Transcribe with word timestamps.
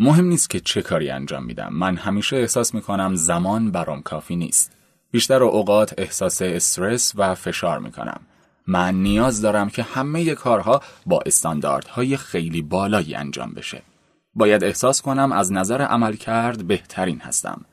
مهم 0.00 0.24
نیست 0.24 0.50
که 0.50 0.60
چه 0.60 0.82
کاری 0.82 1.10
انجام 1.10 1.44
میدم. 1.44 1.68
من 1.72 1.96
همیشه 1.96 2.36
احساس 2.36 2.74
می‌کنم 2.74 3.14
زمان 3.14 3.70
برام 3.70 4.02
کافی 4.02 4.36
نیست. 4.36 4.72
بیشتر 5.10 5.42
اوقات 5.42 5.94
احساس 5.98 6.42
استرس 6.42 7.12
و 7.16 7.34
فشار 7.34 7.78
می‌کنم. 7.78 8.20
من 8.66 8.94
نیاز 8.94 9.42
دارم 9.42 9.70
که 9.70 9.82
همه 9.82 10.34
کارها 10.34 10.80
با 11.06 11.20
استانداردهای 11.26 12.16
خیلی 12.16 12.62
بالایی 12.62 13.14
انجام 13.14 13.50
بشه. 13.50 13.82
باید 14.34 14.64
احساس 14.64 15.02
کنم 15.02 15.32
از 15.32 15.52
نظر 15.52 15.82
عمل 15.82 16.12
کرد 16.16 16.66
بهترین 16.66 17.20
هستم. 17.20 17.64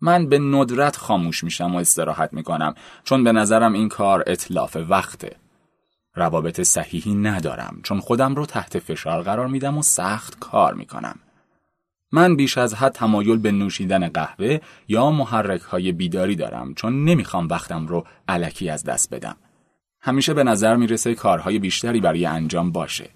من 0.00 0.28
به 0.28 0.38
ندرت 0.38 0.96
خاموش 0.96 1.44
میشم 1.44 1.74
و 1.74 1.78
استراحت 1.78 2.32
می‌کنم 2.32 2.74
چون 3.04 3.24
به 3.24 3.32
نظرم 3.32 3.72
این 3.72 3.88
کار 3.88 4.24
اطلاف 4.26 4.76
وقته. 4.88 5.36
روابط 6.14 6.60
صحیحی 6.60 7.14
ندارم 7.14 7.80
چون 7.82 8.00
خودم 8.00 8.34
رو 8.34 8.46
تحت 8.46 8.78
فشار 8.78 9.22
قرار 9.22 9.46
میدم 9.46 9.78
و 9.78 9.82
سخت 9.82 10.38
کار 10.38 10.74
می‌کنم. 10.74 11.18
من 12.12 12.36
بیش 12.36 12.58
از 12.58 12.74
حد 12.74 12.92
تمایل 12.92 13.36
به 13.36 13.52
نوشیدن 13.52 14.08
قهوه 14.08 14.58
یا 14.88 15.10
محرک 15.10 15.60
های 15.60 15.92
بیداری 15.92 16.36
دارم 16.36 16.74
چون 16.74 17.04
نمی‌خوام 17.04 17.48
وقتم 17.48 17.86
رو 17.86 18.06
علکی 18.28 18.70
از 18.70 18.84
دست 18.84 19.14
بدم. 19.14 19.36
همیشه 20.00 20.34
به 20.34 20.44
نظر 20.44 20.76
می‌رسه 20.76 21.14
کارهای 21.14 21.58
بیشتری 21.58 22.00
برای 22.00 22.26
انجام 22.26 22.72
باشه. 22.72 23.10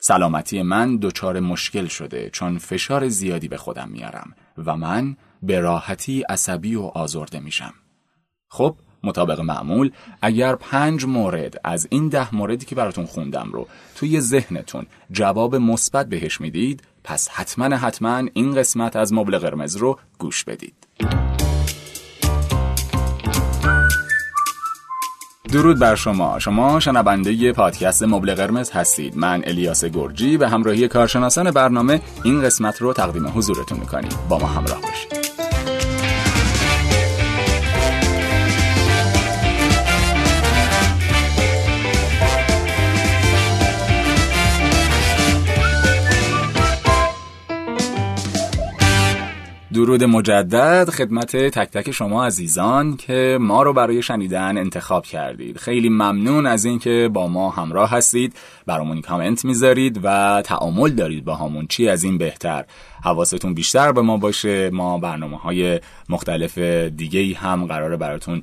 سلامتی 0.00 0.62
من 0.62 0.96
دچار 0.96 1.40
مشکل 1.40 1.86
شده 1.86 2.30
چون 2.30 2.58
فشار 2.58 3.08
زیادی 3.08 3.48
به 3.48 3.56
خودم 3.56 3.88
میارم 3.88 4.34
و 4.58 4.76
من 4.76 5.16
به 5.42 5.60
راحتی 5.60 6.22
عصبی 6.22 6.74
و 6.74 6.82
آزرده 6.82 7.40
میشم. 7.40 7.74
خب 8.48 8.76
مطابق 9.02 9.40
معمول 9.40 9.90
اگر 10.22 10.54
پنج 10.54 11.04
مورد 11.04 11.60
از 11.64 11.88
این 11.90 12.08
ده 12.08 12.34
موردی 12.34 12.66
که 12.66 12.74
براتون 12.74 13.06
خوندم 13.06 13.50
رو 13.52 13.66
توی 13.94 14.20
ذهنتون 14.20 14.86
جواب 15.10 15.56
مثبت 15.56 16.08
بهش 16.08 16.40
می‌دید 16.40 16.82
پس 17.08 17.28
حتما 17.28 17.76
حتما 17.76 18.22
این 18.32 18.54
قسمت 18.54 18.96
از 18.96 19.12
مبل 19.12 19.38
قرمز 19.38 19.76
رو 19.76 19.98
گوش 20.18 20.44
بدید. 20.44 20.74
درود 25.52 25.78
بر 25.78 25.94
شما. 25.94 26.38
شما 26.38 26.80
شنونده 26.80 27.52
پادکست 27.52 28.02
مبل 28.02 28.34
قرمز 28.34 28.70
هستید. 28.70 29.16
من 29.16 29.42
الیاس 29.46 29.84
گرجی 29.84 30.36
به 30.36 30.48
همراهی 30.48 30.88
کارشناسان 30.88 31.50
برنامه 31.50 32.00
این 32.24 32.42
قسمت 32.42 32.82
رو 32.82 32.92
تقدیم 32.92 33.28
حضورتون 33.28 33.78
می‌کنیم. 33.78 34.10
با 34.28 34.38
ما 34.38 34.46
همراه 34.46 34.80
باشید. 34.80 35.27
درود 49.78 50.04
مجدد 50.04 50.90
خدمت 50.90 51.36
تک 51.36 51.70
تک 51.70 51.90
شما 51.90 52.26
عزیزان 52.26 52.96
که 52.96 53.38
ما 53.40 53.62
رو 53.62 53.72
برای 53.72 54.02
شنیدن 54.02 54.58
انتخاب 54.58 55.06
کردید. 55.06 55.58
خیلی 55.58 55.88
ممنون 55.88 56.46
از 56.46 56.64
اینکه 56.64 57.10
با 57.12 57.28
ما 57.28 57.50
همراه 57.50 57.90
هستید 57.90 58.36
برامون 58.66 59.00
کامنت 59.00 59.44
می‌ذارید 59.44 60.00
و 60.02 60.42
تعامل 60.44 60.90
دارید 60.90 61.24
با 61.24 61.34
همون. 61.34 61.66
چی 61.66 61.88
از 61.88 62.04
این 62.04 62.18
بهتر؟ 62.18 62.64
حواستون 63.04 63.54
بیشتر 63.54 63.92
به 63.92 64.02
ما 64.02 64.16
باشه. 64.16 64.70
ما 64.70 64.98
برنامه 64.98 65.36
های 65.36 65.80
مختلف 66.08 66.58
دیگه 66.58 67.34
هم 67.34 67.66
قراره 67.66 67.96
براتون 67.96 68.42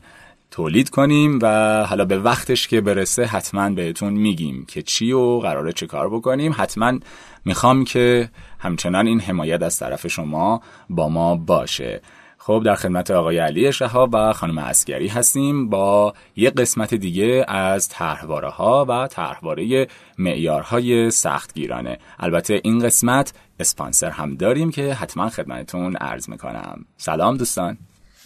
تولید 0.56 0.89
کنیم 0.89 1.39
و 1.42 1.48
حالا 1.89 2.06
به 2.06 2.17
وقتش 2.17 2.67
که 2.67 2.81
برسه 2.81 3.25
حتما 3.25 3.70
بهتون 3.70 4.14
میگیم 4.14 4.66
که 4.66 4.81
چی 4.81 5.11
و 5.11 5.39
قراره 5.39 5.73
چه 5.73 5.88
کار 5.88 6.09
بکنیم. 6.09 6.56
حتما 6.58 7.00
می‌خوام 7.45 7.84
که 7.84 8.30
همچنان 8.59 9.08
این 9.08 9.20
حمایت 9.20 9.64
از 9.64 9.80
طرف 9.80 10.08
شما 10.08 10.61
با 10.89 11.09
ما 11.09 11.36
باشه. 11.36 12.02
خب 12.38 12.61
در 12.66 12.76
خدمت 12.76 13.11
آقای 13.11 13.38
علی 13.38 13.73
شهاب 13.73 14.09
و 14.14 14.33
خانم 14.33 14.58
اسگری 14.58 15.08
هستیم 15.08 15.70
با 15.70 16.14
یک 16.36 16.53
قسمت 16.53 16.94
دیگه 16.94 17.45
از 17.48 17.89
طرحواره 17.89 18.49
ها 18.49 18.86
و 18.89 19.08
طرحواره 19.08 19.87
معیارهای 20.17 21.11
سختگیرانه. 21.11 21.98
البته 22.20 22.61
این 22.64 22.80
قسمت 22.80 23.33
اسپانسر 23.60 24.10
هم 24.10 24.36
داریم 24.36 24.72
که 24.72 24.93
حتما 24.93 25.30
خدمتتون 25.30 25.95
عرض 25.95 26.30
می‌کنم. 26.30 26.86
سلام 26.98 27.37
دوستان. 27.37 27.77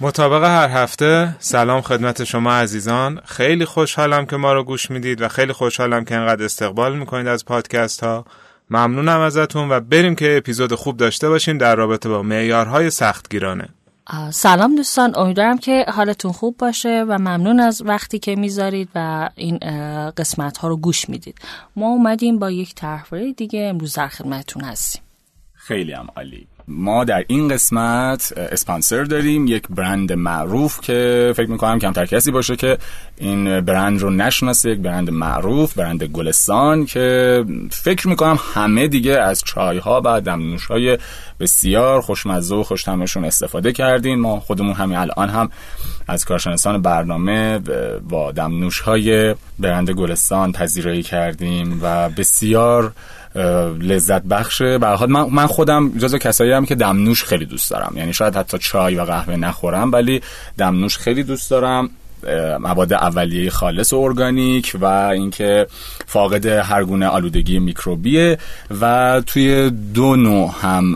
مطابق 0.01 0.43
هر 0.43 0.67
هفته 0.67 1.35
سلام 1.39 1.81
خدمت 1.81 2.23
شما 2.23 2.53
عزیزان. 2.53 3.21
خیلی 3.25 3.65
خوشحالم 3.65 4.25
که 4.25 4.35
ما 4.35 4.53
رو 4.53 4.63
گوش 4.63 4.91
می‌دید 4.91 5.21
و 5.21 5.27
خیلی 5.27 5.53
خوشحالم 5.53 6.05
که 6.05 6.15
انقدر 6.15 6.45
استقبال 6.45 6.97
می‌کنید 6.97 7.27
از 7.27 7.45
پادکست 7.45 8.03
ها 8.03 8.25
ممنونم 8.69 9.19
ازتون 9.19 9.71
و 9.71 9.79
بریم 9.79 10.15
که 10.15 10.37
اپیزود 10.37 10.75
خوب 10.75 10.97
داشته 10.97 11.29
باشیم 11.29 11.57
در 11.57 11.75
رابطه 11.75 12.09
با 12.09 12.23
معیارهای 12.23 12.89
سختگیرانه. 12.89 13.69
سلام 14.31 14.75
دوستان 14.75 15.15
امیدوارم 15.15 15.57
که 15.57 15.85
حالتون 15.87 16.31
خوب 16.31 16.57
باشه 16.57 17.05
و 17.07 17.17
ممنون 17.17 17.59
از 17.59 17.81
وقتی 17.85 18.19
که 18.19 18.35
می‌ذارید 18.35 18.89
و 18.95 19.29
این 19.35 19.57
قسمت 20.09 20.57
ها 20.57 20.67
رو 20.67 20.77
گوش 20.77 21.09
می‌دید. 21.09 21.37
ما 21.75 21.87
اومدیم 21.87 22.39
با 22.39 22.51
یک 22.51 22.75
طرحواره 22.75 23.33
دیگه 23.33 23.67
امروز 23.69 23.93
در 23.93 24.07
خدمتتون 24.07 24.63
هستیم. 24.63 25.01
خیلی 25.53 25.91
هم 25.91 26.07
عالی. 26.15 26.47
ما 26.69 27.03
در 27.03 27.23
این 27.27 27.47
قسمت 27.47 28.33
اسپانسر 28.37 29.03
داریم 29.03 29.47
یک 29.47 29.63
برند 29.69 30.13
معروف 30.13 30.81
که 30.81 31.33
فکر 31.35 31.49
می‌کنم 31.49 31.79
کمتر 31.79 32.05
کسی 32.05 32.31
باشه 32.31 32.55
که 32.55 32.77
این 33.17 33.61
برند 33.61 34.01
رو 34.01 34.09
نشناسه 34.09 34.69
یک 34.69 34.79
برند 34.79 35.09
معروف 35.09 35.73
برند 35.73 36.03
گلستان 36.03 36.85
که 36.85 37.45
فکر 37.71 38.07
می‌کنم 38.07 38.39
همه 38.53 38.87
دیگه 38.87 39.19
از 39.19 39.43
چای 39.45 39.77
ها 39.77 40.01
و 40.05 40.21
دمنوش 40.21 40.65
های 40.65 40.97
بسیار 41.39 42.01
خوشمزه 42.01 42.55
و 42.55 42.63
خوشتمشون 42.63 43.25
استفاده 43.25 43.71
کردین. 43.71 44.19
ما 44.19 44.39
خودمون 44.39 44.73
همین 44.73 44.97
الان 44.97 45.29
هم 45.29 45.49
از 46.07 46.25
کارشناسان 46.25 46.81
برنامه 46.81 47.59
با 48.09 48.31
دمنوش 48.31 48.79
های 48.79 49.35
برند 49.59 49.89
گلستان 49.89 50.51
پذیرایی 50.51 51.03
کردیم 51.03 51.79
و 51.81 52.09
بسیار 52.09 52.93
لذت 53.81 54.21
بخشه. 54.21 54.77
به 54.77 55.05
من 55.05 55.29
من 55.31 55.47
خودم 55.47 55.97
جزو 55.97 56.17
کسایی 56.17 56.51
هم 56.51 56.65
که 56.65 56.75
دمنوش 56.75 57.23
خیلی 57.23 57.45
دوست 57.45 57.71
دارم. 57.71 57.93
یعنی 57.95 58.13
شاید 58.13 58.35
حتی 58.35 58.57
چای 58.57 58.95
و 58.95 59.03
قهوه 59.03 59.35
نخورم 59.35 59.91
ولی 59.91 60.21
دمنوش 60.57 60.97
خیلی 60.97 61.23
دوست 61.23 61.51
دارم. 61.51 61.89
مواد 62.59 62.93
اولیه 62.93 63.49
خالص 63.49 63.93
و 63.93 63.97
ارگانیک 63.97 64.75
و 64.81 64.85
اینکه 64.85 65.67
فاقد 66.05 66.45
هر 66.45 66.83
گونه 66.83 67.07
آلودگی 67.07 67.59
میکروبیه. 67.59 68.37
و 68.81 69.21
توی 69.25 69.69
دو 69.69 70.15
نوع 70.15 70.55
هم 70.61 70.95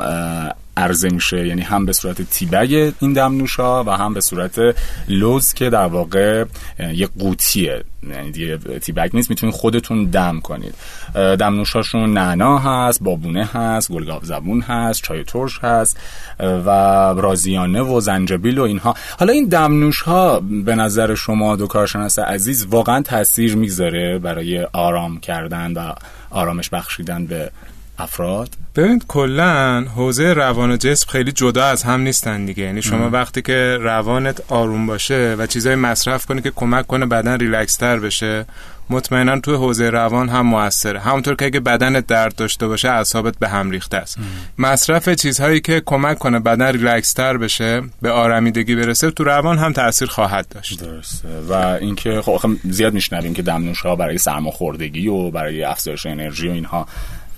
عرضه 0.77 1.09
میشه. 1.09 1.47
یعنی 1.47 1.61
هم 1.61 1.85
به 1.85 1.93
صورت 1.93 2.21
تیبگ 2.21 2.93
این 2.99 3.13
دمنوش 3.13 3.55
ها 3.55 3.83
و 3.87 3.89
هم 3.89 4.13
به 4.13 4.21
صورت 4.21 4.75
لوز 5.07 5.53
که 5.53 5.69
در 5.69 5.85
واقع 5.85 6.45
یک 6.79 7.09
قوطیه. 7.19 7.83
یعنی 8.09 8.31
دیگه 8.31 8.57
تیبگ 8.57 9.09
نیست 9.13 9.29
می‌تونید 9.29 9.55
خودتون 9.55 10.05
دم 10.05 10.39
کنید. 10.39 10.75
دمنوش 11.13 11.73
هاشون 11.73 12.13
نعنا 12.13 12.57
هست 12.57 13.03
بابونه 13.03 13.45
هست 13.45 13.91
گلگاو 13.91 14.23
زبون 14.23 14.61
هست 14.61 15.01
چای 15.03 15.23
ترش 15.23 15.59
هست 15.59 15.97
و 16.39 16.69
رازیانه 17.17 17.81
و 17.81 17.99
زنجبیل 17.99 18.59
و 18.59 18.61
اینها. 18.61 18.95
حالا 19.19 19.33
این 19.33 19.47
دمنوش 19.47 20.01
ها 20.01 20.39
به 20.39 20.75
نظر 20.75 21.15
شما 21.15 21.55
دو 21.55 21.67
کارشناس 21.67 22.19
عزیز 22.19 22.65
واقعا 22.65 23.01
تاثیر 23.01 23.55
می‌ذاره 23.55 24.19
برای 24.19 24.63
آرام 24.63 25.19
کردن 25.19 25.73
و 25.73 25.93
آرامش 26.29 26.69
بخشیدن 26.69 27.25
به 27.25 27.51
افراد؟ 27.97 28.49
ببینید 28.75 29.05
کلا 29.07 29.85
حوزه 29.95 30.33
روان 30.33 30.71
و 30.71 30.77
جسم 30.77 31.09
خیلی 31.09 31.31
جدا 31.31 31.65
از 31.65 31.83
هم 31.83 32.01
نیستن 32.01 32.45
دیگه. 32.45 32.63
یعنی 32.63 32.81
شما 32.81 33.09
وقتی 33.09 33.41
که 33.41 33.77
روانت 33.81 34.41
آروم 34.51 34.87
باشه 34.87 35.35
و 35.39 35.47
چیزای 35.47 35.75
مصرف 35.75 36.25
کنی 36.25 36.41
که 36.41 36.51
کمک 36.51 36.87
کنه 36.87 37.05
بدن 37.05 37.39
ریلکس 37.39 37.75
تر 37.75 37.99
بشه 37.99 38.45
مطمئنا 38.89 39.39
توی 39.39 39.55
حوزه 39.55 39.89
روان 39.89 40.29
هم 40.29 40.45
موثره. 40.45 40.99
همونطور 40.99 41.35
که 41.35 41.45
اگه 41.45 41.59
بدنت 41.59 42.07
درد 42.07 42.35
داشته 42.35 42.67
باشه 42.67 42.89
اعصابت 42.89 43.37
به 43.39 43.49
هم 43.49 43.71
ریخته 43.71 43.97
است. 43.97 44.17
مصرف 44.57 45.09
چیزهایی 45.09 45.61
که 45.61 45.81
کمک 45.85 46.17
کنه 46.19 46.39
بدن 46.39 46.67
ریلکس 46.67 47.13
تر 47.13 47.37
بشه 47.37 47.81
به 48.01 48.11
آرامیدگی 48.11 48.75
برسه 48.75 49.11
تو 49.11 49.23
روان 49.23 49.57
هم 49.57 49.73
تاثیر 49.73 50.07
خواهد 50.07 50.47
داشت. 50.49 50.83
درسته. 50.83 51.27
و 51.49 51.53
اینکه 51.53 52.21
خب 52.21 52.49
زیاد 52.63 52.93
میشنویم 52.93 53.33
که 53.33 53.41
دمنوش 53.41 53.81
ها 53.81 53.95
برای 53.95 54.17
سرماخوردگی 54.17 55.07
و 55.07 55.31
برای 55.31 55.63
افزایش 55.63 56.05
انرژی 56.05 56.47
و 56.47 56.51
اینها 56.51 56.87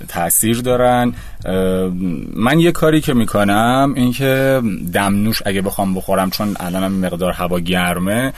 تاثیر 0.08 0.62
دارن. 0.62 1.14
من 2.36 2.60
یه 2.60 2.72
کاری 2.72 3.02
که 3.02 3.14
می‌کنم 3.14 3.94
اینکه 3.96 4.62
دمنوش 4.94 5.42
اگه 5.46 5.62
بخوام 5.62 5.94
بخورم 5.94 6.30
چون 6.30 6.56
الان 6.60 6.92
مقدار 6.92 7.32
هوا 7.32 7.60
گرمه 7.60 8.34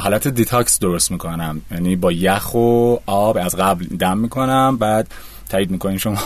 حالت 0.00 0.28
detox 0.28 0.78
درست 0.78 1.10
می‌کنم. 1.10 1.60
یعنی 1.70 1.96
با 1.96 2.12
یخ 2.12 2.54
و 2.54 2.96
آب 3.06 3.38
از 3.38 3.56
قبل 3.56 3.84
دم 3.84 4.18
می‌کنم 4.18 4.76
بعد 4.76 5.08
تایید 5.54 5.70
می‌کنین 5.70 5.98
شما. 5.98 6.14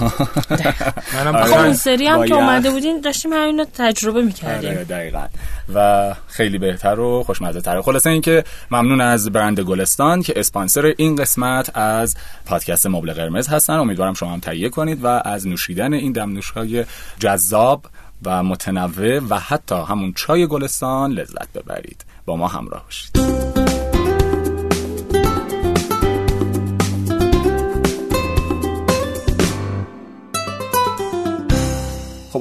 منم 1.14 1.32
خب 1.32 1.42
باید- 1.42 1.54
اون 1.54 1.72
سری 1.72 2.06
هم 2.06 2.26
که. 2.26 2.34
اومده 2.34 2.70
بودین 2.70 3.00
داشتیم 3.00 3.32
همین 3.32 3.58
رو 3.58 3.66
تجربه 3.74 4.22
می‌کردیم. 4.22 4.70
آره 4.70 4.84
دقیقا. 4.84 5.26
و 5.74 6.14
خیلی 6.28 6.58
بهتر 6.58 7.00
و 7.00 7.22
خوشمزه 7.22 7.60
تره 7.60 7.82
خلاصه 7.82 8.10
اینکه 8.10 8.44
ممنون 8.70 9.00
از 9.00 9.30
برند 9.30 9.60
گلستان 9.60 10.22
که 10.22 10.32
اسپانسر 10.36 10.94
این 10.96 11.16
قسمت 11.16 11.76
از 11.76 12.16
پادکست 12.46 12.86
مبل 12.86 13.12
قرمز 13.12 13.48
هستن. 13.48 13.74
امیدوارم 13.74 14.14
شما 14.14 14.32
هم 14.32 14.40
تهیه 14.40 14.68
کنید 14.68 15.04
و 15.04 15.06
از 15.24 15.46
نوشیدن 15.46 15.92
این 15.92 16.12
دمنوش 16.12 16.50
های 16.50 16.84
جذاب 17.18 17.86
و 18.24 18.42
متنوع 18.42 19.18
و 19.18 19.38
حتی 19.38 19.74
همون 19.88 20.12
چای 20.12 20.46
گلستان 20.46 21.12
لذت 21.12 21.52
ببرید. 21.52 22.04
با 22.26 22.36
ما 22.36 22.48
همراه 22.48 22.84
باشید. 22.84 23.57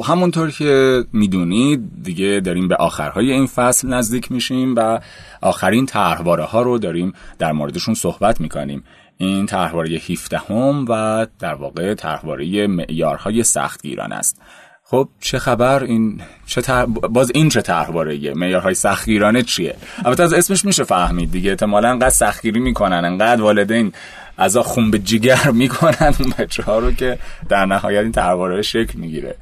همونطور 0.07 0.51
که 0.51 1.03
می‌دونید 1.13 2.03
دیگه 2.03 2.41
داریم 2.45 2.67
به 2.67 2.75
آخرهای 2.75 3.31
این 3.31 3.47
فصل 3.47 3.87
نزدیک 3.87 4.31
میشیم 4.31 4.75
و 4.75 4.99
آخرین 5.41 5.85
طرحواره 5.85 6.43
ها 6.43 6.61
رو 6.61 6.77
داریم 6.77 7.13
در 7.39 7.51
موردشون 7.51 7.93
صحبت 7.93 8.41
می‌کنیم. 8.41 8.83
این 9.17 9.45
طرحواره 9.45 9.89
17 9.89 10.37
هم 10.37 10.85
و 10.89 11.27
در 11.39 11.53
واقع 11.53 11.93
طرحواره 11.93 12.67
معیارهای 12.67 13.43
سختگیران 13.43 14.11
است. 14.11 14.41
خب 14.83 15.09
چه 15.19 15.39
خبر؟ 15.39 15.83
این 15.83 16.21
چه 16.45 16.61
تر... 16.61 16.85
باز 16.85 17.31
این 17.33 17.49
چه 17.49 17.61
طرحواره؟ 17.61 18.33
معیارهای 18.33 18.73
سختگیرانه 18.73 19.41
چیه؟ 19.41 19.75
البته 20.05 20.23
از 20.23 20.33
اسمش 20.33 20.65
میشه 20.65 20.83
فهمید 20.83 21.31
دیگه. 21.31 21.49
احتمالاً 21.49 21.89
انقدر 21.89 22.09
سختگیری 22.09 22.59
می‌کنن 22.59 23.05
انقدر 23.05 23.41
والدین 23.41 23.93
از 24.37 24.57
خون 24.57 24.91
به 24.91 24.99
جگر 24.99 25.51
می‌کنن 25.51 26.13
اون 26.19 26.33
بچه 26.39 26.63
ها 26.63 26.79
رو 26.79 26.91
که 26.91 27.19
در 27.49 27.65
نهایت 27.65 28.01
این 28.01 28.11
طرحواره 28.11 28.61
شکل 28.61 28.99
می‌گیره. 28.99 29.35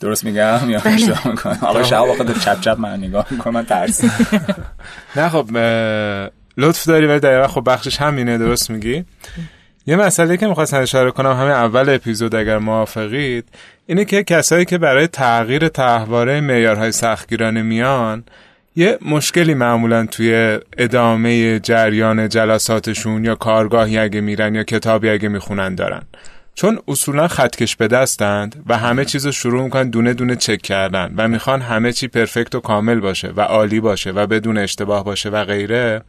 درست 0.00 0.24
میگم 0.24 0.70
یا 0.70 0.80
اشتباه 0.84 1.28
می‌کنم؟ 1.28 1.58
آقا 1.62 1.82
شب 1.82 1.98
واقعا 1.98 2.24
داره 2.24 2.40
چپ 2.40 2.60
چپ 2.60 2.76
من 2.78 2.98
نگاه 2.98 3.26
می‌کنه 3.30 3.52
من 3.52 3.64
ترسیم. 3.64 4.12
نه 5.16 5.28
خب 5.28 5.46
لطف 6.56 6.86
داری 6.86 7.06
ولی 7.06 7.20
دقیقا 7.20 7.48
خب 7.48 7.62
بخشش 7.66 8.00
همینه 8.00 8.38
درست 8.38 8.70
میگی؟ 8.70 9.04
یه 9.86 9.96
مسئله 9.96 10.36
که 10.36 10.46
می‌خواستم 10.46 10.80
اشاره 10.80 11.10
کنم 11.10 11.32
همین 11.32 11.52
اول 11.52 11.88
اپیزود 11.88 12.34
اگر 12.34 12.58
موافقید 12.58 13.48
اینه 13.86 14.04
که 14.04 14.22
کسایی 14.22 14.64
که 14.64 14.78
برای 14.78 15.06
تغییر 15.06 15.68
تحواره 15.68 16.40
معیارهای 16.40 16.92
سختگیرانه 16.92 17.62
میان 17.62 18.24
یه 18.76 18.98
مشکلی 19.02 19.54
معمولا 19.54 20.06
توی 20.06 20.58
ادامه 20.78 21.60
جریان 21.60 22.28
جلساتشون 22.28 23.24
یا 23.24 23.34
کارگاهی 23.34 23.98
اگه 23.98 24.20
میرن 24.20 24.54
یا 24.54 24.62
کتابی 24.62 25.08
اگه 25.10 25.28
می‌خونن 25.28 25.74
دارن. 25.74 26.02
چون 26.54 26.78
اصولا 26.88 27.28
خطکش 27.28 27.76
به 27.76 27.88
دستند 27.88 28.64
و 28.66 28.78
همه 28.78 29.04
چیز 29.04 29.26
رو 29.26 29.32
شروع 29.32 29.62
می‌کنن 29.62 29.90
دونه 29.90 30.14
دونه 30.14 30.36
چک 30.36 30.62
کردن 30.62 31.14
و 31.16 31.28
می‌خوان 31.28 31.60
همه 31.60 31.92
چی 31.92 32.08
پرفکت 32.08 32.54
و 32.54 32.60
کامل 32.60 33.00
باشه 33.00 33.28
و 33.28 33.40
عالی 33.40 33.80
باشه 33.80 34.10
و 34.10 34.26
بدون 34.26 34.58
اشتباه 34.58 35.04
باشه 35.04 35.28
و 35.28 35.44
غیره 35.44 36.02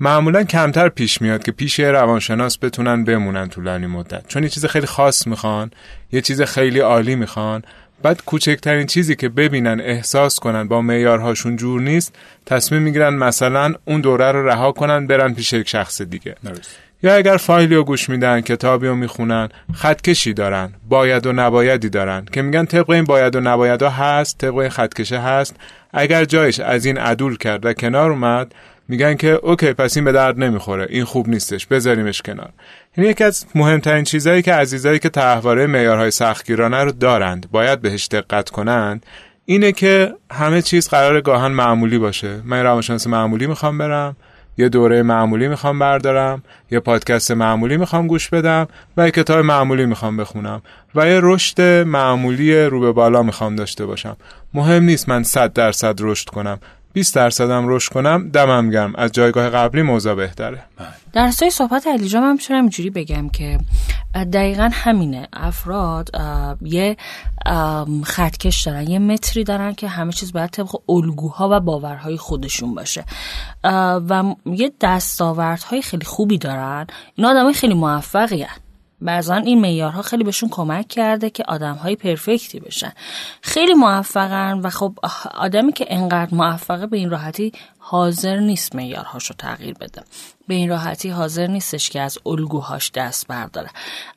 معمولا 0.00 0.44
کمتر 0.44 0.88
پیش 0.88 1.22
میاد 1.22 1.42
که 1.42 1.52
پیش 1.52 1.80
روانشناس 1.80 2.58
بتونن 2.58 3.04
بمونن 3.04 3.48
طولانی 3.48 3.86
مدت. 3.86 4.28
چون 4.28 4.42
یه 4.42 4.48
چیز 4.48 4.66
خیلی 4.66 4.86
خاص 4.86 5.26
می‌خوان 5.26 5.70
یه 6.12 6.20
چیز 6.20 6.42
خیلی 6.42 6.78
عالی 6.78 7.16
می‌خوان. 7.16 7.62
بعد 8.02 8.24
کوچکترین 8.24 8.86
چیزی 8.86 9.16
که 9.16 9.28
ببینن 9.28 9.80
احساس 9.80 10.38
کنن 10.38 10.68
با 10.68 10.82
معیارهاشون 10.82 11.56
جور 11.56 11.80
نیست 11.80 12.14
تصمیم 12.46 12.82
می‌گیرن 12.82 13.14
مثلا 13.14 13.74
اون 13.84 14.00
دوره 14.00 14.32
رو 14.32 14.48
رها 14.48 14.72
کنن 14.72 15.06
برن 15.06 15.34
پیش 15.34 15.52
یک 15.52 15.68
شخص 15.68 16.02
دیگه. 16.02 16.36
یا 17.02 17.14
اگر 17.14 17.36
فایلی 17.36 17.74
رو 17.74 17.84
گوش 17.84 18.08
میدن 18.08 18.40
کتابی 18.40 18.86
رو 18.86 18.94
می‌خونن 18.94 19.48
خطکشی 19.74 20.32
دارن 20.32 20.72
باید 20.88 21.26
و 21.26 21.32
نبایدی 21.32 21.88
دارن 21.88 22.24
که 22.32 22.42
میگن 22.42 22.64
طبق 22.64 22.90
این 22.90 23.04
باید 23.04 23.36
و 23.36 23.40
نبایدها 23.40 23.90
هست 23.90 24.38
طبق 24.38 24.56
این 24.56 24.68
خطکشه 24.68 25.18
هست. 25.18 25.56
اگر 25.92 26.24
جایش 26.24 26.60
از 26.60 26.84
این 26.84 26.98
عدول 26.98 27.36
کرد 27.36 27.66
و 27.66 27.72
کنار 27.72 28.10
اومد 28.10 28.54
میگن 28.88 29.14
که 29.14 29.28
اوکی 29.28 29.72
پس 29.72 29.96
این 29.96 30.04
به 30.04 30.12
درد 30.12 30.38
نمی‌خوره 30.38 30.86
این 30.90 31.04
خوب 31.04 31.28
نیستش 31.28 31.66
بذاریمش 31.66 32.22
کنار. 32.22 32.50
یعنی 32.96 33.10
یکی 33.10 33.24
از 33.24 33.46
مهمترین 33.54 34.04
چیزهایی 34.04 34.42
که 34.42 34.52
عزیزایی 34.52 34.98
که 34.98 35.08
تحواره 35.08 35.66
معیارهای 35.66 36.10
سختگیرانه 36.10 36.84
رو 36.84 36.92
دارند 36.92 37.50
باید 37.50 37.80
بهش 37.80 38.08
دقت 38.08 38.50
کنند 38.50 39.06
اینه 39.44 39.72
که 39.72 40.14
همه 40.32 40.62
چیز 40.62 40.88
قرار 40.88 41.20
گاهن 41.20 41.52
معمولی 41.52 41.98
باشه. 41.98 42.40
من 42.44 42.62
روانشناس 42.62 43.06
معمولی 43.06 43.46
می‌خوام 43.46 43.78
برم. 43.78 44.16
یه 44.58 44.68
دوره 44.68 45.02
معمولی 45.02 45.48
می‌خوام 45.48 45.78
بردارم 45.78 46.42
یه 46.70 46.80
پادکست 46.80 47.30
معمولی 47.30 47.76
می‌خوام 47.76 48.06
گوش 48.06 48.28
بدم 48.28 48.68
و 48.96 49.04
یه 49.04 49.10
کتاب 49.10 49.38
معمولی 49.38 49.86
می‌خوام 49.86 50.16
بخونم 50.16 50.62
و 50.94 51.08
یه 51.08 51.20
رشد 51.22 51.60
معمولی 51.86 52.64
رو 52.64 52.80
به 52.80 52.92
بالا 52.92 53.22
می‌خوام 53.22 53.56
داشته 53.56 53.86
باشم. 53.86 54.16
مهم 54.54 54.82
نیست 54.82 55.08
من 55.08 55.22
100 55.22 55.52
درصد 55.52 55.96
رشد 56.00 56.28
کنم. 56.28 56.58
20 56.92 57.14
درصدم 57.14 57.68
رشد 57.68 57.92
کنم 57.92 58.28
دمم 58.28 58.70
گرم. 58.70 58.92
از 58.96 59.12
جایگاه 59.12 59.50
قبلی 59.50 59.82
موضوع 59.82 60.14
بهتره. 60.14 60.64
در 61.12 61.24
راستای 61.24 61.50
صحبت 61.50 61.86
علیجا 61.86 62.20
من 62.20 62.32
می‌تونم 62.32 62.60
اینجوری 62.60 62.90
بگم 62.90 63.28
که 63.28 63.58
دقیقا 64.32 64.70
همینه. 64.72 65.28
افراد 65.32 66.10
یه 66.62 66.96
خطکش 68.04 68.62
دارن 68.62 68.90
یه 68.90 68.98
متری 68.98 69.44
دارن 69.44 69.74
که 69.74 69.88
همه 69.88 70.12
چیز 70.12 70.32
باید 70.32 70.50
طبق 70.50 70.90
الگوها 70.90 71.48
و 71.52 71.60
باورهای 71.60 72.16
خودشون 72.16 72.74
باشه. 72.74 73.04
و 74.08 74.34
یه 74.46 74.72
دستاوردهای 74.80 75.82
خیلی 75.82 76.04
خوبی 76.04 76.38
دارن. 76.38 76.86
این 77.14 77.26
آدمای 77.26 77.54
خیلی 77.54 77.74
موفقی 77.74 78.42
هن. 78.42 78.56
بعضا 79.00 79.34
این 79.34 79.60
معیارها 79.60 80.02
خیلی 80.02 80.24
بهشون 80.24 80.48
کمک 80.48 80.88
کرده 80.88 81.30
که 81.30 81.44
آدم 81.48 81.74
های 81.74 81.96
پرفکتی 81.96 82.60
بشن. 82.60 82.92
خیلی 83.42 83.74
موفقن 83.74 84.60
و 84.62 84.70
خب 84.70 84.98
آدمی 85.34 85.72
که 85.72 85.86
انقدر 85.88 86.34
موفقه 86.34 86.86
به 86.86 86.96
این 86.96 87.10
راحتی 87.10 87.52
حاضر 87.78 88.36
نیست 88.36 88.76
معیارهاشو 88.76 89.34
تغییر 89.34 89.74
بده. 89.74 90.02
به 90.48 90.54
این 90.54 90.68
راحتی 90.68 91.08
حاضر 91.08 91.46
نیستش 91.46 91.90
که 91.90 92.00
از 92.00 92.18
الگوهاش 92.26 92.90
دست 92.94 93.26
برداره. 93.26 93.70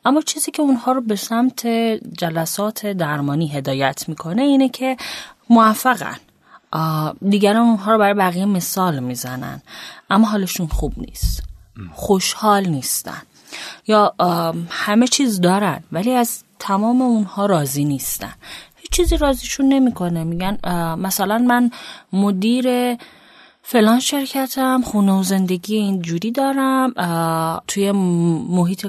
اما 0.04 0.20
چیزی 0.20 0.50
که 0.50 0.62
اونها 0.62 0.92
رو 0.92 1.00
به 1.00 1.16
سمت 1.16 1.66
جلسات 2.18 2.86
درمانی 2.86 3.48
هدایت 3.48 4.08
می‌کنه 4.08 4.42
اینه 4.42 4.68
که 4.68 4.96
موفقن. 5.50 6.16
دیگران 7.28 7.66
اونها 7.66 7.92
رو 7.92 7.98
برای 7.98 8.14
بقیه 8.14 8.44
مثال 8.44 8.98
می‌زنن. 8.98 9.62
اما 10.10 10.28
حالشون 10.28 10.66
خوب 10.66 10.92
نیست. 10.96 11.42
خوشحال 11.92 12.68
نیستن. 12.68 13.22
یا 13.92 14.14
همه 14.70 15.06
چیز 15.06 15.40
دارن 15.40 15.82
ولی 15.92 16.12
از 16.12 16.44
تمام 16.58 17.02
اونها 17.02 17.46
راضی 17.46 17.84
نیستن. 17.84 18.34
هیچ 18.76 18.90
چیزی 18.90 19.16
راضیشون 19.16 19.68
نمی‌کنه. 19.68 20.24
میگن 20.24 20.58
مثلا 20.98 21.38
من 21.38 21.70
مدیر 22.12 22.96
فلان 23.62 24.00
شرکتم 24.00 24.82
خونه 24.82 25.12
و 25.12 25.22
زندگی 25.22 25.76
اینجوری 25.76 26.30
دارم 26.30 26.92
توی 27.68 27.92
محیط 28.48 28.86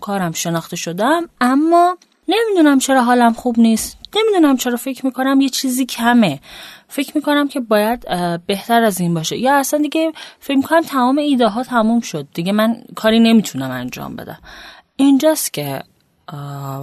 کارم 0.00 0.32
شناخته 0.32 0.76
شدم 0.76 1.28
اما 1.40 1.98
نمی‌دونم 2.28 2.78
چرا 2.78 3.02
حالم 3.02 3.32
خوب 3.32 3.58
نیست. 3.58 3.98
نمی‌دونم 4.16 4.56
چرا 4.56 4.76
فکر 4.76 5.06
می‌کنم 5.06 5.40
یه 5.40 5.48
چیزی 5.48 5.86
کمه. 5.86 6.40
فکر 6.88 7.12
می‌کنم 7.14 7.48
که 7.48 7.60
باید 7.60 8.06
بهتر 8.46 8.82
از 8.82 9.00
این 9.00 9.14
باشه. 9.14 9.36
یا 9.36 9.54
اصلا 9.54 9.80
دیگه 9.80 10.12
فکر 10.40 10.56
می‌کنم 10.56 10.82
تمام 10.82 11.18
ایده 11.18 11.48
ها 11.48 11.62
تموم 11.62 12.00
شد. 12.00 12.26
دیگه 12.34 12.52
من 12.52 12.76
کاری 12.94 13.20
نمی‌تونم 13.20 13.70
انجام 13.70 14.16
بدم. 14.16 14.38
اینجاست 14.96 15.52
که 15.52 15.82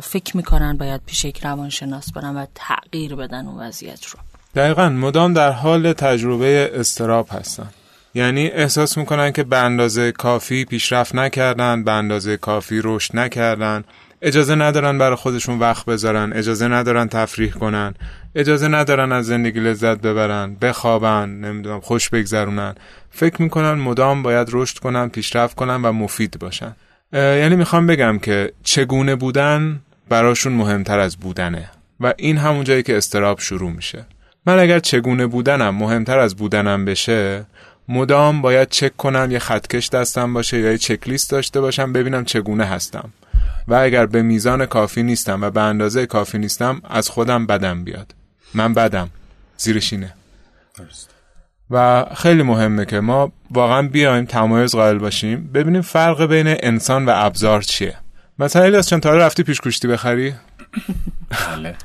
فکر 0.01 0.37
می‌کنن 0.37 0.77
باید 0.77 1.01
پیش 1.05 1.25
یک 1.25 1.45
روانشناس 1.45 2.11
برن 2.11 2.35
و 2.35 2.45
تغییر 2.55 3.15
بدن 3.15 3.47
اون 3.47 3.59
وضعیت 3.59 4.05
رو. 4.05 4.19
دقیقا 4.55 4.89
مدام 4.89 5.33
در 5.33 5.51
حال 5.51 5.93
تجربه 5.93 6.71
استراب 6.73 7.27
هستن. 7.31 7.69
یعنی 8.15 8.47
احساس 8.47 8.97
می‌کنن 8.97 9.31
که 9.31 9.43
به 9.43 9.57
اندازه 9.57 10.11
کافی 10.11 10.65
پیشرفت 10.65 11.15
نکردن 11.15 11.83
به 11.83 11.91
اندازه 11.91 12.37
کافی 12.37 12.81
رشد 12.83 13.17
نکردن. 13.17 13.83
اجازه 14.25 14.55
ندارن 14.55 14.97
برای 14.97 15.15
خودشون 15.15 15.59
وقت 15.59 15.85
بذارن 15.85 16.33
اجازه 16.33 16.67
ندارن 16.67 17.07
تفریح 17.07 17.51
کنن 17.51 17.93
اجازه 18.35 18.67
ندارن 18.67 19.11
از 19.11 19.25
زندگی 19.25 19.59
لذت 19.59 20.01
ببرن 20.01 20.55
بخوابن 20.61 21.29
نمی‌دونم 21.29 21.79
خوش 21.79 22.09
بگذرونن. 22.09 22.75
فکر 23.11 23.41
می‌کنن 23.41 23.73
مدام 23.73 24.23
باید 24.23 24.47
رشد 24.51 24.77
کنن 24.77 25.09
پیشرفت 25.09 25.55
کنن 25.55 25.81
و 25.81 25.91
مفید 25.91 26.39
باشن. 26.39 26.75
یعنی 27.13 27.55
می‌خوام 27.55 27.87
بگم 27.87 28.19
که 28.19 28.53
چگونه 28.63 29.15
بودن 29.15 29.79
براشون 30.09 30.53
مهمتر 30.53 30.99
از 30.99 31.17
بودنه 31.17 31.69
و 31.99 32.13
این 32.17 32.37
همون 32.37 32.63
جایی 32.63 32.83
که 32.83 32.97
استراب 32.97 33.39
شروع 33.39 33.71
میشه. 33.71 34.05
من 34.45 34.59
اگر 34.59 34.79
چگونه 34.79 35.27
بودنم 35.27 35.75
مهمتر 35.75 36.19
از 36.19 36.35
بودنم 36.35 36.85
بشه 36.85 37.45
مدام 37.89 38.41
باید 38.41 38.69
چک 38.69 38.97
کنم 38.97 39.31
یه 39.31 39.39
خطکش 39.39 39.89
دستم 39.89 40.33
باشه 40.33 40.59
یا 40.59 40.71
یه 40.71 40.77
چکلیست 40.77 41.31
داشته 41.31 41.61
باشم 41.61 41.93
ببینم 41.93 42.25
چگونه 42.25 42.65
هستم. 42.65 43.09
و 43.67 43.73
اگر 43.73 44.05
به 44.05 44.21
میزان 44.21 44.65
کافی 44.65 45.03
نیستم 45.03 45.43
و 45.43 45.49
به 45.49 45.61
اندازه 45.61 46.05
کافی 46.05 46.37
نیستم 46.37 46.81
از 46.89 47.09
خودم 47.09 47.45
بدم 47.45 47.83
بیاد. 47.83 48.15
من 48.53 48.73
بدم. 48.73 49.09
زیرش 49.57 49.93
اینه 49.93 50.13
و 51.71 52.05
خیلی 52.17 52.43
مهمه 52.43 52.85
که 52.85 52.99
ما 52.99 53.31
واقعا 53.51 53.81
بیایم 53.87 54.25
تمایز 54.25 54.75
قائل 54.75 54.97
باشیم 54.97 55.49
ببینیم 55.53 55.81
فرق 55.81 56.25
بین 56.25 56.47
انسان 56.47 57.05
و 57.05 57.11
ابزار 57.15 57.61
چیه. 57.61 57.95
مثلا 58.39 58.63
الیاس 58.63 58.89
چند 58.89 59.01
تا 59.01 59.17
رفتی 59.17 59.43
پیش 59.43 59.61
کشتی 59.61 59.87
بخری؟ 59.87 60.33
بله. 61.29 61.75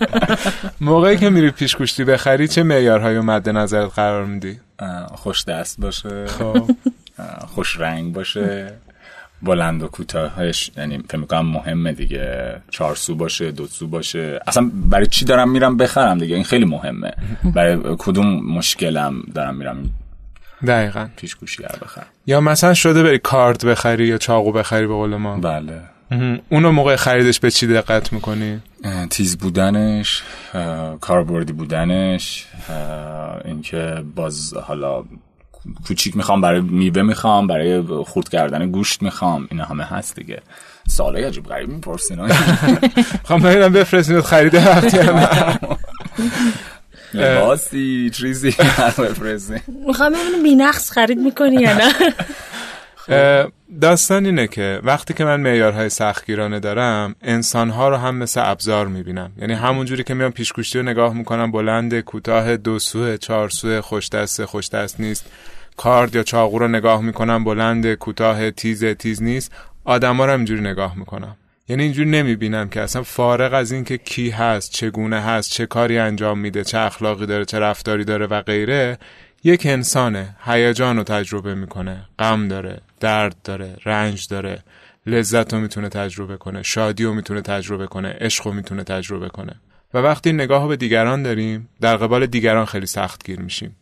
موقعی 0.80 1.16
که 1.16 1.30
میری 1.30 1.50
پیش 1.50 1.76
کشتی 1.76 2.04
بخری 2.04 2.48
چه 2.48 2.62
معیارهایی 2.62 3.18
مد 3.18 3.48
نظرت 3.48 3.94
قرار 3.94 4.24
میدی؟ 4.24 4.60
خوش 5.14 5.44
دست 5.44 5.80
باشه. 5.80 6.26
خب. 6.26 6.70
خوش 7.46 7.76
رنگ 7.80 8.12
باشه. 8.12 8.72
بلند 9.44 9.82
و 9.82 9.88
کوتاهش 9.88 10.70
یعنی 10.76 10.98
فکر 10.98 11.16
می‌کنم 11.16 11.46
مهمه 11.46 11.92
دیگه. 11.92 12.56
چهار 12.70 12.94
سو 12.94 13.14
باشه 13.14 13.50
دو 13.50 13.66
سو 13.66 13.88
باشه. 13.88 14.40
اصلا 14.46 14.70
برای 14.74 15.06
چی 15.06 15.24
دارم 15.24 15.50
میرم 15.50 15.76
بخرم 15.76 16.18
دیگه؟ 16.18 16.34
این 16.34 16.44
خیلی 16.44 16.64
مهمه. 16.64 17.12
برای 17.54 17.78
کدوم 17.98 18.44
مشکلم 18.44 19.22
دارم 19.34 19.56
میرم 19.56 19.90
دقیقا. 20.66 21.08
پیش 21.16 21.36
بخرم؟ 21.82 22.06
یا 22.26 22.40
مثلا 22.40 22.74
شده 22.74 23.02
بری 23.02 23.18
کارت 23.18 23.66
بخری 23.66 24.06
یا 24.06 24.18
چاقو 24.18 24.52
بخری 24.52 24.86
به 24.86 24.94
قول 24.94 25.16
ما؟ 25.16 25.36
بله. 25.36 25.80
اونو 26.48 26.72
موقع 26.72 26.96
خریدش 26.96 27.40
به 27.40 27.50
چی 27.50 27.66
دقت 27.66 28.12
می‌کنی؟ 28.12 28.60
تیز 29.10 29.38
بودنش 29.38 30.22
کاربردی 31.00 31.52
بودنش 31.52 32.46
اینکه 33.44 34.04
باز 34.14 34.54
حالا 34.54 35.04
کوچیک 35.86 36.16
می‌خوام 36.16 36.40
برای 36.40 36.60
میوه 36.60 37.02
می‌خوام 37.02 37.46
برای 37.46 37.82
خورد 38.06 38.28
کردن 38.28 38.70
گوشت 38.70 39.02
می‌خوام. 39.02 39.48
اینا 39.50 39.64
همه 39.64 39.84
هست 39.84 40.16
دیگه. 40.16 40.42
سوالای 40.88 41.24
عجیب 41.24 41.46
غریب 41.46 41.68
می‌پرسین 41.68 42.28
خواهم 43.24 43.42
ببینم 43.42 43.72
بفرستینت 43.72 44.24
خریده 44.24 44.68
وقتی. 44.68 44.98
لباسی 47.14 48.10
چیزی. 48.14 48.50
بفرستین. 48.98 49.60
می‌خوام 49.86 50.12
ببینم 50.12 50.42
بینقص 50.42 50.90
خرید 50.92 51.18
می‌کنی 51.18 51.56
یا 51.56 51.72
نه. 51.78 51.92
داستان 53.80 54.26
اینه 54.26 54.46
که 54.46 54.80
وقتی 54.82 55.14
که 55.14 55.24
من 55.24 55.40
معیارهای 55.40 55.88
سختگیرانه 55.88 56.60
دارم 56.60 57.14
انسانها 57.22 57.88
رو 57.88 57.96
هم 57.96 58.14
مثل 58.14 58.40
ابزار 58.44 58.86
می‌بینم. 58.86 59.32
یعنی 59.38 59.52
همون 59.52 59.86
جوری 59.86 60.04
که 60.04 60.14
میام 60.14 60.30
پیشگوشتی 60.30 60.78
رو 60.78 60.84
نگاه 60.84 61.14
می‌کنم 61.14 61.52
بلند 61.52 62.00
کوتاه 62.00 62.56
دو 62.56 62.78
سوه 62.78 63.16
چهار 63.16 63.48
سوه 63.48 63.80
خوش 63.80 64.08
دسته 64.08 64.46
خوش 64.46 64.68
دست 64.68 65.00
نیست. 65.00 65.26
کارد 65.76 66.14
یا 66.14 66.22
چاقو 66.22 66.58
رو 66.58 66.68
نگاه 66.68 67.02
می‌کنم 67.02 67.44
بلند 67.44 67.94
کوتاه 67.94 68.50
تیز 68.50 68.84
تیز 68.84 69.22
نیست. 69.22 69.52
آدما 69.84 70.26
رو 70.26 70.32
اینجوری 70.32 70.60
نگاه 70.60 70.98
می‌کنم. 70.98 71.36
یعنی 71.68 71.82
اینجوری 71.82 72.10
نمی‌بینم 72.10 72.68
که 72.68 72.80
اصلا 72.80 73.02
فارغ 73.02 73.54
از 73.54 73.72
اینکه 73.72 73.98
کی 73.98 74.30
هست 74.30 74.72
چگونه 74.72 75.20
هست 75.20 75.50
چه 75.50 75.66
کاری 75.66 75.98
انجام 75.98 76.38
میده 76.38 76.64
چه 76.64 76.78
اخلاقی 76.78 77.26
داره 77.26 77.44
چه 77.44 77.58
رفتاری 77.58 78.04
داره 78.04 78.26
و 78.26 78.42
غیره 78.42 78.98
یک 79.44 79.66
انسانه. 79.66 80.36
هیجان 80.44 80.96
رو 80.96 81.02
تجربه 81.02 81.54
می‌کنه 81.54 81.96
غم 82.18 82.48
داره. 82.48 82.80
درد 83.04 83.36
داره 83.44 83.76
رنج 83.84 84.28
داره 84.28 84.62
لذت 85.06 85.54
رو 85.54 85.60
می‌تونه 85.60 85.88
تجربه 85.88 86.36
کنه 86.36 86.62
شادی 86.62 87.04
رو 87.04 87.14
می‌تونه 87.14 87.40
تجربه 87.40 87.86
کنه 87.86 88.16
عشق 88.20 88.46
رو 88.46 88.52
می‌تونه 88.52 88.84
تجربه 88.84 89.28
کنه. 89.28 89.54
و 89.94 89.98
وقتی 89.98 90.32
نگاه 90.32 90.68
به 90.68 90.76
دیگران 90.76 91.22
داریم 91.22 91.68
در 91.80 91.96
قبال 91.96 92.26
دیگران 92.26 92.64
خیلی 92.64 92.86
سخت 92.86 93.24
گیر 93.24 93.40
میشیم. 93.40 93.76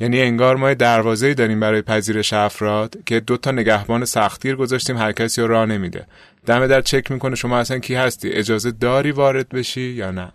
یعنی 0.00 0.20
انگار 0.20 0.56
ما 0.56 0.74
دروازه‌ای 0.74 1.34
داریم 1.34 1.60
برای 1.60 1.82
پذیرش 1.82 2.32
افراد 2.32 2.96
که 3.06 3.20
دو 3.20 3.36
تا 3.36 3.50
نگهبان 3.50 4.04
سختگیر 4.04 4.56
گذاشتیم 4.56 4.96
هر 4.96 5.12
کسی 5.12 5.40
رو 5.40 5.48
راه 5.48 5.66
نمیده. 5.66 6.06
دم 6.46 6.66
در 6.66 6.80
چک 6.80 7.10
می‌کنه 7.10 7.34
شما 7.34 7.58
اصلا 7.58 7.78
کی 7.78 7.94
هستی؟ 7.94 8.30
اجازه 8.30 8.70
داری 8.70 9.10
وارد 9.10 9.48
بشی 9.48 9.80
یا 9.80 10.10
نه؟ 10.10 10.32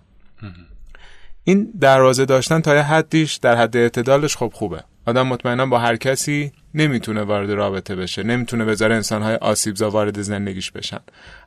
این 1.43 1.73
دروازه 1.79 2.25
داشتن 2.25 2.61
تا 2.61 2.75
یه 2.75 2.81
حدیش 2.81 3.35
در 3.35 3.55
حد 3.55 3.77
اعتدالش 3.77 4.37
خب 4.37 4.51
خوبه. 4.55 4.83
آدم 5.05 5.27
مطمئنا 5.27 5.65
با 5.65 5.79
هر 5.79 5.95
کسی 5.95 6.51
نمی‌تونه 6.73 7.21
وارد 7.21 7.51
رابطه 7.51 7.95
بشه 7.95 8.23
نمی‌تونه 8.23 8.65
بذاره 8.65 8.95
انسانهای 8.95 9.35
آسیبزا 9.35 9.89
وارد 9.89 10.21
زندگیش 10.21 10.71
بشن. 10.71 10.99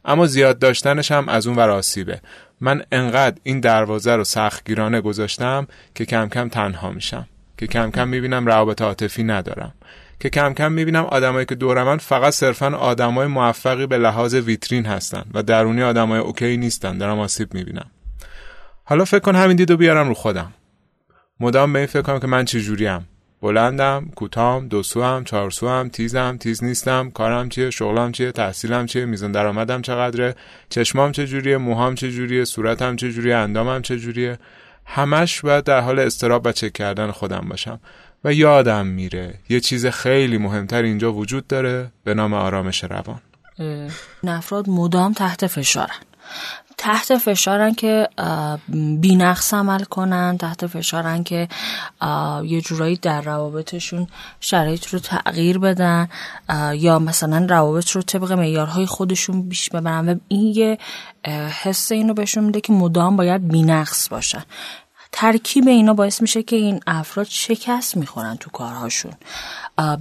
اما 0.04 0.26
زیاد 0.26 0.58
داشتنش 0.58 1.12
هم 1.12 1.28
از 1.28 1.46
اون 1.46 1.56
ور 1.56 1.70
آسیبه. 1.70 2.20
من 2.60 2.82
انقدر 2.92 3.36
این 3.42 3.60
دروازه 3.60 4.12
رو 4.16 4.24
سختگیرانه 4.24 5.00
گذاشتم 5.00 5.66
که 5.94 6.04
کم 6.04 6.28
کم 6.28 6.48
تنها 6.48 6.90
میشم. 6.90 7.26
که 7.58 7.66
کم 7.66 7.90
کم 7.90 8.08
می‌بینم 8.08 8.46
روابط 8.46 8.82
عاطفی 8.82 9.24
ندارم. 9.24 9.74
که 10.20 10.30
کم 10.30 10.54
کم 10.54 10.72
می‌بینم 10.72 11.04
آدمایی 11.04 11.46
که 11.46 11.54
دور 11.54 11.84
من 11.84 11.98
فقط 11.98 12.32
صرفا 12.32 12.76
آدمای 12.76 13.26
موفقی 13.26 13.86
به 13.86 13.98
لحاظ 13.98 14.34
ویترین 14.34 14.86
هستن 14.86 15.24
و 15.34 15.42
درونی 15.42 15.82
آدمای 15.82 16.18
اوکی 16.18 16.56
نیستن 16.56 16.98
دارم 16.98 17.18
آسیب 17.18 17.54
می‌بینم. 17.54 17.90
حالا 18.84 19.04
فکر 19.04 19.18
کن 19.18 19.34
همین 19.34 19.56
دیدو 19.56 19.76
بیارم 19.76 20.08
رو 20.08 20.14
خودم. 20.14 20.52
مدام 21.40 21.72
به 21.72 21.78
این 21.78 21.86
فکر 21.86 22.02
کنم 22.02 22.20
که 22.20 22.26
من 22.26 22.44
چه 22.44 22.60
جوریم 22.60 23.08
بلندم 23.46 24.10
کوتام 24.14 24.68
دو 24.68 24.82
سوام 24.82 25.24
چهار 25.24 25.50
سوام 25.50 25.88
تیزم 25.88 26.36
تیز 26.36 26.64
نیستم 26.64 27.10
کارم 27.10 27.48
چیه 27.48 27.70
شغلم 27.70 28.12
چیه 28.12 28.32
تحصیلم 28.32 28.86
چیه 28.86 29.04
میزان 29.04 29.32
درآمدم 29.32 29.82
چقدره 29.82 30.34
چشمام 30.68 31.12
چه 31.12 31.26
جوریه 31.26 31.56
موهام 31.56 31.94
چه 31.94 32.10
جوریه 32.10 32.44
صورتم 32.44 32.96
چه 32.96 33.12
جوریه 33.12 33.36
اندامم 33.36 33.82
چه 33.82 33.98
جوریه 33.98 34.38
همش 34.84 35.40
باید 35.40 35.64
در 35.64 35.80
حال 35.80 35.98
استراب 35.98 36.46
و 36.46 36.52
چک 36.52 36.72
کردن 36.72 37.10
خودم 37.10 37.46
باشم 37.48 37.80
و 38.24 38.32
یادم 38.32 38.86
میره 38.86 39.34
یه 39.48 39.60
چیز 39.60 39.86
خیلی 39.86 40.38
مهمتر 40.38 40.82
اینجا 40.82 41.12
وجود 41.12 41.46
داره 41.46 41.92
به 42.04 42.14
نام 42.14 42.34
آرامش 42.34 42.84
روان. 42.84 43.20
این 43.58 44.32
افراد 44.32 44.68
مدام 44.68 45.12
تحت 45.12 45.46
فشارن. 45.46 46.00
تحت 46.78 47.16
فشارن 47.18 47.74
که 47.74 48.08
بینقص 49.00 49.54
عمل 49.54 49.84
کنن 49.84 50.38
تحت 50.38 50.66
فشارن 50.66 51.22
که 51.22 51.48
یه 52.44 52.60
جورایی 52.60 52.96
در 52.96 53.20
روابطشون 53.20 54.06
شرایط 54.40 54.86
رو 54.86 54.98
تغییر 54.98 55.58
بدن 55.58 56.08
یا 56.74 56.98
مثلا 56.98 57.46
روابط 57.50 57.90
رو 57.90 58.02
طبق 58.02 58.32
معیارهای 58.32 58.86
خودشون 58.86 59.48
بیش 59.48 59.70
ببرن. 59.70 60.08
و 60.08 60.14
این 60.28 60.52
یه 60.56 60.78
حس 61.62 61.92
اینو 61.92 62.14
بهشون 62.14 62.44
میده 62.44 62.60
که 62.60 62.72
مدام 62.72 63.16
باید 63.16 63.48
بینقص 63.48 64.08
باشن. 64.08 64.42
ترکیب 65.12 65.68
اینا 65.68 65.94
باعث 65.94 66.22
میشه 66.22 66.42
که 66.42 66.56
این 66.56 66.80
افراد 66.86 67.26
شکست 67.30 67.96
می‌خورن 67.96 68.36
تو 68.36 68.50
کارهاشون. 68.50 69.12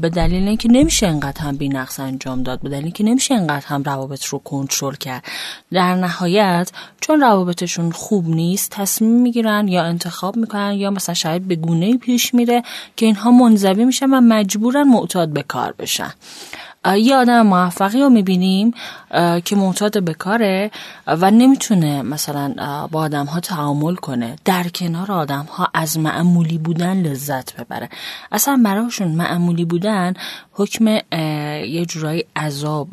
به 0.01 0.09
دلیل 0.09 0.47
اینکه 0.47 0.69
نمیشه 0.71 1.07
انقدر 1.07 1.41
هم 1.41 1.57
بینقص 1.57 1.99
انجام 1.99 2.43
داد 2.43 2.61
به 2.61 2.69
دلیل 2.69 2.83
اینکه 2.83 3.03
نمیشه 3.03 3.35
انقدر 3.35 3.65
هم 3.65 3.83
روابط 3.83 4.25
رو 4.25 4.39
کنترل 4.39 4.95
کرد. 4.95 5.23
در 5.71 5.95
نهایت 5.95 6.71
چون 7.01 7.21
روابطشون 7.21 7.91
خوب 7.91 8.29
نیست 8.29 8.71
تصمیم 8.71 9.21
می‌گیرن 9.21 9.67
یا 9.67 9.83
انتخاب 9.83 10.35
می‌کنن 10.37 10.73
یا 10.73 10.89
مثلا 10.89 11.15
شاید 11.15 11.47
به 11.47 11.55
گونه 11.55 11.97
پیش 11.97 12.33
میره 12.33 12.63
که 12.95 13.05
اینها 13.05 13.31
منزوی 13.31 13.85
میشن 13.85 14.09
و 14.09 14.21
مجبورن 14.21 14.83
معتاد 14.83 15.29
به 15.29 15.43
کار 15.43 15.73
بشن. 15.79 16.13
یه 16.93 17.15
آدم 17.15 17.41
موفقی 17.41 18.01
رو 18.01 18.09
می‌بینیم 18.09 18.73
که 19.45 19.55
معتاد 19.55 20.03
به 20.03 20.13
کاره 20.13 20.71
و 21.07 21.31
نمی‌تونه 21.31 22.01
مثلا 22.01 22.53
با 22.91 22.99
آدم 22.99 23.25
ها 23.25 23.39
تعامل 23.39 23.95
کنه. 23.95 24.35
در 24.45 24.63
کنار 24.63 25.11
آدم 25.11 25.45
ها 25.45 25.67
از 25.73 25.99
معمولی 25.99 26.57
بودن 26.57 27.01
لذت 27.01 27.55
ببره. 27.55 27.89
اصلا 28.31 28.61
براشون 28.63 29.07
معمولی 29.07 29.65
بودن 29.65 30.13
حکم 30.51 30.87
یه 30.87 31.85
جورایی 31.87 32.25
عذاب 32.35 32.87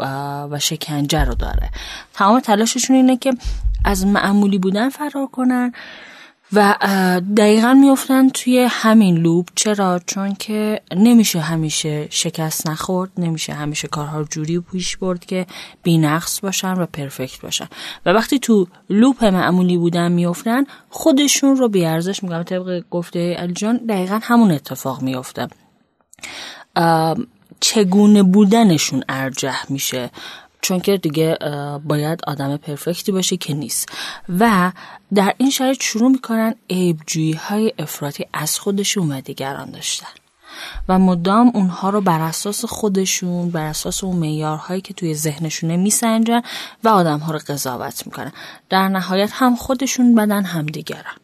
و 0.50 0.58
شکنجه 0.58 1.24
رو 1.24 1.34
داره. 1.34 1.70
تمام 2.14 2.40
تلاششون 2.40 2.96
اینه 2.96 3.16
که 3.16 3.34
از 3.84 4.06
معمولی 4.06 4.58
بودن 4.58 4.88
فرار 4.88 5.26
کنن. 5.26 5.72
و 6.52 6.74
دقیقا 7.36 7.74
میفتن 7.74 8.28
توی 8.28 8.66
همین 8.70 9.16
لوب. 9.16 9.48
چرا؟ 9.54 10.00
چون 10.06 10.34
که 10.34 10.80
نمیشه 10.96 11.40
همیشه 11.40 12.06
شکست 12.10 12.70
نخورد 12.70 13.10
نمیشه 13.18 13.52
همیشه 13.52 13.88
کارها 13.88 14.24
جوری 14.24 14.60
پیش 14.60 14.96
برد 14.96 15.24
که 15.24 15.46
بینقص 15.82 16.40
باشن 16.40 16.72
و 16.72 16.86
پرفکت 16.86 17.40
باشن. 17.40 17.68
و 18.06 18.10
وقتی 18.10 18.38
تو 18.38 18.66
لوپ 18.90 19.24
معمولی 19.24 19.78
بودن 19.78 20.12
میفتن 20.12 20.64
خودشون 20.90 21.56
رو 21.56 21.68
بیارزش 21.68 22.22
میگم 22.22 22.42
طبق 22.42 22.82
گفته 22.90 23.34
علی 23.34 23.52
جان 23.52 23.76
دقیقا 23.76 24.20
همون 24.22 24.50
اتفاق 24.50 25.02
میفته 25.02 25.48
چگونه 27.60 28.22
بودنشون 28.22 29.04
ارجح 29.08 29.64
میشه؟ 29.68 30.10
چون 30.62 30.80
که 30.80 30.96
دیگه 30.96 31.38
باید 31.84 32.20
آدم 32.26 32.56
پرفکتی 32.56 33.12
باشه 33.12 33.36
که 33.36 33.54
نیست. 33.54 33.88
و 34.38 34.72
در 35.14 35.34
این 35.38 35.50
شرایط 35.50 35.82
شروع 35.82 36.10
می‌کنن 36.10 36.54
عیبجویی 36.70 37.32
های 37.32 37.72
افراطی 37.78 38.26
از 38.32 38.58
خودشون 38.58 39.12
و 39.12 39.20
دیگران 39.20 39.70
داشتن. 39.70 40.06
و 40.88 40.98
مدام 40.98 41.50
اونها 41.54 41.90
رو 41.90 42.00
بر 42.00 42.20
اساس 42.20 42.64
خودشون 42.64 43.50
بر 43.50 43.64
اساس 43.64 44.04
اون 44.04 44.16
معیارهایی 44.16 44.80
که 44.80 44.94
توی 44.94 45.14
ذهنشونه 45.14 45.76
میسنجن 45.76 46.42
و 46.84 46.88
آدم 46.88 47.18
ها 47.18 47.32
رو 47.32 47.38
قضاوت 47.48 48.06
می‌کنن. 48.06 48.32
در 48.68 48.88
نهایت 48.88 49.30
هم 49.32 49.56
خودشون 49.56 50.14
بدن 50.14 50.44
هم 50.44 50.66
دیگران. 50.66 51.14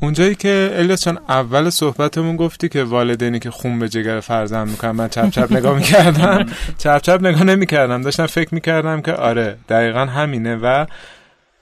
اونجایی 0.00 0.34
که 0.34 0.70
الیاس 0.72 1.04
چون 1.04 1.18
اول 1.28 1.70
صحبتمون 1.70 2.36
گفتی 2.36 2.68
که 2.68 2.84
والدینی 2.84 3.38
که 3.38 3.50
خون 3.50 3.78
به 3.78 3.88
جگر 3.88 4.20
فرزند 4.20 4.68
می‌کنن 4.68 4.90
من 4.90 5.08
چپ 5.08 5.30
چپ 5.30 5.52
نگاه 5.52 5.76
می‌کردم. 5.76 6.46
چپ 6.78 7.00
چپ 7.02 7.18
نگاه 7.22 7.44
نمی‌کردم. 7.44 8.02
داشتم 8.02 8.26
فکر 8.26 8.54
می‌کردم 8.54 9.00
که 9.00 9.12
آره 9.12 9.56
دقیقا 9.68 10.00
همینه 10.00 10.56
و 10.56 10.86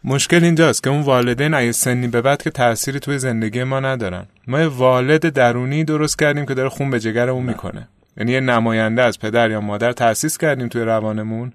مشکل 0.05 0.45
اینجاست 0.45 0.83
که 0.83 0.91
اون 0.91 1.03
والدین 1.03 1.55
اگه 1.55 1.73
سنی 1.73 2.09
به 2.09 2.21
بعد 2.23 2.43
که 2.43 2.51
تأثیری 2.51 3.01
توی 3.01 3.19
زندگی 3.19 3.65
ما 3.65 3.81
ندارن. 3.81 4.27
ما 4.47 4.61
یه 4.61 4.67
والد 4.67 5.29
درونی 5.29 5.85
درست 5.85 6.19
کردیم 6.19 6.47
که 6.47 6.55
داره 6.55 6.69
خون 6.69 6.91
به 6.91 7.01
جگرمون 7.01 7.43
می‌کنه. 7.43 7.89
یعنی 8.17 8.33
یه 8.33 8.41
نماینده 8.41 9.03
از 9.03 9.19
پدر 9.19 9.51
یا 9.51 9.61
مادر 9.61 9.93
تأسیس 9.93 10.39
کردیم 10.39 10.69
توی 10.69 10.83
روانمون. 10.83 11.53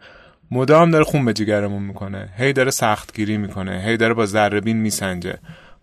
مدام 0.51 0.91
داره 0.91 1.03
خون 1.03 1.25
به 1.25 1.33
جیگرمون 1.33 1.83
می‌کنه. 1.83 2.29
هی 2.37 2.53
داره 2.53 2.71
سختگیری 2.71 3.37
می‌کنه. 3.37 3.83
هی 3.85 3.97
داره 3.97 4.13
با 4.13 4.25
ذره 4.25 4.61
بین 4.61 4.77
میسنجه. 4.77 5.37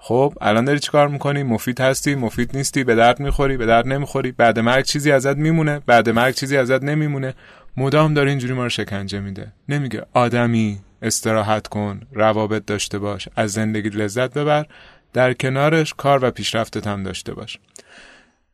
خب 0.08 0.34
الان 0.40 0.64
داری 0.64 0.78
چیکار 0.78 1.08
می‌کنی؟ 1.08 1.42
مفید 1.42 1.80
هستی؟ 1.80 2.14
مفید 2.14 2.56
نیستی؟ 2.56 2.84
به 2.84 2.94
درد 2.94 3.20
می‌خوری؟ 3.20 3.56
به 3.56 3.66
درد 3.66 3.86
نمی‌خوری؟ 3.86 4.32
بعد 4.32 4.58
مرگ 4.58 4.84
چیزی 4.84 5.12
ازت 5.12 5.36
میمونه؟ 5.36 5.80
بعد 5.86 6.08
مرگ 6.08 6.34
چیزی 6.34 6.56
ازت 6.56 6.82
نمیمونه؟ 6.82 7.34
مدام 7.76 8.14
داره 8.14 8.30
اینجوری 8.30 8.54
ما 8.54 8.62
رو 8.62 8.68
شکنجه 8.68 9.20
میده. 9.20 9.52
نمیگه 9.68 10.06
آدمی 10.14 10.78
استراحت 11.02 11.66
کن 11.66 12.00
روابط 12.12 12.64
داشته 12.66 12.98
باش 12.98 13.28
از 13.36 13.52
زندگی 13.52 13.88
لذت 13.88 14.38
ببر 14.38 14.66
در 15.12 15.32
کنارش 15.32 15.94
کار 15.94 16.24
و 16.24 16.30
پیشرفتت 16.30 16.86
هم 16.86 17.02
داشته 17.02 17.34
باش. 17.34 17.58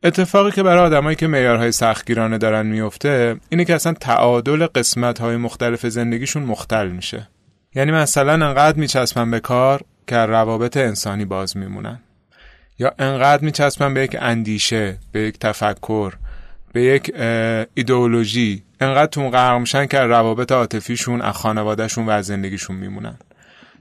اتفاقی 0.03 0.51
که 0.51 0.63
برای 0.63 0.87
آدمایی 0.87 1.17
که 1.17 1.27
معیارهای 1.27 1.73
سختگیرانه 1.73 2.39
دارن 2.39 2.67
میفته 2.67 3.37
اینه 3.49 3.65
که 3.65 3.75
اصلا 3.75 3.93
تعادل 3.93 4.67
قسمت‌های 4.67 5.37
مختلف 5.37 5.87
زندگیشون 5.87 6.43
مختل 6.43 6.89
میشه. 6.89 7.29
یعنی 7.75 7.93
مثلا 7.93 8.33
انقدر 8.33 8.79
میچسبن 8.79 9.31
به 9.31 9.41
کار 9.41 9.83
که 10.07 10.17
روابط 10.17 10.77
انسانی 10.77 11.25
باز 11.25 11.57
میمونن. 11.57 12.01
یا 12.79 12.93
انقدر 12.99 13.45
میچسبن 13.45 13.95
به 13.95 14.03
یک 14.03 14.17
اندیشه 14.21 14.99
به 15.13 15.21
یک 15.21 15.39
تفکر 15.39 16.13
به 16.73 16.83
یک 16.83 17.15
ایدئولوژی 17.75 18.63
انقدر 18.81 19.07
تو 19.07 19.31
غرق 19.31 19.61
میشن 19.61 19.87
که 19.87 19.99
روابط 19.99 20.53
عاطفیشون 20.53 21.21
از 21.21 21.35
خانوادهشون 21.35 22.07
و 22.07 22.11
از 22.11 22.27
زندگیشون 22.27 22.77
میمونن. 22.77 23.17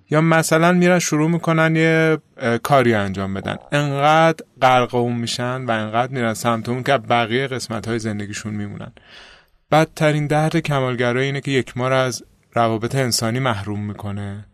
یا 0.09 0.21
مثلا 0.21 0.71
میرن 0.71 0.99
شروع 0.99 1.29
می‌کنن 1.29 1.75
یه 1.75 2.17
کاری 2.63 2.93
انجام 2.93 3.33
بدن. 3.33 3.55
انقدر 3.71 4.45
غرق 4.61 4.95
اون 4.95 5.15
میشن 5.15 5.65
و 5.65 5.71
انقدر 5.71 6.11
میرن 6.11 6.33
سمت 6.33 6.69
اون 6.69 6.83
که 6.83 6.97
بقیه 6.97 7.47
قسمت 7.47 7.87
های 7.87 7.99
زندگیشون 7.99 8.53
میمونن. 8.53 8.91
بدترین 9.71 10.27
درد 10.27 10.57
کمالگرایی 10.57 11.25
اینه 11.25 11.41
که 11.41 11.51
یک 11.51 11.77
ما 11.77 11.87
رو 11.89 11.95
از 11.95 12.23
روابط 12.53 12.95
انسانی 12.95 13.39
محروم 13.39 13.79
می‌کنه. 13.79 14.45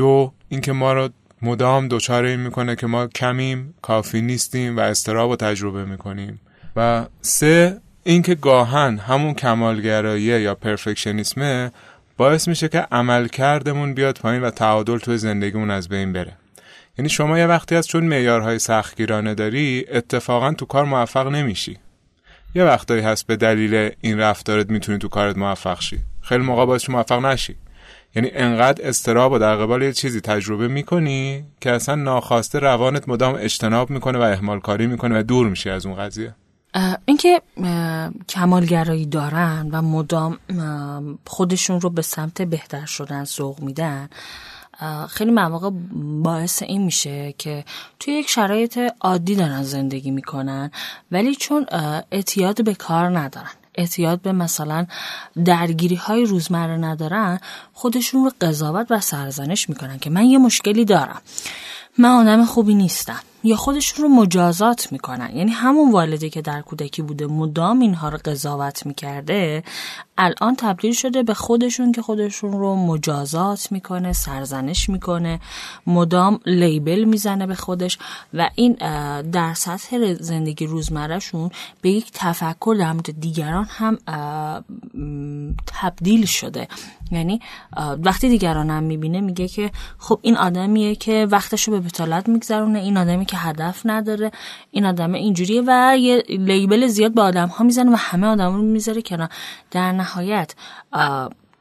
دو 0.00 0.32
اینکه 0.48 0.72
ما 0.72 0.92
رو 0.92 1.08
مدام 1.42 1.88
دچار 1.88 2.24
این 2.24 2.40
می‌کنه 2.40 2.76
که 2.76 2.86
ما 2.86 3.06
کمیم 3.06 3.74
کافی 3.82 4.20
نیستیم 4.20 4.76
و 4.76 4.80
استراب 4.80 5.30
و 5.30 5.36
تجربه 5.36 5.84
می‌کنیم. 5.84 6.40
و 6.76 7.06
سه 7.20 7.80
اینکه 8.04 8.34
گاهن 8.34 8.98
همون 8.98 9.34
کمالگرایی 9.34 10.22
یا 10.22 10.54
پرفکشنیسمه 10.54 11.70
باعث 12.16 12.48
میشه 12.48 12.68
که 12.68 12.78
عمل 12.78 13.28
کردمون 13.28 13.94
بیاد 13.94 14.18
پایین 14.18 14.42
و 14.42 14.50
تعادل 14.50 14.98
توی 14.98 15.18
زندگیمون 15.18 15.70
از 15.70 15.88
بین 15.88 16.12
بره. 16.12 16.32
یعنی 16.98 17.08
شما 17.08 17.38
یه 17.38 17.46
وقتی 17.46 17.76
از 17.76 17.86
چون 17.86 18.04
معیارهای 18.04 18.58
سختگیرانه 18.58 19.34
داری 19.34 19.84
اتفاقا 19.92 20.52
تو 20.52 20.66
کار 20.66 20.84
موفق 20.84 21.26
نمیشی. 21.26 21.78
یه 22.54 22.64
وقتایی 22.64 23.02
هست 23.02 23.26
به 23.26 23.36
دلیل 23.36 23.90
این 24.00 24.18
رفتارت 24.18 24.70
می‌تونی 24.70 24.98
تو 24.98 25.08
کارت 25.08 25.38
موفق 25.38 25.80
شی. 25.80 25.98
خیلی 26.22 26.44
موقع 26.44 26.66
باعث 26.66 26.90
موفق 26.90 27.26
نشی. 27.26 27.56
یعنی 28.14 28.30
انقدر 28.32 28.88
استراب 28.88 29.32
و 29.32 29.38
در 29.38 29.56
قبال 29.56 29.82
یه 29.82 29.92
چیزی 29.92 30.20
تجربه 30.20 30.68
می‌کنی 30.68 31.44
که 31.60 31.70
اصلا 31.70 31.94
ناخواسته 31.94 32.58
روانت 32.58 33.08
مدام 33.08 33.34
اجتناب 33.38 33.90
می‌کنه 33.90 34.18
و 34.18 34.22
اهمال 34.22 34.60
کاری 34.60 34.86
می‌کنه 34.86 35.20
و 35.20 35.22
دور 35.22 35.48
میشی 35.48 35.70
از 35.70 35.86
اون 35.86 35.94
قضیه. 35.94 36.34
اینکه 37.04 37.42
کمالگرایی 38.28 39.06
دارن 39.06 39.68
و 39.72 39.82
مدام 39.82 40.38
خودشون 41.26 41.80
رو 41.80 41.90
به 41.90 42.02
سمت 42.02 42.42
بهتر 42.42 42.86
شدن 42.86 43.24
سوق 43.24 43.60
میدن 43.60 44.08
خیلی 45.08 45.30
مواقع 45.30 45.70
باعث 46.22 46.62
این 46.62 46.82
میشه 46.82 47.34
که 47.38 47.64
توی 48.00 48.14
یک 48.14 48.28
شرایط 48.28 48.78
عادی 49.00 49.34
دارن 49.34 49.62
زندگی 49.62 50.10
می‌کنن 50.10 50.70
ولی 51.10 51.34
چون 51.34 51.66
اعتیاد 52.12 52.64
به 52.64 52.74
کار 52.74 53.18
ندارن. 53.18 53.50
اعتیاد 53.80 54.20
به 54.20 54.32
مثلا 54.32 54.86
درگیری 55.44 55.96
های 55.96 56.24
روزمره 56.24 56.76
ندارن 56.76 57.40
خودشون 57.72 58.24
رو 58.24 58.32
قضاوت 58.40 58.86
و 58.90 59.00
سرزنش 59.00 59.68
می‌کنن 59.68 59.98
که 59.98 60.10
من 60.10 60.24
یه 60.24 60.38
مشکلی 60.38 60.84
دارم. 60.84 61.22
من 61.98 62.08
آدم 62.08 62.44
خوبی 62.44 62.74
نیستم. 62.74 63.20
یا 63.44 63.56
خودشون 63.56 64.04
رو 64.04 64.08
مجازات 64.08 64.92
می‌کنن. 64.92 65.36
یعنی 65.36 65.50
همون 65.50 65.92
والدی 65.92 66.30
که 66.30 66.42
در 66.42 66.60
کودکی 66.60 67.02
بوده 67.02 67.26
مدام 67.26 67.80
اینها 67.80 68.08
رو 68.08 68.18
قضاوت 68.24 68.86
می‌کرده 68.86 69.62
الان 70.22 70.56
تبدیل 70.56 70.92
شده 70.92 71.22
به 71.22 71.34
خودشون 71.34 71.92
که 71.92 72.02
خودشون 72.02 72.52
رو 72.52 72.74
مجازات 72.76 73.72
می‌کنه 73.72 74.12
سرزنش 74.12 74.88
می‌کنه. 74.88 75.40
مدام 75.86 76.40
لیبل 76.46 77.04
می‌زنه 77.04 77.46
به 77.46 77.54
خودش 77.54 77.98
و 78.34 78.50
این 78.54 78.72
در 79.22 79.54
سطح 79.54 80.14
زندگی 80.14 80.66
روزمرهشون 80.66 81.50
به 81.80 81.90
یک 81.90 82.10
تفکر 82.14 82.76
در 82.78 82.92
مورد 82.92 83.20
دیگران 83.20 83.66
هم 83.70 83.98
تبدیل 85.66 86.26
شده. 86.26 86.68
یعنی 87.10 87.40
وقتی 88.04 88.28
دیگران 88.28 88.70
هم 88.70 88.82
می‌بینه 88.82 89.20
میگه 89.20 89.48
که 89.48 89.70
خب 89.98 90.18
این 90.22 90.36
آدمیه 90.36 90.94
که 90.94 91.26
وقتش 91.30 91.68
رو 91.68 91.72
به 91.72 91.80
بتالت 91.80 92.28
میگذرونه 92.28 92.78
این 92.78 92.96
آدمی 92.96 93.24
که 93.24 93.36
هدف 93.36 93.82
نداره 93.84 94.30
این 94.70 94.86
آدم 94.86 95.12
اینجوریه 95.12 95.62
و 95.66 95.96
یه 95.98 96.24
لیبل 96.28 96.86
زیاد 96.86 97.14
به 97.14 97.22
آدم 97.22 97.48
ها 97.48 97.64
می‌زنه 97.64 97.92
و 97.92 97.96
همه 97.96 98.26
آدم 98.26 98.56
رو 98.56 98.62
می‌ذاره 98.62 99.02
کنار. 99.02 99.28
در 99.70 99.92
نهایت 100.10 100.54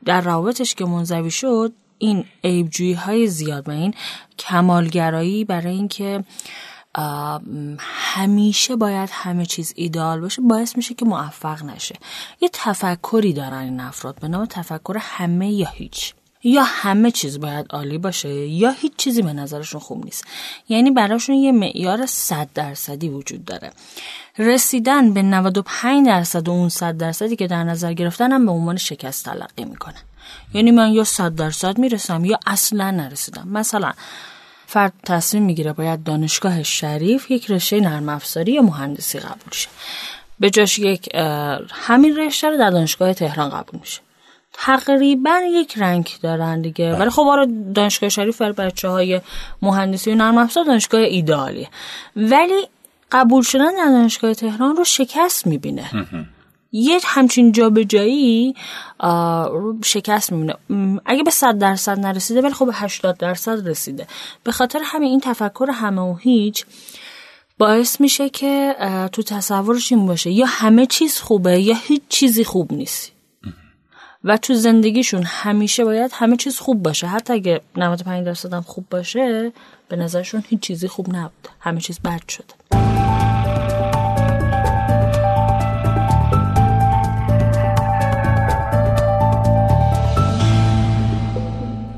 در 0.05 0.21
روابطش 0.21 0.75
که 0.75 0.85
منزوی 0.85 1.31
شد 1.31 1.73
این 1.97 2.25
عیبجویی 2.43 2.93
های 2.93 3.27
زیاد 3.27 3.69
و 3.69 3.71
این 3.71 3.93
کمالگرایی 4.39 5.45
برای 5.45 5.75
اینکه 5.75 6.23
همیشه 7.87 8.75
باید 8.75 9.09
همه 9.13 9.45
چیز 9.45 9.73
ایدال 9.75 10.19
باشه 10.21 10.41
باعث 10.41 10.77
میشه 10.77 10.93
که 10.93 11.05
موفق 11.05 11.63
نشه. 11.63 11.95
یه 12.41 12.49
تفکری 12.53 13.33
دارن 13.33 13.57
این 13.57 13.79
افراد 13.79 14.19
به 14.19 14.27
نام 14.27 14.45
تفکر 14.45 14.97
همه 14.99 15.51
یا 15.51 15.67
هیچ. 15.67 16.13
یا 16.43 16.63
همه 16.63 17.11
چیز 17.11 17.39
باید 17.39 17.65
عالی 17.69 17.97
باشه 17.97 18.29
یا 18.29 18.71
هیچ 18.71 18.91
چیزی 18.97 19.21
به 19.21 19.33
نظرشون 19.33 19.81
خوب 19.81 20.05
نیست. 20.05 20.25
یعنی 20.69 20.91
براشون 20.91 21.35
یه 21.35 21.51
معیار 21.51 22.05
صد 22.05 22.47
درصدی 22.53 23.09
وجود 23.09 23.45
داره. 23.45 23.71
رسیدن 24.37 25.13
به 25.13 25.21
95 25.21 26.07
درصد 26.07 26.47
و 26.47 26.51
اون 26.51 26.69
100 26.69 26.97
درصدی 26.97 27.35
که 27.35 27.47
در 27.47 27.63
نظر 27.63 27.93
گرفتن 27.93 28.31
هم 28.31 28.45
به 28.45 28.51
عنوان 28.51 28.77
شکست 28.77 29.25
تلقی 29.25 29.65
می‌کنن 29.65 30.01
یعنی 30.53 30.71
من 30.71 30.91
یا 30.91 31.03
100 31.03 31.35
درصد 31.35 31.77
می‌رسم 31.77 32.25
یا 32.25 32.39
اصلا 32.47 32.91
نرسیدم. 32.91 33.47
مثلا 33.47 33.91
فرد 34.67 34.93
تصمیم 35.05 35.43
می‌گیره 35.43 35.73
باید 35.73 36.03
دانشگاه 36.03 36.63
شریف 36.63 37.31
یک 37.31 37.51
رشته 37.51 37.79
نرم 37.79 38.09
افزاری 38.09 38.51
یا 38.51 38.61
مهندسی 38.61 39.19
قبول 39.19 39.51
شه. 39.51 39.69
به 40.39 40.49
جاش 40.49 40.79
یک 40.79 41.09
همین 41.69 42.17
رشته 42.17 42.49
رو 42.49 42.57
در 42.57 42.69
دانشگاه 42.69 43.13
تهران 43.13 43.49
قبول 43.49 43.79
میشه. 43.79 44.01
تقریبا 44.53 45.39
یک 45.51 45.77
رنگ 45.77 46.09
دارن 46.21 46.61
دیگه. 46.61 46.95
ولی 46.95 47.09
خب 47.09 47.21
آره 47.21 47.47
دانشگاه 47.75 48.09
شریف 48.09 48.37
برای 48.41 48.53
بچه 48.53 48.89
های 48.89 49.21
مهندسی 49.61 50.11
و 50.11 50.15
نرم 50.15 50.37
افزار 50.37 50.63
دانشگاه 50.63 51.01
ایدالیه. 51.01 51.69
ولی 52.15 52.67
قبول 53.11 53.43
شدن 53.43 53.75
در 53.75 53.85
دانشگاه 53.91 54.33
تهران 54.33 54.75
رو 54.75 54.83
شکست 54.83 55.47
می‌بینه. 55.47 55.89
یه 56.71 56.99
همچین 57.03 57.51
جابجایی 57.51 58.55
رو 59.49 59.77
شکست 59.83 60.31
می‌بینه. 60.31 60.55
اگه 61.05 61.23
به 61.23 61.31
صد 61.31 61.57
درصد 61.57 61.99
نرسیده 61.99 62.41
ولی 62.41 62.53
خب 62.53 62.65
به 62.65 62.73
80 62.75 63.17
درصد 63.17 63.67
رسیده. 63.67 64.07
به 64.43 64.51
خاطر 64.51 64.79
همین 64.83 65.09
این 65.09 65.19
تفکر 65.19 65.69
همه 65.73 66.01
و 66.01 66.15
هیچ 66.15 66.65
باعث 67.57 68.01
میشه 68.01 68.29
که 68.29 68.75
تو 69.11 69.23
تصورش 69.23 69.91
این 69.91 70.05
باشه. 70.05 70.31
یا 70.31 70.45
همه 70.45 70.85
چیز 70.85 71.19
خوبه 71.19 71.61
یا 71.61 71.75
هیچ 71.87 72.01
چیزی 72.09 72.43
خوب 72.43 72.73
نیست. 72.73 73.11
و 74.23 74.37
تو 74.37 74.53
زندگیشون 74.53 75.23
همیشه 75.25 75.85
باید 75.85 76.11
همه 76.13 76.35
چیز 76.35 76.57
خوب 76.57 76.83
باشه. 76.83 77.07
حتی 77.07 77.33
اگه 77.33 77.61
95 77.75 78.25
درصد 78.25 78.53
هم 78.53 78.61
خوب 78.61 78.85
باشه 78.89 79.51
به 79.89 79.95
نظرشون 79.95 80.43
هیچ 80.47 80.59
چیزی 80.59 80.87
خوب 80.87 81.15
نبود. 81.15 81.47
همه 81.59 81.79
چیز 81.79 81.99
بد 81.99 82.21
شده. 82.29 82.53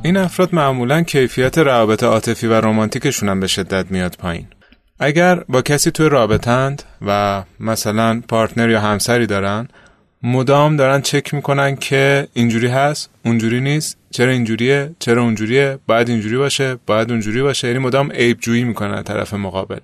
این 0.03 0.17
افراد 0.17 0.55
معمولا 0.55 1.01
کیفیت 1.01 1.57
روابط 1.57 2.03
عاطفی 2.03 2.47
و 2.47 2.53
رمانتیکشون 2.53 3.29
هم 3.29 3.39
به 3.39 3.47
شدت 3.47 3.91
میاد 3.91 4.15
پایین. 4.19 4.47
اگر 4.99 5.35
با 5.35 5.61
کسی 5.61 5.91
توی 5.91 6.09
رابطند 6.09 6.83
و 7.01 7.43
مثلا 7.59 8.21
پارتنر 8.27 8.69
یا 8.69 8.81
همسری 8.81 9.25
دارن 9.27 9.67
مدام 10.23 10.75
دارن 10.75 11.01
چک 11.01 11.33
می‌کنن 11.33 11.75
که 11.75 12.27
اینجوری 12.33 12.67
هست 12.67 13.09
اونجوری 13.25 13.61
نیست 13.61 13.97
چرا 14.11 14.31
اینجوریه 14.31 14.95
چرا 14.99 15.23
اونجوریه 15.23 15.79
باید 15.87 16.09
اینجوری 16.09 16.37
باشه 16.37 16.77
باید 16.85 17.11
اونجوری 17.11 17.41
باشه. 17.41 17.67
یعنی 17.67 17.79
مدام 17.79 18.11
عیب 18.11 18.39
جویی 18.39 18.63
می‌کنن 18.63 19.03
طرف 19.03 19.33
مقابل. 19.33 19.79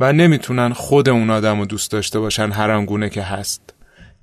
و 0.00 0.12
نمی‌تونن 0.12 0.72
خود 0.72 1.08
اون 1.08 1.30
آدم 1.30 1.58
رو 1.58 1.66
دوست 1.66 1.92
داشته 1.92 2.20
باشن 2.20 2.50
هر 2.50 2.84
گونه 2.84 3.08
که 3.08 3.22
هست. 3.22 3.74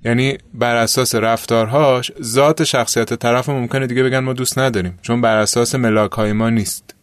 یعنی 0.04 0.38
بر 0.54 0.76
اساس 0.76 1.14
رفتارهاش 1.14 2.12
ذات 2.22 2.64
شخصیت 2.64 3.14
طرف 3.14 3.48
ممکنه 3.48 3.86
دیگه 3.86 4.02
بگن 4.02 4.18
ما 4.18 4.32
دوست 4.32 4.58
نداریم. 4.58 4.98
چون 5.02 5.20
بر 5.20 5.36
اساس 5.36 5.74
ملاک 5.74 6.12
های 6.12 6.32
ما 6.32 6.50
نیست. 6.50 6.93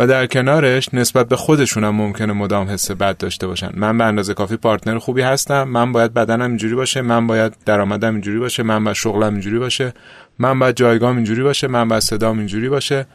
و 0.00 0.06
در 0.06 0.26
کنارش 0.26 0.94
نسبت 0.94 1.28
به 1.28 1.36
خودشون 1.36 1.84
هم 1.84 1.94
ممکنه 1.94 2.32
مدام 2.32 2.68
حس 2.68 2.90
بد 2.90 3.16
داشته 3.16 3.46
باشن. 3.46 3.70
من 3.74 3.98
به 3.98 4.04
اندازه 4.04 4.34
کافی 4.34 4.56
پارتنر 4.56 4.98
خوبی 4.98 5.22
هستم. 5.22 5.62
من 5.62 5.92
باید 5.92 6.14
بدنم 6.14 6.48
اینجوری 6.48 6.74
باشه. 6.74 7.02
من 7.02 7.26
باید 7.26 7.56
درآمدم 7.66 8.12
اینجوری 8.12 8.38
باشه. 8.38 8.62
من 8.62 8.84
باید 8.84 8.96
شغلم 8.96 9.32
اینجوری 9.32 9.58
باشه. 9.58 9.92
من 10.38 10.58
باید 10.58 10.76
جایگاهم 10.76 11.16
اینجوری 11.16 11.42
باشه. 11.42 11.68
من 11.68 11.88
باید 11.88 12.02
صدام 12.02 12.38
اینجوری 12.38 12.68
باشه. 12.68 13.06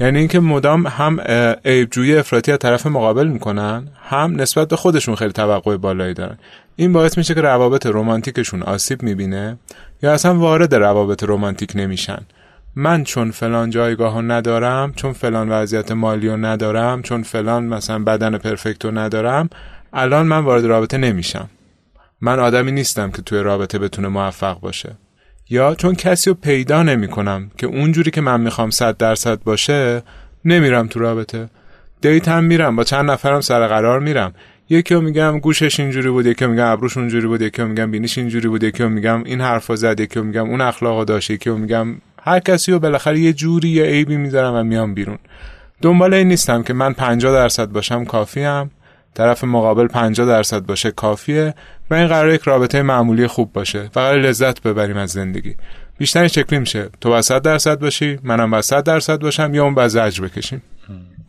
یعنی 0.00 0.18
اینکه 0.18 0.40
مدام 0.40 0.86
هم 0.86 1.20
عیبجویی 1.64 2.16
افراطی 2.16 2.52
از 2.52 2.58
طرف 2.58 2.86
مقابل 2.86 3.26
می‌کنن 3.26 3.88
هم 4.08 4.40
نسبت 4.40 4.68
به 4.68 4.76
خودشون 4.76 5.14
خیلی 5.14 5.32
توقع 5.32 5.76
بالایی 5.76 6.14
دارن. 6.14 6.38
این 6.76 6.92
باعث 6.92 7.18
میشه 7.18 7.34
که 7.34 7.40
روابط 7.40 7.86
رمانتیکشون 7.86 8.62
آسیب 8.62 9.02
می‌بینه 9.02 9.58
یا 10.02 10.12
اصلا 10.12 10.34
وارد 10.34 10.74
روابط 10.74 11.24
رمانتیک 11.24 11.72
نمیشن. 11.74 12.18
من 12.78 13.04
چون 13.04 13.30
فلان 13.30 13.70
جایگاه 13.70 14.22
ندارم 14.22 14.92
چون 14.92 15.12
فلان 15.12 15.48
وضعیت 15.48 15.92
مالی 15.92 16.28
رو 16.28 16.36
ندارم 16.36 17.02
چون 17.02 17.22
فلان 17.22 17.64
مثلا 17.64 17.98
بدن 17.98 18.38
پرفکت 18.38 18.84
رو 18.84 18.98
ندارم 18.98 19.50
الان 19.92 20.26
من 20.26 20.38
وارد 20.38 20.64
رابطه 20.64 20.98
نمیشم. 20.98 21.48
من 22.20 22.40
آدمی 22.40 22.72
نیستم 22.72 23.10
که 23.10 23.22
توی 23.22 23.38
رابطه 23.38 23.78
بتونه 23.78 24.08
موفق 24.08 24.60
باشه. 24.60 24.96
یا 25.50 25.74
چون 25.74 25.94
کسی 25.94 26.30
رو 26.30 26.36
پیدا 26.36 26.82
نمی 26.82 27.08
کنم 27.08 27.50
که 27.58 27.66
اونجوری 27.66 28.10
که 28.10 28.20
من 28.20 28.40
می‌خوام 28.40 28.70
صد 28.70 28.96
درصد 28.96 29.42
باشه 29.42 30.02
نمیرم 30.44 30.86
تو 30.86 31.00
رابطه. 31.00 31.48
دیت 32.00 32.28
هم 32.28 32.44
میرم 32.44 32.76
با 32.76 32.84
چند 32.84 33.10
نفرم 33.10 33.40
سر 33.40 33.66
قرار 33.66 34.00
میرم. 34.00 34.34
یکی 34.68 34.94
میگم 34.94 35.38
گوشش 35.38 35.80
اینجوری 35.80 36.10
بود 36.10 36.26
یکی 36.26 36.46
میگم 36.46 36.66
ابروش 36.66 36.96
اونجوری 36.96 37.26
بود 37.26 37.42
یکی 37.42 37.62
میگم 37.62 37.90
بینیش 37.90 38.18
اینجوری 38.18 38.48
بود 38.48 38.62
یکی 38.64 38.84
میگم 38.84 39.24
این 39.24 39.40
حرفا 39.40 39.76
زد 39.76 40.00
یکی 40.00 40.20
میگم 40.20 40.50
اون 40.50 40.60
اخلاقو 40.60 41.04
داشت 41.04 41.30
یکی 41.30 41.50
میگم 41.50 41.96
هر 42.26 42.38
کسی 42.38 42.72
رو 42.72 42.78
بالاخره 42.78 43.18
یه 43.18 43.32
جوری 43.32 43.68
یه 43.68 43.84
عیبی 43.84 44.16
می‌ذارم 44.16 44.54
و 44.54 44.62
میام 44.62 44.94
بیرون. 44.94 45.18
دنبال 45.82 46.14
این 46.14 46.28
نیستم 46.28 46.62
که 46.62 46.72
من 46.72 46.92
50 46.92 47.32
درصد 47.32 47.68
باشم 47.68 48.04
کافیم. 48.04 48.70
طرف 49.14 49.44
مقابل 49.44 49.86
50 49.86 50.26
درصد 50.26 50.66
باشه 50.66 50.90
کافیه 50.90 51.54
و 51.90 51.94
این 51.94 52.06
قرار 52.06 52.34
یک 52.34 52.42
رابطه 52.42 52.82
معمولی 52.82 53.26
خوب 53.26 53.52
باشه. 53.52 53.88
فقط 53.92 54.14
لذت 54.14 54.62
ببریم 54.62 54.96
از 54.96 55.10
زندگی. 55.10 55.54
بیشتر 55.98 56.28
شکلی 56.28 56.58
میشه. 56.58 56.88
تو 57.00 57.08
با 57.08 57.22
100 57.22 57.42
درصد 57.42 57.80
باشی 57.80 58.18
منم 58.22 58.50
با 58.50 58.62
100 58.62 58.84
درصد 58.84 59.20
باشم 59.20 59.54
یا 59.54 59.64
اون 59.64 59.88
زجر 59.88 60.24
بکشیم. 60.24 60.62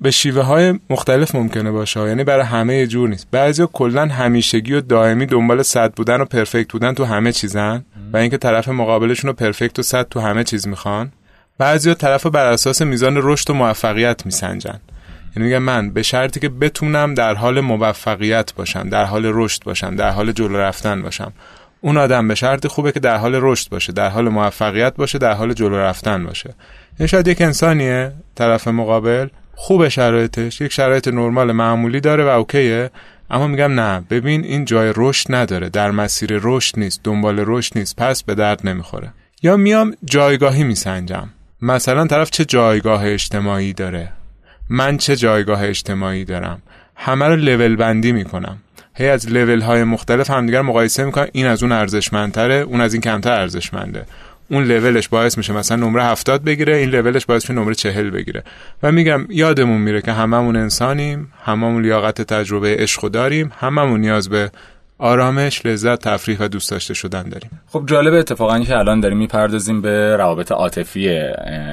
به 0.01 0.11
شیوه 0.11 0.41
های 0.41 0.79
مختلف 0.89 1.35
ممکنه 1.35 1.71
باشه. 1.71 1.99
یعنی 1.99 2.23
برای 2.23 2.45
همه 2.45 2.87
جور 2.87 3.09
نیست. 3.09 3.27
بعضیا 3.31 3.69
کلا 3.73 4.05
همیشگی 4.05 4.73
و 4.73 4.81
دائمی 4.81 5.25
دنبال 5.25 5.63
صد 5.63 5.93
بودن 5.93 6.21
و 6.21 6.25
پرفکت 6.25 6.71
بودن 6.71 6.93
تو 6.93 7.05
همه 7.05 7.31
چیزن 7.31 7.85
و 8.13 8.17
اینکه 8.17 8.37
طرف 8.37 8.67
مقابلشون 8.69 9.27
رو 9.27 9.33
پرفکت 9.33 9.79
و 9.79 9.81
صد 9.81 10.09
تو 10.09 10.19
همه 10.19 10.43
چیز 10.43 10.67
می‌خوان. 10.67 11.11
بعضیا 11.57 11.93
طرف 11.93 12.25
بر 12.25 12.45
اساس 12.45 12.81
میزان 12.81 13.17
رشد 13.17 13.49
و 13.49 13.53
موفقیت 13.53 14.25
میسنجن. 14.25 14.79
یعنی 15.35 15.49
میگم 15.49 15.63
من 15.63 15.89
به 15.89 16.03
شرطی 16.03 16.39
که 16.39 16.49
بتونم 16.49 17.13
در 17.13 17.35
حال 17.35 17.61
موفقیت 17.61 18.53
باشم 18.53 18.89
در 18.89 19.05
حال 19.05 19.31
رشد 19.33 19.63
باشم 19.63 19.95
در 19.95 20.09
حال 20.09 20.31
جلو 20.31 20.57
رفتن 20.57 21.01
باشم. 21.01 21.33
اون 21.81 21.97
آدم 21.97 22.27
به 22.27 22.35
شرط 22.35 22.67
خوبه 22.67 22.91
که 22.91 22.99
در 22.99 23.17
حال 23.17 23.39
رشد 23.41 23.69
باشه 23.69 23.93
در 23.93 24.09
حال 24.09 24.29
موفقیت 24.29 24.95
باشه 24.95 25.17
در 25.17 25.33
حال 25.33 25.53
جلو 25.53 25.77
رفتن 25.77 26.25
باشه. 26.25 26.53
این 26.99 27.07
شاید 27.07 27.27
یک 27.27 27.41
انسانیه 27.41 28.11
طرف 28.35 28.67
مقابل 28.67 29.27
خوب 29.59 29.87
شرایطش 29.87 30.61
یک 30.61 30.73
شرایط 30.73 31.07
نرمال 31.07 31.51
معمولی 31.51 31.99
داره 31.99 32.23
و 32.23 32.27
اوکیه. 32.27 32.89
اما 33.29 33.47
میگم 33.47 33.79
نه 33.79 34.03
ببین 34.09 34.43
این 34.43 34.65
جای 34.65 34.93
رشد 34.95 35.35
نداره 35.35 35.69
در 35.69 35.91
مسیر 35.91 36.39
رشد 36.43 36.79
نیست 36.79 37.01
دنبال 37.03 37.43
رشد 37.45 37.77
نیست 37.77 37.95
پس 37.95 38.23
به 38.23 38.35
درد 38.35 38.67
نمی‌خوره. 38.67 39.09
یا 39.43 39.57
میام 39.57 39.93
جایگاهی 40.05 40.63
میسنجم. 40.63 41.29
مثلا 41.61 42.07
طرف 42.07 42.29
چه 42.29 42.45
جایگاه 42.45 43.05
اجتماعی 43.05 43.73
داره؟ 43.73 44.09
من 44.69 44.97
چه 44.97 45.15
جایگاه 45.15 45.63
اجتماعی 45.63 46.25
دارم؟ 46.25 46.61
همه 46.95 47.25
رو 47.25 47.35
لول 47.35 47.75
بندی 47.75 48.11
می‌کنم. 48.11 48.57
هی 48.95 49.07
از 49.07 49.31
لول 49.31 49.61
های 49.61 49.83
مختلف 49.83 50.29
همدیگر 50.29 50.61
مقایسه 50.61 51.03
می‌کنم. 51.05 51.27
این 51.31 51.45
از 51.45 51.63
اون 51.63 51.71
ارزشمندتره 51.71 52.55
اون 52.55 52.81
از 52.81 52.93
این 52.93 53.01
کمتر 53.01 53.31
ارزشمنده. 53.31 54.05
اون 54.49 54.63
لولش 54.63 55.07
باعث 55.07 55.37
میشه 55.37 55.53
مثلا 55.53 55.77
نمره 55.87 56.03
هفتاد 56.03 56.43
بگیره 56.43 56.75
این 56.75 56.89
لولش 56.89 57.25
باعث 57.25 57.43
میشه 57.43 57.61
نمره 57.61 57.75
چهل 57.75 58.09
بگیره. 58.09 58.43
و 58.83 58.91
میگم 58.91 59.25
یادمون 59.29 59.81
میره 59.81 60.01
که 60.01 60.11
هممون 60.11 60.55
انسانیم 60.55 61.33
هممون 61.43 61.81
لیاقت 61.83 62.21
تجربه 62.21 62.75
عشق 62.79 63.07
داریم 63.07 63.51
هممون 63.59 63.99
نیاز 63.99 64.29
به 64.29 64.51
آرامش 64.99 65.65
لذت 65.65 65.99
تفریح 65.99 66.37
و 66.39 66.47
دوست 66.47 66.71
داشته 66.71 66.93
شدن 66.93 67.23
داریم. 67.23 67.61
خب 67.67 67.83
جالب 67.87 68.13
اتفاقا 68.13 68.59
که 68.59 68.77
الان 68.77 68.99
داریم 68.99 69.17
می‌پردازیم 69.17 69.81
به 69.81 70.15
روابط 70.15 70.51
عاطفی 70.51 71.09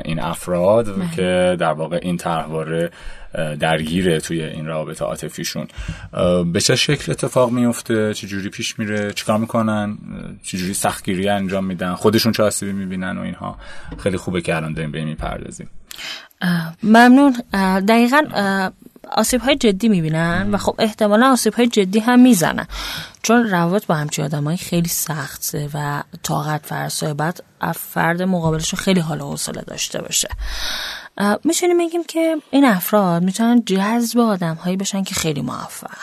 این 0.05 0.21
افراد 0.21 0.97
بله. 0.97 1.11
که 1.17 1.57
در 1.61 1.73
واقع 1.73 1.99
این 2.03 2.17
طرحواره 2.17 2.91
درگیره 3.61 4.21
توی 4.21 4.43
این 4.43 4.67
روابط 4.67 5.03
عاطفیشون. 5.03 5.67
به 6.53 6.61
چه 6.61 6.77
شکل 6.77 7.13
اتفاق 7.13 7.51
میفته 7.51 8.15
چجوری 8.15 8.49
پیش 8.49 8.79
میره؟ 8.79 9.13
چیکار 9.13 9.39
می‌کنن؟ 9.39 9.99
چجوری 10.43 10.75
سختگیری 10.75 11.29
انجام 11.29 11.65
میدن؟ 11.65 11.95
خودشون 11.95 12.33
چه 12.33 12.43
آسیبی 12.43 12.73
می‌بینن 12.73 13.19
و 13.19 13.21
اینها؟ 13.21 13.59
خیلی 13.99 14.17
خوبه 14.17 14.41
که 14.41 14.57
الان 14.57 14.73
داریم 14.73 14.93
به 14.93 14.99
این 14.99 15.09
می‌پردازیم. 15.09 15.71
ممنون. 16.83 17.35
دقیقا 17.89 18.23
آسیب 19.12 19.40
های 19.40 19.57
جدی 19.57 19.88
می‌بینن 19.88 20.51
و 20.53 20.59
خب 20.59 20.75
احتمالا 20.79 21.33
آسیب 21.33 21.55
های 21.55 21.67
جدی 21.67 21.99
هم 21.99 22.21
می‌زنن. 22.21 22.67
چون 23.23 23.51
روابط 23.51 23.87
با 23.87 23.95
همچین 23.95 24.25
آدم 24.25 24.57
خیلی 24.57 24.88
سخته 24.88 25.69
و 25.75 26.03
طاقت 26.23 26.67
فرسای 26.67 27.14
بعد 27.14 27.45
فرد 27.77 28.23
مقابلشون 28.23 28.81
خیلی 28.81 29.01
حال 29.01 29.21
حوصله 29.21 29.62
داشته 29.62 30.03
باشه. 30.03 30.29
می‌تونیم 31.44 31.79
بگیم 31.79 32.05
که 32.05 32.37
این 32.50 32.64
افراد 32.64 33.22
می‌تونن 33.22 33.62
جذب 33.66 34.18
آدم 34.18 34.55
هایی 34.55 34.77
بشن 34.77 35.03
که 35.03 35.14
خیلی 35.14 35.42
موفق. 35.42 35.96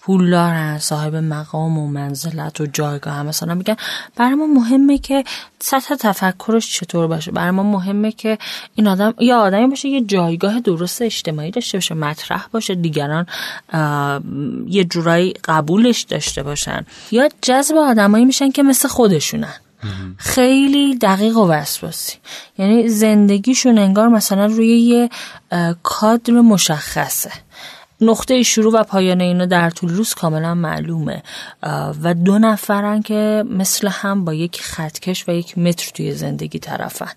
پولدارن 0.00 0.78
صاحب 0.78 1.14
مقام 1.14 1.78
و 1.78 1.88
منزلت 1.88 2.60
و 2.60 2.66
جایگاه 2.66 3.14
هم. 3.14 3.26
مثلا 3.26 3.54
میگن 3.54 3.76
برای 4.16 4.34
ما 4.34 4.46
مهمه 4.46 4.98
که 4.98 5.24
سطح 5.58 5.94
تفکرش 5.94 6.72
چطور 6.72 7.06
باشه. 7.06 7.30
برای 7.30 7.50
ما 7.50 7.62
مهمه 7.62 8.12
که 8.12 8.38
این 8.74 8.88
آدم 8.88 9.14
یا 9.18 9.38
آدمی 9.38 9.66
باشه 9.66 9.88
یه 9.88 10.00
جایگاه 10.00 10.60
درست 10.60 11.02
اجتماعی 11.02 11.50
داشته 11.50 11.78
باشه 11.78 11.94
مطرح 11.94 12.46
باشه 12.52 12.74
دیگران 12.74 13.26
یه 14.68 14.84
جورایی 14.84 15.34
قبولش 15.44 16.02
داشته 16.02 16.42
باشن. 16.42 16.86
یا 17.10 17.28
جذب 17.42 17.76
آدمایی 17.76 18.24
میشن 18.24 18.50
که 18.50 18.62
مثل 18.62 18.88
خودشونن. 18.88 19.54
خیلی 20.16 20.98
دقیق 20.98 21.36
و 21.36 21.48
وسواسی. 21.48 22.16
یعنی 22.58 22.88
زندگیشون 22.88 23.78
انگار 23.78 24.08
مثلا 24.08 24.46
روی 24.46 24.78
یه 24.78 25.10
کادر 25.82 26.32
مشخصه. 26.32 27.30
نقطه 28.00 28.42
شروع 28.42 28.72
و 28.72 28.82
پایان 28.82 29.20
اینو 29.20 29.46
در 29.46 29.70
طول 29.70 29.90
روز 29.90 30.14
کاملا 30.14 30.54
معلومه. 30.54 31.22
و 32.02 32.14
دو 32.14 32.38
نفرن 32.38 33.02
که 33.02 33.44
مثل 33.50 33.88
هم 33.88 34.24
با 34.24 34.34
یک 34.34 34.62
خطکش 34.62 35.28
و 35.28 35.32
یک 35.32 35.58
متر 35.58 35.90
توی 35.94 36.12
زندگی 36.12 36.58
طرفن. 36.58 37.12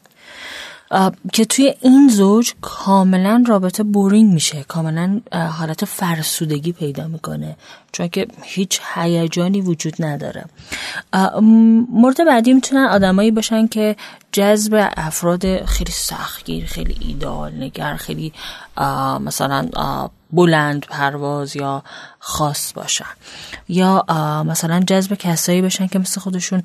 که 1.34 1.46
توی 1.46 1.74
این 1.82 2.10
زوج 2.10 2.54
کاملا 2.62 3.44
رابطه 3.48 3.84
بورینگ 3.84 4.34
میشه. 4.34 4.64
کاملا 4.68 5.22
حالت 5.32 5.86
فرسودگی 5.86 6.72
پیدا 6.72 7.08
می‌کنه. 7.08 7.56
چون 7.92 8.08
که 8.08 8.28
هیچ 8.44 8.82
هیجانی 8.94 9.62
وجود 9.62 9.96
نداره. 10.00 10.46
مورد 11.90 12.26
بعدی 12.28 12.54
می‌تونن 12.54 12.86
آدمایی 12.86 13.32
باشن 13.32 13.68
که 13.68 13.96
جذب 14.32 14.92
افراد 14.98 15.66
خیلی 15.66 15.92
سختگیر 15.92 16.66
خیلی 16.66 16.98
ایدال 17.00 17.64
نگر 17.64 17.96
خیلی 17.96 18.34
مثلا 19.20 19.70
بلند 20.32 20.86
پرواز 20.90 21.56
یا 21.56 21.84
خاص 22.20 22.74
باشن. 22.74 23.06
یا 23.70 24.06
مثلا 24.48 24.80
جذب 24.80 25.16
کسایی 25.16 25.62
باشن 25.62 25.88
که 25.88 26.00
مثل 26.00 26.22
خودشون 26.22 26.64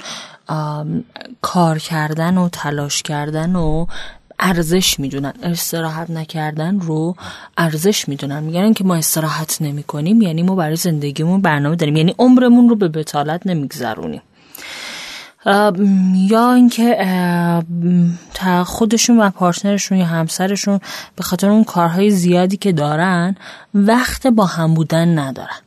کار 1.42 1.78
کردن 1.78 2.38
و 2.38 2.48
تلاش 2.48 3.02
کردن 3.02 3.56
و 3.56 3.86
ارزش 4.38 5.00
می‌دونن. 5.00 5.32
استراحت 5.42 6.10
نکردن 6.10 6.80
رو 6.80 7.16
ارزش 7.58 8.08
می‌دونن. 8.08 8.42
میگن 8.42 8.72
که 8.72 8.84
ما 8.84 8.94
استراحت 8.94 9.62
نمی 9.62 9.82
کنیم 9.82 10.22
یعنی 10.22 10.42
ما 10.42 10.54
برای 10.54 10.76
زندگیمون 10.76 11.40
برنامه 11.40 11.76
داریم. 11.76 11.96
یعنی 11.96 12.14
عمرمون 12.18 12.68
رو 12.68 12.76
به 12.76 12.88
بتالت 12.88 13.46
نمیگذرونیم. 13.46 14.22
یا 16.14 16.52
اینکه 16.52 16.96
خودشون 18.66 19.20
و 19.20 19.30
پارتنرشون 19.30 19.98
یا 19.98 20.06
همسرشون 20.06 20.80
به 21.16 21.22
خاطر 21.22 21.50
اون 21.50 21.64
کارهای 21.64 22.10
زیادی 22.10 22.56
که 22.56 22.72
دارن 22.72 23.36
وقت 23.74 24.26
با 24.26 24.44
هم 24.44 24.74
بودن 24.74 25.18
ندارن. 25.18 25.60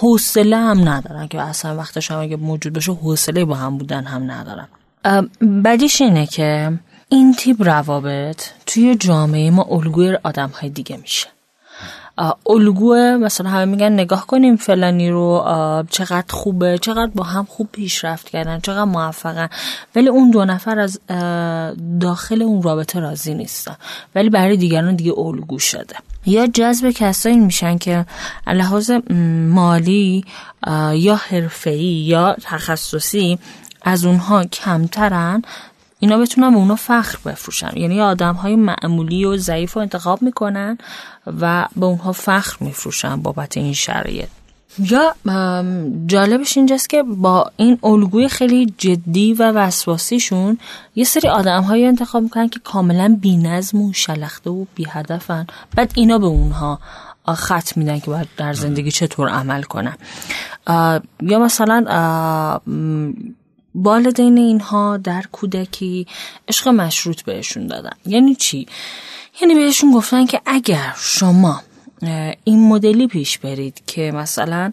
حوصله 0.00 0.56
هم 0.56 0.88
ندارن 0.88 1.28
که 1.28 1.40
اصلا 1.40 1.76
وقتش 1.76 2.10
هم 2.10 2.18
اگه 2.18 2.36
موجود 2.36 2.72
باشه 2.72 2.92
حوصله 2.92 3.44
با 3.44 3.54
هم 3.54 3.78
بودن 3.78 4.04
هم 4.04 4.30
ندارن. 4.30 4.68
بعدیش 5.40 6.00
اینه 6.00 6.26
که 6.26 6.78
این 7.08 7.34
تیپ 7.34 7.62
روابط 7.62 8.42
توی 8.66 8.94
جامعه 8.94 9.50
ما 9.50 9.66
الگوی 9.70 10.18
آدم 10.22 10.52
های 10.60 10.70
دیگه 10.70 10.96
میشه. 10.96 11.28
الگو 12.46 12.94
مثلا 12.94 13.50
همه 13.50 13.64
میگن 13.64 13.92
نگاه 13.92 14.26
کنیم 14.26 14.56
فلانی 14.56 15.10
رو 15.10 15.44
چقدر 15.90 16.24
خوبه 16.30 16.78
چقدر 16.78 17.10
با 17.14 17.24
هم 17.24 17.44
خوب 17.44 17.68
پیشرفت 17.72 18.28
کردن 18.28 18.60
چقدر 18.60 18.84
موفقن. 18.84 19.48
ولی 19.96 20.08
اون 20.08 20.30
دو 20.30 20.44
نفر 20.44 20.78
از 20.78 21.00
داخل 22.00 22.42
اون 22.42 22.62
رابطه 22.62 23.00
راضی 23.00 23.34
نیستن. 23.34 23.76
ولی 24.14 24.30
برای 24.30 24.56
دیگران 24.56 24.96
دیگه 24.96 25.18
الگو 25.18 25.58
شده. 25.58 25.96
یا 26.26 26.46
جذب 26.46 26.90
کسایی 26.90 27.36
میشن 27.36 27.78
که 27.78 28.06
لحاظ 28.46 28.90
مالی 29.50 30.24
یا 30.94 31.14
حرفه‌ای 31.14 31.84
یا 31.84 32.36
تخصصی 32.42 33.38
از 33.82 34.04
اونها 34.04 34.44
کمترن 34.44 35.42
اینا 35.98 36.18
بتونن 36.18 36.50
به 36.50 36.56
اونا 36.56 36.76
فخر 36.76 37.18
بفروشن. 37.26 37.70
یعنی 37.76 38.00
آدم 38.00 38.34
های 38.34 38.56
معمولی 38.56 39.24
و 39.24 39.36
ضعیف 39.36 39.72
رو 39.72 39.82
انتخاب 39.82 40.22
می‌کنن. 40.22 40.78
و 41.26 41.68
به 41.76 41.86
اونها 41.86 42.12
فخر 42.12 42.56
میفروشن 42.60 43.16
بابت 43.16 43.56
این 43.56 43.72
شرایط. 43.72 44.28
یا 44.78 45.14
جالبش 46.06 46.56
اینجاست 46.56 46.90
که 46.90 47.02
با 47.02 47.50
این 47.56 47.78
الگوی 47.82 48.28
خیلی 48.28 48.74
جدی 48.78 49.34
و 49.34 49.52
وسواسیشون 49.52 50.58
یه 50.94 51.04
سری 51.04 51.28
آدم 51.28 51.62
های 51.62 51.86
انتخاب 51.86 52.22
می‌کنن 52.22 52.48
که 52.48 52.60
کاملا 52.64 53.18
نظم 53.24 53.82
و 53.82 53.92
شلخته 53.92 54.50
و 54.50 54.64
بی 54.74 54.86
هدفن 54.88 55.46
بعد 55.76 55.92
اینا 55.94 56.18
به 56.18 56.26
اونها 56.26 56.80
خط 57.34 57.76
میدن 57.76 58.00
که 58.00 58.06
باید 58.06 58.28
در 58.36 58.52
زندگی 58.52 58.90
چطور 58.90 59.28
عمل 59.28 59.62
کنن. 59.62 59.96
یا 61.22 61.38
مثلا 61.38 61.84
والدین 63.74 64.38
اینها 64.38 64.96
در 64.96 65.24
کودکی 65.32 66.06
عشق 66.48 66.68
مشروط 66.68 67.22
بهشون 67.22 67.66
دادن. 67.66 67.96
یعنی 68.06 68.34
چی؟ 68.34 68.66
یعنی 69.40 69.54
بهشون 69.54 69.92
گفتن 69.92 70.26
که 70.26 70.40
اگر 70.46 70.94
شما 70.96 71.62
این 72.44 72.68
مدلی 72.68 73.06
پیش 73.06 73.38
برید 73.38 73.82
که 73.86 74.12
مثلا 74.14 74.72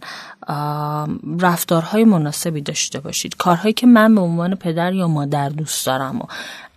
رفتارهای 1.40 2.04
مناسبی 2.04 2.62
داشته 2.62 3.00
باشید 3.00 3.38
کارهایی 3.38 3.74
که 3.74 3.88
من 3.88 4.16
به 4.16 4.22
عنوان 4.22 4.56
پدر 4.56 4.94
یا 4.94 5.08
مادر 5.08 5.50
دوست 5.50 5.86
دارم 5.86 6.20
و 6.22 6.24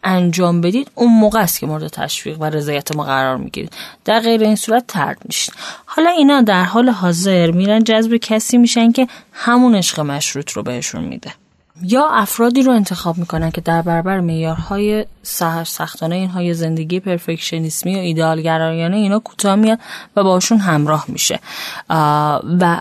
انجام 0.04 0.60
بدید 0.60 0.90
اون 0.94 1.12
موقع 1.12 1.40
است 1.40 1.60
که 1.60 1.66
مورد 1.66 1.88
تشویق 1.88 2.40
و 2.40 2.44
رضایت 2.44 2.96
ما 2.96 3.04
قرار 3.04 3.36
می‌گیرید. 3.36 3.72
در 4.04 4.20
غیر 4.20 4.42
این 4.42 4.56
صورت 4.56 4.86
ترد 4.86 5.18
میشید 5.24 5.54
حالا 5.86 6.10
اینا 6.10 6.42
در 6.42 6.64
حال 6.64 6.88
حاضر 6.88 7.50
میرن 7.50 7.84
جذب 7.84 8.16
کسی 8.16 8.58
میشن 8.58 8.92
که 8.92 9.08
همون 9.32 9.74
عشق 9.74 10.00
مشروط 10.00 10.50
رو 10.50 10.62
بهشون 10.62 11.04
میده. 11.04 11.34
یا 11.82 12.08
افرادی 12.08 12.62
رو 12.62 12.72
انتخاب 12.72 13.18
می‌کنن 13.18 13.50
که 13.50 13.60
در 13.60 13.82
برابر 13.82 14.20
معیارهای 14.20 15.06
سختانه 15.64 16.14
اینها 16.14 16.52
زندگی 16.52 17.00
پرفکشنیسمی 17.00 17.94
و 17.94 17.98
ایدالگرایانه 17.98 18.96
اینا 18.96 19.18
کوتاه 19.18 19.54
میاد 19.54 19.78
و 20.16 20.22
باشون 20.24 20.58
همراه 20.58 21.04
میشه. 21.08 21.40
و 22.60 22.80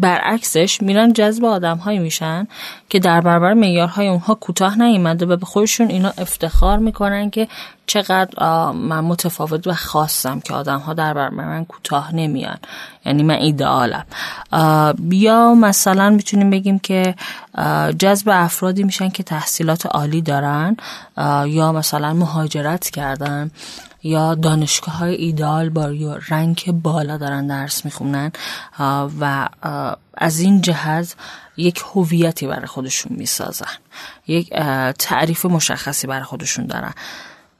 برعکسش 0.00 0.82
میرن 0.82 1.12
جذب 1.12 1.44
آدم 1.44 1.76
هایی 1.76 1.98
میشن 1.98 2.46
که 2.88 2.98
در 2.98 3.20
برابر 3.20 3.54
معیارهای 3.54 4.08
اونها 4.08 4.34
کوتاه 4.34 4.78
نیومده 4.78 5.26
و 5.26 5.36
به 5.36 5.46
خودشون 5.46 5.88
اینا 5.88 6.12
افتخار 6.18 6.78
می‌کنن 6.78 7.30
که 7.30 7.48
چقدر 7.86 8.70
من 8.70 9.00
متفاوت 9.00 9.66
و 9.66 9.72
خاصم 9.72 10.40
که 10.40 10.54
آدم 10.54 10.78
ها 10.78 10.94
در 10.94 11.14
برابر 11.14 11.44
من 11.44 11.64
کوتاه 11.64 12.14
نمیان. 12.14 12.58
یعنی 13.06 13.22
من 13.22 13.34
ایدئالم. 13.34 14.04
یا 15.10 15.54
مثلا 15.54 16.10
می‌تونیم 16.10 16.50
بگیم 16.50 16.78
که 16.78 17.14
جذب 17.98 18.28
افرادی 18.32 18.82
میشن 18.82 19.08
که 19.08 19.22
تحصیلات 19.22 19.86
عالی 19.86 20.22
دارن 20.22 20.76
یا 21.46 21.72
مثلا 21.72 22.12
مهاجرت 22.14 22.90
کردن. 22.90 23.50
یا 24.08 24.34
دانشگاه 24.34 24.96
های 24.96 25.14
ایدال 25.14 25.68
با 25.68 25.86
رنگ 26.28 26.72
بالا 26.82 27.16
دارن 27.16 27.46
درس 27.46 27.84
می‌خونن 27.84 28.32
و 29.20 29.48
از 30.14 30.40
این 30.40 30.60
جهت 30.60 31.16
یک 31.56 31.82
هویتی 31.94 32.46
برای 32.46 32.66
خودشون 32.66 33.16
می‌سازن 33.16 33.66
یک 34.26 34.50
تعریف 34.98 35.46
مشخصی 35.46 36.06
برای 36.06 36.24
خودشون 36.24 36.66
دارن. 36.66 36.92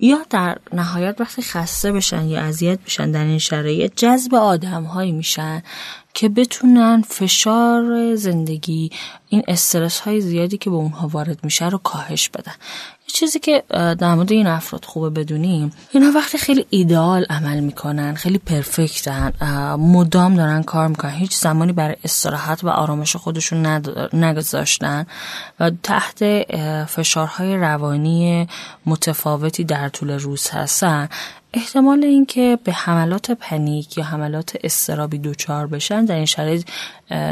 یا 0.01 0.19
در 0.31 0.59
نهایت 0.73 1.21
وقتی 1.21 1.43
خسته 1.43 1.93
بشن 1.93 2.25
یا 2.25 2.41
اذیت 2.41 2.79
بشن 2.87 3.11
در 3.11 3.25
این 3.25 3.39
شرایط 3.39 3.93
جذب 3.97 4.35
آدم 4.35 4.85
هایی 4.85 5.13
میشن 5.13 5.63
که 6.19 6.29
بتونن 6.29 7.03
فشار 7.09 8.15
زندگی 8.15 8.91
این 9.29 9.43
استرس 9.49 10.01
های 10.01 10.21
زیادی 10.21 10.59
که 10.59 10.71
به 10.71 10.77
اونها 10.77 11.09
وارد 11.09 11.45
میشه 11.45 11.69
رو 11.69 11.79
کاهش 11.79 12.29
بدن. 12.29 12.53
یه 13.09 13.13
چیزی 13.13 13.39
که 13.39 13.63
در 13.71 14.15
مورد 14.15 14.33
این 14.33 14.47
افراد 14.47 14.85
خوبه 14.85 15.11
بدونیم 15.11 15.73
اینا 15.93 16.13
وقتی 16.15 16.39
خیلی 16.39 16.67
ایدئال 16.71 17.27
عمل 17.31 17.61
می‌کنن 17.61 18.15
خیلی 18.15 18.39
پرفکتن 18.39 19.33
مدام 19.79 20.35
دارن 20.35 20.63
کار 20.63 20.89
می‌کنن 20.89 21.11
هیچ 21.11 21.35
زمانی 21.37 21.73
برای 21.73 21.97
استراحت 22.05 22.65
و 22.65 22.69
آرامش 22.69 23.17
خودشون 23.17 23.67
نگذاشتن 24.13 25.07
و 25.61 25.71
تحت 25.83 26.25
فشارهای 26.85 27.57
روانی 27.57 28.49
متفاوتی 28.87 29.65
در 29.65 29.89
طول 29.89 30.11
روز 30.11 30.51
هستن. 30.51 31.09
احتمال 31.55 32.05
اینکه 32.05 32.59
به 32.65 32.73
حملات 32.73 33.31
پنیک 33.31 33.99
یا 33.99 34.05
حملات 34.05 34.57
استرابی 34.65 35.19
دوچار 35.19 35.67
بشن 35.67 36.05
در 36.05 36.15
این 36.15 36.25
شرایط 36.25 36.69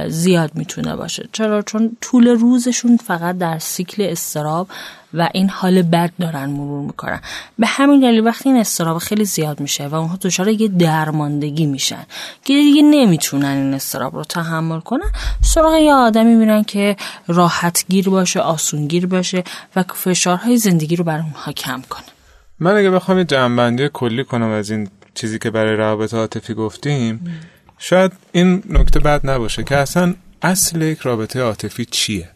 زیاد 0.09 0.50
می‌تونه 0.55 0.96
باشه. 0.96 1.29
چرا؟ 1.33 1.62
چون 1.62 1.96
طول 2.00 2.29
روزشون 2.29 2.96
فقط 2.96 3.38
در 3.38 3.59
سیکل 3.59 4.02
استراب 4.02 4.68
و 5.14 5.29
این 5.35 5.50
حال 5.50 5.83
بد 5.83 6.11
دارن 6.20 6.50
مرور 6.50 6.87
می‌کنن. 6.87 7.20
به 7.59 7.66
همین 7.66 8.00
دلیل 8.00 8.26
وقتی 8.26 8.48
این 8.48 8.59
استراب 8.59 8.98
خیلی 8.98 9.24
زیاد 9.24 9.61
میشه 9.61 9.87
و 9.87 9.94
اونها 9.94 10.16
دچار 10.16 10.48
یه 10.48 10.68
درماندگی 10.68 11.66
میشن 11.66 12.07
که 12.44 12.55
دیگه 12.55 12.83
نمی‌تونن 12.83 13.57
این 13.57 13.74
استراب 13.74 14.16
رو 14.16 14.24
تحمل 14.24 14.81
کنن 14.81 15.11
سراغ 15.42 15.74
یه 15.74 15.94
آدمی 15.94 16.35
میرن 16.35 16.62
که 16.62 16.96
راحت 17.29 17.85
گیر 17.88 18.09
باشه 18.09 18.40
آسونگیر 18.40 19.07
باشه 19.07 19.44
و 19.76 19.85
فشارهای 19.94 20.57
زندگی 20.57 20.96
رو 20.96 21.05
بر 21.05 21.18
اونها 21.18 21.52
کم 21.52 21.83
کنه. 21.90 22.15
من 22.61 22.77
اگه 22.77 22.90
بخوام 22.90 23.19
یه 23.19 23.25
جنبندی 23.25 23.90
کلی 23.92 24.25
کنم 24.25 24.51
از 24.51 24.71
این 24.71 24.88
چیزی 25.14 25.38
که 25.38 25.51
برای 25.51 25.77
روابط 25.77 26.14
عاطفی 26.14 26.55
گفتیم 26.55 27.40
شاید 27.79 28.12
این 28.33 28.62
نکته 28.71 29.01
بد 29.01 29.31
نباشه 29.31 29.64
که 29.64 29.77
اصلا 29.77 30.14
اصل 30.42 30.83
یک 30.83 30.99
رابطه 30.99 31.40
عاطفی 31.40 31.85
چیه؟ 31.85 32.29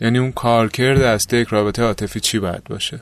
یعنی 0.00 0.18
اون 0.18 0.32
کارکرد 0.32 1.02
اصل 1.02 1.36
یک 1.36 1.48
رابطه 1.48 1.82
عاطفی 1.82 2.20
چی 2.20 2.38
باید 2.38 2.64
باشه؟ 2.64 3.00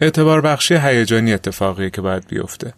اعتبار 0.00 0.40
بخشی 0.40 0.74
هیجانی 0.74 1.32
اتفاقیه 1.32 1.90
که 1.90 2.00
باید 2.00 2.28
بیفته. 2.28 2.74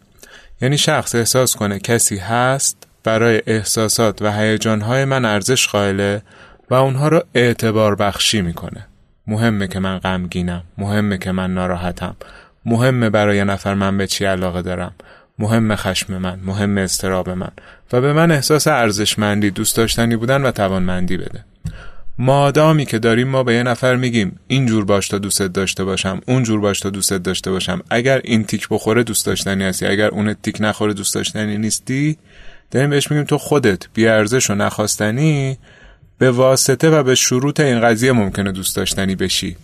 یعنی 0.60 0.78
شخص 0.78 1.14
احساس 1.14 1.56
کنه 1.56 1.78
کسی 1.78 2.16
هست 2.16 2.86
برای 3.04 3.42
احساسات 3.46 4.22
و 4.22 4.32
هیجانهای 4.32 5.04
من 5.04 5.24
ارزش 5.24 5.68
قائله 5.68 6.22
و 6.70 6.74
اونها 6.74 7.08
رو 7.08 7.22
اعتبار 7.34 7.94
بخشی 7.94 8.40
می‌کنه. 8.40 8.86
مهمه 9.26 9.68
که 9.68 9.78
من 9.78 9.98
غمگینم 9.98 10.62
مهمه 10.78 11.18
که 11.18 11.32
من 11.32 11.54
ناراحتم. 11.54 12.16
مهمه 12.66 13.10
برای 13.10 13.44
نفر 13.44 13.74
من 13.74 13.98
به 13.98 14.06
چی 14.06 14.24
علاقه 14.24 14.62
دارم. 14.62 14.94
مهم 15.38 15.76
خشم 15.76 16.18
من 16.18 16.38
مهم 16.44 16.78
استراب 16.78 17.30
من. 17.30 17.50
و 17.92 18.00
به 18.00 18.12
من 18.12 18.30
احساس 18.30 18.66
ارزشمندی 18.66 19.50
دوست 19.50 19.76
داشتنی 19.76 20.16
بودن 20.16 20.42
و 20.42 20.50
توانمندی 20.50 21.16
بده. 21.16 21.44
مادامی 22.18 22.86
که 22.86 22.98
داریم 22.98 23.28
ما 23.28 23.42
به 23.42 23.54
یه 23.54 23.62
نفر 23.62 23.96
میگیم 23.96 24.40
اینجور 24.46 24.84
باش 24.84 25.08
تا 25.08 25.18
دوستت 25.18 25.52
داشته 25.52 25.84
باشم 25.84 26.20
اونجور 26.26 26.60
باش 26.60 26.80
تا 26.80 26.90
دوستت 26.90 27.22
داشته 27.22 27.50
باشم. 27.50 27.82
اگر 27.90 28.20
این 28.24 28.44
تیک 28.44 28.68
بخوره 28.70 29.02
دوست 29.02 29.26
داشتنی 29.26 29.64
هستی. 29.64 29.86
اگر 29.86 30.08
اون 30.08 30.34
تیک 30.42 30.56
نخوره 30.60 30.92
دوست 30.92 31.14
داشتنی 31.14 31.58
نیستی. 31.58 32.16
داریم 32.70 32.90
بهش 32.90 33.10
میگیم 33.10 33.24
تو 33.24 33.38
خودت. 33.38 33.82
بیارزش 33.94 34.50
و 34.50 34.54
نخواستنی 34.54 35.58
به 36.18 36.30
واسطه 36.30 36.90
و 36.90 37.02
به 37.02 37.14
شروط 37.14 37.60
این 37.60 37.80
قضیه 37.80 38.12
ممکنه 38.12 38.52
دوست 38.52 38.76
داشتنی 38.76 39.14
بشی. 39.14 39.56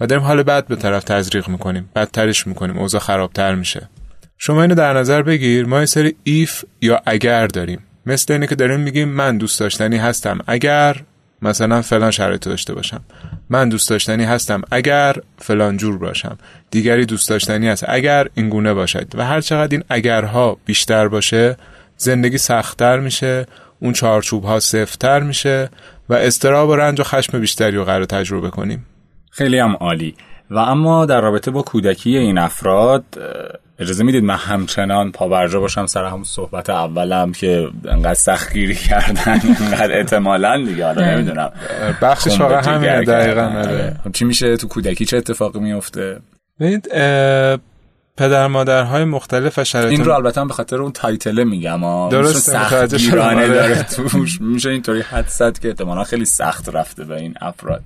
و 0.00 0.06
داریم 0.06 0.24
حال 0.24 0.42
بعد 0.42 0.66
به 0.66 0.76
طرف 0.76 1.04
تزریق 1.04 1.48
می‌کنیم. 1.48 1.90
بدترش 1.96 2.46
می‌کنیم. 2.46 2.78
اوضاع 2.78 3.00
خرابتر 3.00 3.54
میشه. 3.54 3.88
شما 4.38 4.62
اینو 4.62 4.74
در 4.74 4.92
نظر 4.92 5.22
بگیر. 5.22 5.66
ما 5.66 5.80
یه 5.80 5.86
سری 5.86 6.16
ایف 6.24 6.64
یا 6.80 7.02
اگر 7.06 7.46
داریم. 7.46 7.80
مثل 8.06 8.32
اینه 8.32 8.46
که 8.46 8.54
داریم 8.54 8.80
میگیم 8.80 9.08
من 9.08 9.38
دوست 9.38 9.60
داشتنی 9.60 9.96
هستم. 9.96 10.38
اگر 10.46 10.96
مثلا 11.42 11.82
فلان 11.82 12.10
شرایط 12.10 12.44
داشته 12.44 12.74
باشم. 12.74 13.00
من 13.50 13.68
دوست 13.68 13.90
داشتنی 13.90 14.24
هستم. 14.24 14.62
اگر 14.70 15.16
فلان 15.38 15.76
جور 15.76 15.98
باشم. 15.98 16.38
دیگری 16.70 17.06
دوست 17.06 17.28
داشتنی 17.28 17.68
هست 17.68 17.84
اگر 17.88 18.28
این 18.34 18.48
گونه 18.48 18.74
باشد. 18.74 19.12
و 19.14 19.24
هر 19.24 19.40
چقدر 19.40 19.68
این 19.70 19.84
اگرها 19.88 20.58
بیشتر 20.64 21.08
باشه 21.08 21.56
زندگی 21.96 22.38
سختتر 22.38 22.98
میشه 23.00 23.46
اون 23.80 23.92
چارچوب 23.92 24.44
ها 24.44 24.60
سفتتر 24.60 25.20
میشه 25.20 25.70
و 26.08 26.14
استراب 26.14 26.68
و 26.68 26.76
رنج 26.76 27.00
و 27.00 27.02
خشم 27.02 27.40
بیشتری 27.40 27.76
رو 27.76 27.84
قرار 27.84 28.04
تجربه 28.04 28.50
کنیم. 28.50 28.86
خیلی 29.30 29.58
هم 29.58 29.76
عالی. 29.80 30.14
و 30.50 30.58
اما 30.58 31.06
در 31.06 31.20
رابطه 31.20 31.50
با 31.50 31.62
کودکی 31.62 32.16
این 32.16 32.38
افراد 32.38 33.04
اجازه 33.78 34.04
می‌دید 34.04 34.24
من 34.24 34.36
همچنان 34.36 35.12
پابرجا 35.12 35.60
باشم 35.60 35.86
سر 35.86 36.04
همون 36.04 36.24
صحبت 36.24 36.70
اولم 36.70 37.32
که 37.32 37.68
انقدر 37.88 38.14
سختگیری 38.14 38.74
کردن 38.74 39.40
انقدر 39.60 39.98
احتمالا 39.98 40.64
دیگه 40.64 40.86
حالا 40.86 41.14
نمی‌دونم. 41.14 41.52
بخشش 42.02 42.40
واقعا 42.40 42.60
همینه 42.60 43.04
دقیقا 43.04 43.42
آره. 43.42 43.96
چی 44.12 44.24
میشه؟ 44.24 44.56
تو 44.56 44.68
کودکی 44.68 45.04
چه 45.04 45.16
اتفاقی 45.16 45.60
میفته 45.60 46.20
ببینید 46.60 46.88
پدر 48.16 48.46
مادرهای 48.46 49.04
مختلف 49.04 49.58
و 49.58 49.64
شرایط 49.64 49.90
این 49.98 50.04
رو 50.04 50.12
البته 50.12 50.44
به 50.44 50.52
خاطر 50.52 50.76
اون 50.76 50.92
تایتله 50.92 51.44
میگم 51.44 52.08
درست 52.08 52.50
سخت 52.50 52.94
گیرانه 52.94 53.48
داره 53.48 53.82
توش. 53.82 54.40
میشه 54.40 54.70
اینطوری 54.70 55.00
حد 55.00 55.28
زد 55.28 55.58
که 55.58 55.68
احتمالا 55.68 56.04
خیلی 56.04 56.24
سخت 56.24 56.68
رفته 56.68 57.04
به 57.04 57.16
این 57.16 57.34
افراد. 57.40 57.82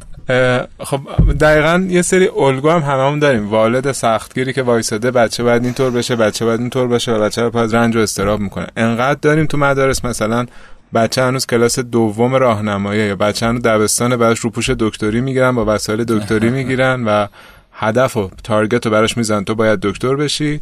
خب 0.81 1.01
دقیقا 1.41 1.87
یه 1.89 2.03
سری 2.03 2.29
الگو 2.29 2.71
هم 2.71 2.81
هممون 2.81 3.19
داریم. 3.19 3.51
والد 3.51 3.93
سختگیری 3.93 4.53
که 4.53 4.63
وایساده 4.63 5.11
بچه 5.11 5.43
باید 5.43 5.65
اینطور 5.65 5.91
بشه 5.91 6.17
بچه 6.17 6.45
باید 6.45 6.61
اینطور 6.61 6.89
بشه 6.89 7.13
و 7.13 7.21
بچه 7.21 7.49
باید 7.49 7.77
رنج 7.77 7.97
و 7.97 7.99
استراب 7.99 8.41
می‌کنه. 8.41 8.67
انقدر 8.77 9.19
داریم 9.23 9.47
تو 9.47 9.57
مدارس 9.57 10.05
مثلا 10.05 10.47
بچه 10.95 11.23
هنوز 11.23 11.47
کلاس 11.47 11.79
دوم 11.79 12.35
راهنمایی 12.35 13.07
یا 13.07 13.17
بچه 13.17 13.47
هنوز 13.47 13.63
دبستان 13.63 14.17
بعدش 14.17 14.39
روپوش 14.39 14.71
دکتری 14.71 15.21
می‌گیرن 15.21 15.55
با 15.55 15.75
وسایل 15.75 16.05
دکتری 16.05 16.51
می‌گیرن 16.59 17.05
و 17.05 17.27
هدف 17.75 18.17
و 18.17 18.31
تارگت 18.45 18.87
رو 18.87 18.93
براش 18.93 19.17
میزن 19.17 19.45
تو 19.45 19.55
باید 19.55 19.81
دکتر 19.81 20.17
بشی 20.17 20.61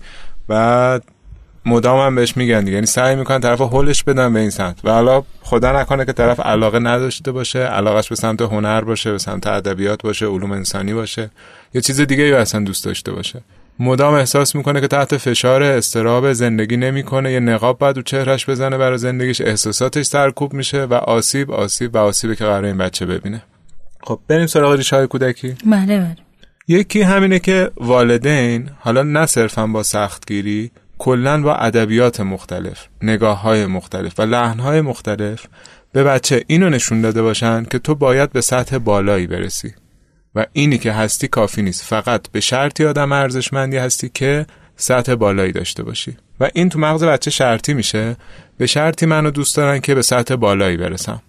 و 0.48 1.00
مدام 1.66 2.06
هم 2.06 2.14
بهش 2.14 2.36
میگن 2.36 2.66
یعنی 2.66 2.86
سعی 2.86 3.16
می‌کنن 3.16 3.40
طرف 3.40 3.60
هولش 3.60 4.04
بدن 4.04 4.32
به 4.32 4.40
این 4.40 4.50
سمت. 4.50 4.78
و 4.84 4.90
حالا 4.90 5.22
خدا 5.42 5.80
نکنه 5.80 6.04
که 6.04 6.12
طرف 6.12 6.40
علاقه 6.40 6.78
نداشته 6.78 7.32
باشه 7.32 7.58
علاقش 7.58 8.08
به 8.08 8.14
سمت 8.14 8.42
هنر 8.42 8.80
باشه 8.80 9.12
به 9.12 9.18
سمت 9.18 9.46
ادبیات 9.46 10.02
باشه 10.02 10.26
علوم 10.26 10.52
انسانی 10.52 10.94
باشه 10.94 11.30
یا 11.74 11.80
چیز 11.80 12.00
دیگه 12.00 12.24
یا 12.24 12.38
اصلا 12.38 12.64
دوست 12.64 12.84
داشته 12.84 13.12
باشه. 13.12 13.40
مدام 13.78 14.14
احساس 14.14 14.54
می‌کنه 14.54 14.80
که 14.80 14.88
تحت 14.88 15.16
فشار 15.16 15.62
استراب 15.62 16.32
زندگی 16.32 16.76
نمی‌کنه. 16.76 17.32
یه 17.32 17.40
نقاب 17.40 17.78
بعد 17.78 17.96
رو 17.96 18.02
چهرش 18.02 18.48
بزنه 18.48 18.78
برای 18.78 18.98
زندگیش. 18.98 19.40
احساساتش 19.40 20.06
سرکوب 20.06 20.52
میشه 20.52 20.84
و 20.84 20.94
آسیب 20.94 21.50
آسیب 21.50 21.94
و 21.94 21.98
آسیبی 21.98 22.36
که 22.36 22.44
قرار 22.44 22.64
این 22.64 22.78
بچه 22.78 23.06
ببینه. 23.06 23.42
خب 24.02 24.20
بریم 24.28 24.46
سراغ 24.46 24.72
ریشه 24.72 24.96
های 24.96 25.06
کودکی. 25.06 25.54
بله 25.66 25.98
بله. 25.98 26.16
یکی 26.68 27.02
همینه 27.02 27.38
که 27.38 27.70
والدین 27.76 28.70
حالا 28.78 29.02
نه 29.02 29.26
صرفا 29.26 29.66
با 29.66 29.82
سختگیری 29.82 30.70
کلا 30.98 31.42
با 31.42 31.54
ادبیات 31.54 32.20
مختلف 32.20 32.86
نگاه 33.02 33.40
های 33.40 33.66
مختلف 33.66 34.20
و 34.20 34.22
لحن 34.22 34.58
های 34.58 34.80
مختلف 34.80 35.46
به 35.92 36.04
بچه 36.04 36.44
اینو 36.46 36.70
نشون 36.70 37.00
داده 37.00 37.22
باشن 37.22 37.64
که 37.64 37.78
تو 37.78 37.94
باید 37.94 38.32
به 38.32 38.40
سطح 38.40 38.78
بالایی 38.78 39.26
برسی. 39.26 39.74
و 40.34 40.46
اینی 40.52 40.78
که 40.78 40.92
هستی 40.92 41.28
کافی 41.28 41.62
نیست 41.62 41.82
فقط 41.82 42.28
به 42.32 42.40
شرطی 42.40 42.84
آدم 42.84 43.12
ارزشمندی 43.12 43.76
هستی 43.76 44.10
که 44.14 44.46
سطح 44.76 45.14
بالایی 45.14 45.52
داشته 45.52 45.82
باشی. 45.82 46.16
و 46.40 46.50
این 46.54 46.68
تو 46.68 46.78
مغز 46.78 47.04
بچه 47.04 47.30
شرطی 47.30 47.74
میشه. 47.74 48.16
به 48.58 48.66
شرطی 48.66 49.06
منو 49.06 49.30
دوست 49.30 49.56
دارن 49.56 49.80
که 49.80 49.94
به 49.94 50.02
سطح 50.02 50.36
بالایی 50.36 50.76
برسم. 50.76 51.22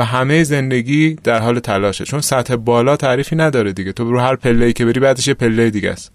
و 0.00 0.04
همه 0.04 0.42
زندگی 0.42 1.14
در 1.24 1.38
حال 1.38 1.58
تلاشه. 1.58 2.04
چون 2.04 2.20
سطح 2.20 2.56
بالا 2.56 2.96
تعریفی 2.96 3.36
نداره 3.36 3.72
دیگه. 3.72 3.92
تو 3.92 4.12
رو 4.12 4.20
هر 4.20 4.36
پله 4.36 4.72
که 4.72 4.84
بری 4.84 5.00
بعدش 5.00 5.28
یه 5.28 5.34
پله 5.34 5.70
دیگه 5.70 5.90
است. 5.90 6.12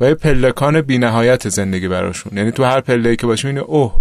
و 0.00 0.08
یه 0.08 0.14
پلکان 0.14 0.80
بینهایت 0.80 1.48
زندگی 1.48 1.88
براشون. 1.88 2.36
یعنی 2.36 2.50
تو 2.50 2.64
هر 2.64 2.80
پله 2.80 3.16
که 3.16 3.26
باشی 3.26 3.48
اینه 3.48 3.60
اوه 3.60 3.94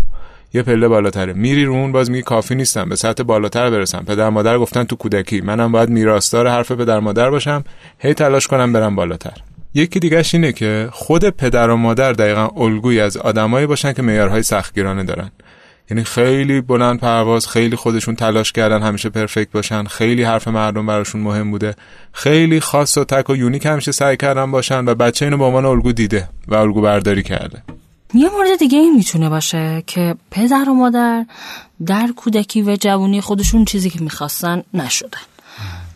یه 0.54 0.64
پله 0.64 0.88
بالاتره. 0.88 1.34
میری 1.34 1.66
رو 1.66 1.74
اون 1.74 1.92
باز 1.92 2.12
میگی 2.12 2.24
کافی 2.24 2.56
نیستم. 2.56 2.90
به 2.90 2.96
سطح 2.96 3.24
بالاتر 3.24 3.70
برسم. 3.70 4.06
پدر 4.08 4.30
مادر 4.30 4.58
گفتن 4.58 4.84
تو 4.84 4.96
کودکی. 4.96 5.42
منم 5.42 5.72
باید 5.72 5.90
میراستار 5.90 6.48
حرف 6.48 6.72
پدر 6.72 7.00
مادر 7.00 7.30
باشم. 7.30 7.64
هی 8.00 8.14
تلاش 8.14 8.48
کنم 8.48 8.74
برم 8.74 8.96
بالاتر. 8.96 9.34
یکی 9.74 10.00
دیگهش 10.00 10.36
اینه 10.36 10.52
که 10.52 10.90
خود 10.92 11.30
پدر 11.30 11.70
و 11.70 11.76
مادر 11.76 12.14
دقیقا 12.14 12.50
الگویی 12.58 13.00
از 13.00 13.18
آدمایی 13.18 13.66
باشن 13.66 13.94
که 13.94 14.02
معیارهای 14.02 14.44
سختگیرانه 14.44 15.04
دارن. 15.04 15.32
یعنی 15.92 16.04
خیلی 16.04 16.62
بلند 16.62 17.00
پرواز 17.00 17.48
خیلی 17.48 17.76
خودشون 17.76 18.16
تلاش 18.16 18.52
کردن 18.52 18.82
همیشه 18.82 19.10
پرفکت 19.10 19.52
باشن 19.52 19.84
خیلی 19.84 20.24
حرف 20.24 20.48
مردم 20.48 20.86
براشون 20.86 21.22
مهم 21.22 21.52
بوده. 21.52 21.76
خیلی 22.12 22.60
خاص 22.60 22.98
و 22.98 23.04
تک 23.04 23.30
و 23.30 23.36
یونیک 23.36 23.66
همیشه 23.66 23.92
سعی 23.92 24.18
کردن 24.18 24.52
باشن 24.52 24.86
و 24.86 24.96
بچه 24.96 25.26
اینو 25.26 25.38
به 25.38 25.44
عنوان 25.44 25.66
الگو 25.66 25.92
دیده 25.92 26.30
و 26.48 26.56
الگو 26.56 26.82
برداری 26.82 27.24
کرده. 27.24 27.64
یه 28.14 28.30
مورد 28.30 28.60
دیگه 28.60 28.78
این 28.78 28.96
می‌تونه 28.96 29.30
باشه 29.30 29.84
که 29.88 30.16
پدر 30.32 30.70
و 30.70 30.74
مادر 30.74 31.26
در 31.86 32.10
کودکی 32.16 32.62
و 32.62 32.76
جوانی 32.76 33.22
خودشون 33.22 33.66
چیزی 33.66 33.90
که 33.90 34.02
می‌خواستن 34.02 34.64
نشدن. 34.74 35.20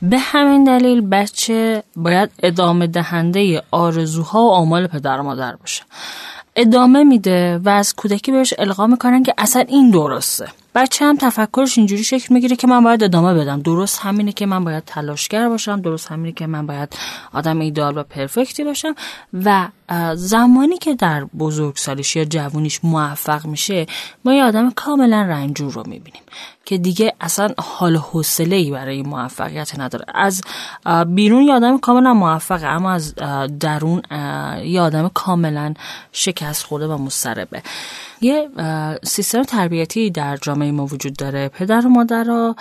به 0.01 0.17
همین 0.19 0.63
دلیل 0.63 1.01
بچه 1.01 1.83
باید 1.95 2.29
ادامه 2.43 2.87
دهنده 2.87 3.63
آرزوها 3.71 4.43
و 4.43 4.51
آمال 4.51 4.87
پدر 4.87 5.19
و 5.19 5.23
مادر 5.23 5.55
باشه. 5.55 5.83
ادامه 6.55 7.03
میده 7.03 7.57
و 7.57 7.69
از 7.69 7.95
کودکی 7.95 8.31
بهش 8.31 8.53
القا 8.57 8.87
می‌کنن 8.87 9.23
که 9.23 9.33
اصلا 9.37 9.61
این 9.67 9.89
درسته. 9.91 10.47
بچه 10.75 11.05
هم 11.05 11.17
تفکرش 11.17 11.77
اینجوری 11.77 12.03
شکل 12.03 12.33
می‌گیره 12.33 12.55
که 12.55 12.67
من 12.67 12.83
باید 12.83 13.03
ادامه 13.03 13.33
بدم. 13.33 13.61
درست 13.61 13.99
همینه 13.99 14.31
که 14.31 14.45
من 14.45 14.63
باید 14.63 14.83
تلاشگر 14.85 15.49
باشم 15.49 15.81
درست 15.81 16.07
همینه 16.07 16.31
که 16.31 16.47
من 16.47 16.67
باید 16.67 16.95
آدم 17.33 17.59
ایدال 17.59 17.97
و 17.97 18.03
پرفکتی 18.03 18.63
باشم 18.63 18.95
و 19.33 19.67
زمانی 20.15 20.77
که 20.77 20.95
در 20.95 21.23
بزرگسالیش 21.23 22.15
یا 22.15 22.25
جوونیش 22.25 22.79
موفق 22.83 23.45
میشه 23.45 23.85
ما 24.25 24.33
یه 24.33 24.43
آدم 24.43 24.71
کاملا 24.71 25.21
رنجور 25.21 25.73
رو 25.73 25.83
می‌بینیم 25.87 26.23
که 26.65 26.77
دیگه 26.77 27.13
اصلا 27.21 27.49
حال 27.57 27.97
حوصله 27.97 28.55
ای 28.55 28.71
برای 28.71 29.01
موفقیت 29.01 29.79
نداره. 29.79 30.05
از 30.13 30.41
بیرون 31.07 31.43
یه 31.43 31.53
آدم 31.53 31.77
کاملا 31.77 32.13
موفقه 32.13 32.67
اما 32.67 32.91
از 32.91 33.15
درون 33.59 34.01
یه 34.63 34.81
آدم 34.81 35.11
کاملا 35.13 35.73
شکست 36.11 36.63
خورده 36.63 36.87
و 36.87 36.97
مضطربه. 36.97 37.63
یه 38.21 38.49
سیستم 39.03 39.43
تربیتی 39.43 40.09
در 40.09 40.37
جامعه 40.37 40.71
ما 40.71 40.85
وجود 40.85 41.15
داره. 41.15 41.47
پدر 41.47 41.87
و 41.87 41.89
مادر 41.89 42.23
را 42.23 42.55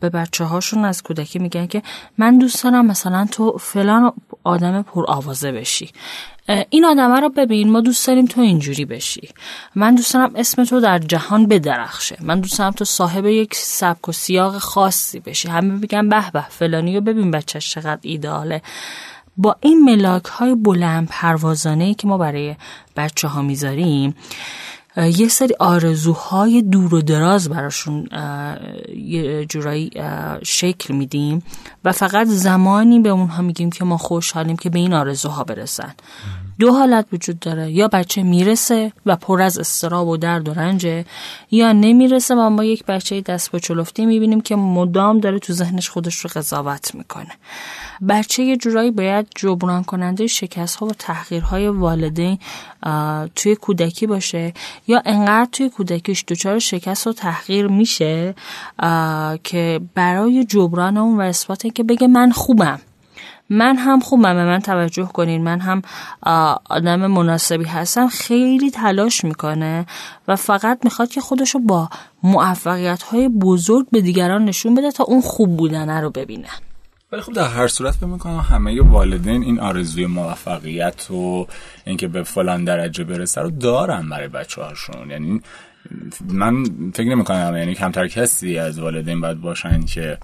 به 0.00 0.08
بچه 0.08 0.44
هاشون 0.44 0.84
از 0.84 1.02
کودکی 1.02 1.38
میگن 1.38 1.66
که 1.66 1.82
من 2.18 2.38
دوست 2.38 2.64
دارم 2.64 2.86
مثلا 2.86 3.26
تو 3.30 3.58
فلان 3.58 4.12
آدم 4.44 4.82
پر 4.82 5.04
آوازه 5.08 5.52
بشی. 5.52 5.90
این 6.70 6.84
آدمه 6.84 7.20
رو 7.20 7.28
ببین 7.28 7.70
ما 7.70 7.80
دوست 7.80 8.06
داریم 8.06 8.26
تو 8.26 8.40
اینجوری 8.40 8.84
بشی. 8.84 9.28
من 9.74 9.94
دوست 9.94 10.14
دارم 10.14 10.32
اسم 10.34 10.64
تو 10.64 10.80
در 10.80 10.98
جهان 10.98 11.46
بدرخشه. 11.46 12.16
من 12.20 12.40
دوست 12.40 12.58
دارم 12.58 12.72
تو 12.72 12.84
صاحب 12.84 13.26
یک 13.26 13.54
سبک 13.54 14.08
و 14.08 14.12
سیاق 14.12 14.58
خاصی 14.58 15.20
بشی. 15.20 15.48
همه 15.48 15.74
میگن 15.74 16.08
به 16.08 16.30
به 16.30 16.44
فلانی 16.48 16.94
رو 16.94 17.00
ببین 17.00 17.30
بچهش 17.30 17.70
چقدر 17.70 18.00
ایداله. 18.02 18.62
با 19.36 19.56
این 19.60 19.84
ملاک 19.84 20.24
های 20.24 20.54
بلند 20.54 21.08
پروازانه 21.10 21.94
که 21.94 22.08
ما 22.08 22.18
برای 22.18 22.56
بچه 22.96 23.28
ها 23.28 23.42
می‌ذاریم 23.42 24.14
یه 24.96 25.28
سری 25.28 25.54
آرزوهای 25.58 26.62
دور 26.62 26.94
و 26.94 27.02
دراز 27.02 27.48
براشون 27.48 28.08
یه 28.96 29.46
جورایی 29.46 29.90
شکل 30.42 30.94
میدیم 30.94 31.42
و 31.84 31.92
فقط 31.92 32.26
زمانی 32.26 33.00
به 33.00 33.08
اونها 33.08 33.42
میگیم 33.42 33.70
که 33.70 33.84
ما 33.84 33.96
خوشحالیم 33.96 34.56
که 34.56 34.70
به 34.70 34.78
این 34.78 34.92
آرزوها 34.94 35.44
برسن. 35.44 35.94
دو 36.58 36.72
حالت 36.72 37.06
وجود 37.12 37.38
داره. 37.38 37.70
یا 37.70 37.88
بچه 37.88 38.22
می‌رسه 38.22 38.92
و 39.06 39.16
پر 39.16 39.42
از 39.42 39.58
استراب 39.58 40.08
و 40.08 40.16
درد 40.16 40.48
و 40.48 40.54
رنجه 40.54 41.04
یا 41.50 41.72
نمی‌رسه 41.72 42.34
و 42.34 42.50
ما 42.50 42.64
یک 42.64 42.84
بچه 42.84 43.20
دست 43.20 43.50
با 43.50 43.58
چلفتی 43.58 44.06
می‌بینیم 44.06 44.40
که 44.40 44.56
مدام 44.56 45.18
داره 45.18 45.38
تو 45.38 45.52
ذهنش 45.52 45.88
خودش 45.88 46.16
رو 46.16 46.30
قضاوت 46.34 46.94
می‌کنه. 46.94 47.32
بچه 48.08 48.42
یه 48.42 48.56
جورایی 48.56 48.90
باید 48.90 49.26
جبران 49.34 49.84
کننده 49.84 50.26
شکست 50.26 50.76
ها 50.76 50.86
و 50.86 50.92
تحقیرهای 50.92 51.68
والدین 51.68 52.38
توی 53.36 53.56
کودکی 53.56 54.06
باشه. 54.06 54.54
یا 54.86 55.02
انقدر 55.04 55.48
توی 55.52 55.68
کودکیش 55.68 56.24
دچار 56.28 56.58
شکست 56.58 57.06
و 57.06 57.12
تحقیر 57.12 57.66
میشه 57.66 58.34
که 59.44 59.80
برای 59.94 60.44
جبران 60.44 60.96
اون 60.96 61.18
و 61.18 61.20
اثبات 61.20 61.74
که 61.74 61.82
بگه 61.82 62.06
من 62.06 62.30
خوبم. 62.30 62.80
من 63.52 63.76
هم 63.76 64.00
خوبم 64.00 64.34
به 64.34 64.44
من 64.44 64.60
توجه 64.60 65.06
کنین. 65.06 65.42
من 65.42 65.60
هم 65.60 65.82
آدم 66.70 67.06
مناسبی 67.06 67.64
هستم. 67.64 68.08
خیلی 68.08 68.70
تلاش 68.70 69.24
می‌کنه 69.24 69.86
و 70.28 70.36
فقط 70.36 70.78
می‌خواد 70.84 71.10
که 71.10 71.20
خودشو 71.20 71.58
با 71.58 71.88
موفقیت 72.22 73.02
های 73.02 73.28
بزرگ 73.28 73.86
به 73.90 74.00
دیگران 74.00 74.44
نشون 74.44 74.74
بده 74.74 74.90
تا 74.90 75.04
اون 75.04 75.20
خوب 75.20 75.56
بودنه 75.56 76.00
رو 76.00 76.10
ببینن 76.10 76.58
ولی 77.12 77.20
خب 77.20 77.32
در 77.32 77.48
هر 77.48 77.68
صورت 77.68 77.94
فکر 77.94 78.06
می‌کنم 78.06 78.38
همه 78.38 78.82
والدین 78.82 79.42
این 79.42 79.60
آرزوی 79.60 80.06
موفقیت 80.06 81.10
و 81.10 81.46
اینکه 81.84 82.08
به 82.08 82.22
فلان 82.22 82.64
درجه 82.64 83.04
برسه 83.04 83.40
رو 83.40 83.50
دارن 83.50 84.08
برای 84.08 84.28
بچه 84.28 84.62
هاشون 84.62 85.10
یعنی 85.10 85.40
من 86.28 86.64
فکر 86.94 87.08
نمی 87.08 87.24
کنم 87.24 87.56
یعنی 87.56 87.74
کمتر 87.74 88.08
کسی 88.08 88.58
از 88.58 88.78
والدین 88.78 89.20
باید 89.20 89.40
باشن 89.40 89.84
که 89.84 90.18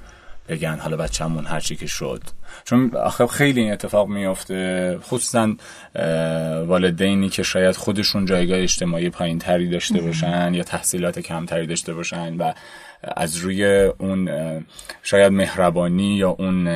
بگن 0.49 0.79
حالا 0.79 0.97
بچه‌مون 0.97 1.47
هر 1.47 1.61
چی 1.61 1.77
که 1.77 1.87
شد. 1.87 2.23
چون 2.65 2.97
آخه 2.97 3.27
خیلی 3.27 3.61
این 3.61 3.73
اتفاق 3.73 4.09
میفته 4.09 4.99
خصوصا 5.03 5.55
والدینی 6.67 7.29
که 7.29 7.43
شاید 7.43 7.77
خودشون 7.77 8.25
جایگاه 8.25 8.59
اجتماعی 8.59 9.11
پایین 9.11 9.39
تری 9.39 9.71
داشته 9.71 10.01
باشن 10.01 10.55
یا 10.55 10.63
تحصیلات 10.63 11.19
کمتری 11.19 11.67
داشته 11.67 11.95
باشن 11.95 12.37
و 12.37 12.53
از 13.03 13.37
روی 13.37 13.91
اون 13.99 14.31
شاید 15.03 15.33
مهربانی 15.33 16.17
یا 16.17 16.31
اون 16.31 16.67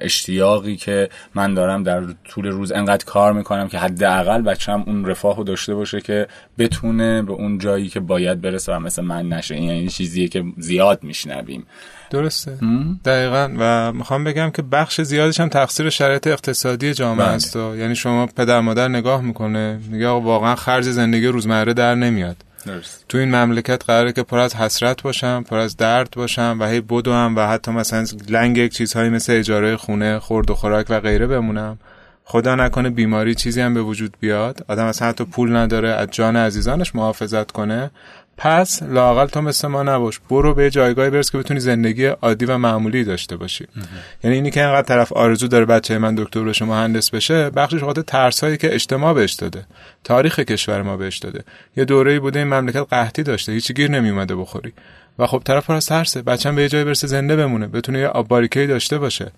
اشتیاقی 0.00 0.76
که 0.76 1.08
من 1.34 1.54
دارم 1.54 1.82
در 1.82 2.02
طول 2.24 2.46
روز 2.46 2.72
انقدر 2.72 3.04
کار 3.04 3.32
می‌کنم 3.32 3.68
که 3.68 3.78
حداقل 3.78 4.42
بچم 4.42 4.84
اون 4.86 5.04
رفاه 5.04 5.44
داشته 5.44 5.74
باشه 5.74 6.00
که 6.00 6.26
بتونه 6.58 7.22
به 7.22 7.32
اون 7.32 7.58
جایی 7.58 7.88
که 7.88 8.00
باید 8.00 8.40
برسه 8.40 8.76
و 8.76 8.78
مثل 8.78 9.02
من 9.02 9.28
نشه. 9.28 9.54
این 9.54 9.64
یعنی 9.64 9.88
چیزیه 9.88 10.28
که 10.28 10.44
زیاد 10.58 11.02
میشنویم. 11.02 11.66
درسته. 12.10 12.58
دقیقا. 13.04 13.50
و 13.58 13.92
می‌خوام 13.92 14.24
بگم 14.24 14.50
که 14.50 14.62
بخش 14.62 15.00
زیادش 15.00 15.40
هم 15.40 15.48
تقصیر 15.48 15.90
شرایط 15.90 16.26
اقتصادی 16.26 16.94
جامعه 16.94 17.26
بله. 17.26 17.34
است 17.34 17.56
و 17.56 17.76
یعنی 17.76 17.94
شما 17.94 18.26
پدر 18.26 18.60
مادر 18.60 18.88
نگاه 18.88 19.20
می‌کنه 19.20 19.80
میگه 19.90 20.06
آقا 20.06 20.20
واقعا 20.20 20.54
خرج 20.54 20.84
زندگی 20.84 21.26
روزمره 21.26 21.74
در 21.74 21.94
نمیاد. 21.94 22.36
درست. 22.66 23.04
تو 23.08 23.18
این 23.18 23.34
مملکت 23.34 23.84
قراره 23.84 24.12
که 24.12 24.22
پر 24.22 24.38
از 24.38 24.56
حسرت 24.56 25.02
باشم 25.02 25.44
پر 25.48 25.58
از 25.58 25.76
درد 25.76 26.10
باشم 26.16 26.56
و 26.60 26.66
هی 26.66 26.80
بدوم 26.80 27.36
و 27.36 27.46
حتی 27.46 27.70
مثلا 27.70 28.04
لنگ 28.28 28.56
یک 28.58 28.72
چیزهایی 28.72 29.10
مثل 29.10 29.32
اجاره 29.32 29.76
خونه 29.76 30.18
خورد 30.18 30.50
و 30.50 30.54
خوراک 30.54 30.86
و 30.88 31.00
غیره 31.00 31.26
بمونم. 31.26 31.78
خدا 32.24 32.54
نکنه 32.54 32.90
بیماری 32.90 33.34
چیزی 33.34 33.60
هم 33.60 33.74
به 33.74 33.82
وجود 33.82 34.16
بیاد. 34.20 34.64
آدم 34.68 34.84
اصلا 34.84 35.08
حتی 35.08 35.24
پول 35.24 35.56
نداره 35.56 35.88
از 35.88 36.08
جان 36.10 36.36
عزیزانش 36.36 36.94
محافظت 36.94 37.50
کنه. 37.50 37.90
پس 38.42 38.82
لاقل 38.82 39.26
تو 39.26 39.40
مثل 39.40 39.68
ما 39.68 39.82
نباش. 39.82 40.20
برو 40.30 40.54
به 40.54 40.70
جایگاهی 40.70 41.10
برس 41.10 41.30
که 41.30 41.38
بتونی 41.38 41.60
زندگی 41.60 42.06
عادی 42.06 42.44
و 42.44 42.58
معمولی 42.58 43.04
داشته 43.04 43.36
باشی. 43.36 43.66
یعنی 44.24 44.36
اینی 44.36 44.50
که 44.50 44.64
اینقدر 44.64 44.86
طرف 44.86 45.12
آرزو 45.12 45.48
داره 45.48 45.64
بچه 45.64 45.98
من 45.98 46.14
دکتر 46.14 46.44
بشه 46.44 46.64
مهندس 46.64 47.10
بشه 47.10 47.50
بخشش 47.50 47.84
خاطر 47.84 48.02
ترس 48.02 48.44
هایی 48.44 48.56
که 48.56 48.74
اجتماع 48.74 49.14
بهش 49.14 49.32
داده 49.32 49.66
تاریخ 50.04 50.40
کشور 50.40 50.82
ما 50.82 50.96
بهش 50.96 51.18
داده. 51.18 51.44
یه 51.76 51.84
دوره‌ای 51.84 52.18
بوده 52.18 52.38
این 52.38 52.48
مملکت 52.48 52.86
قحطی 52.90 53.22
داشته 53.22 53.52
هیچی 53.52 53.74
گیر 53.74 53.90
نمی 53.90 54.10
اومده 54.10 54.36
بخوری. 54.36 54.72
و 55.18 55.26
خب 55.26 55.42
طرف 55.44 55.66
پر 55.66 55.74
از 55.74 55.86
ترسه. 55.86 56.22
بچه‌م 56.22 56.56
به 56.56 56.62
یه 56.62 56.68
جایی 56.68 56.84
برسه 56.84 57.06
زنده 57.06 57.36
بمونه 57.36 57.66
بتونه 57.66 57.98
یه 57.98 58.06
آب 58.06 58.28
باریکه‌ای 58.28 58.66
داشته 58.66 58.98
باشه. 58.98 59.32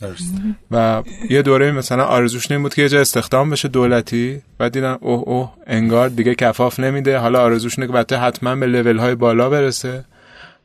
درست 0.00 0.34
و 0.70 1.02
یه 1.30 1.42
دوره 1.42 1.72
مثلا 1.72 2.04
آرزوش 2.04 2.50
این 2.50 2.62
بود 2.62 2.74
که 2.74 2.82
یه 2.82 2.88
جا 2.88 3.00
استخدام 3.00 3.50
بشه 3.50 3.68
دولتی. 3.68 4.42
و 4.60 4.70
دیدن 4.70 4.96
اوه 5.00 5.22
اوه 5.28 5.52
انگار 5.66 6.08
دیگه 6.08 6.34
کفاف 6.34 6.80
نمیده. 6.80 7.18
حالا 7.18 7.42
آرزوش 7.42 7.78
اینه 7.78 8.04
که 8.04 8.16
حتما 8.16 8.56
به 8.56 8.66
لول 8.66 8.98
های 8.98 9.14
بالا 9.14 9.50
برسه. 9.50 10.04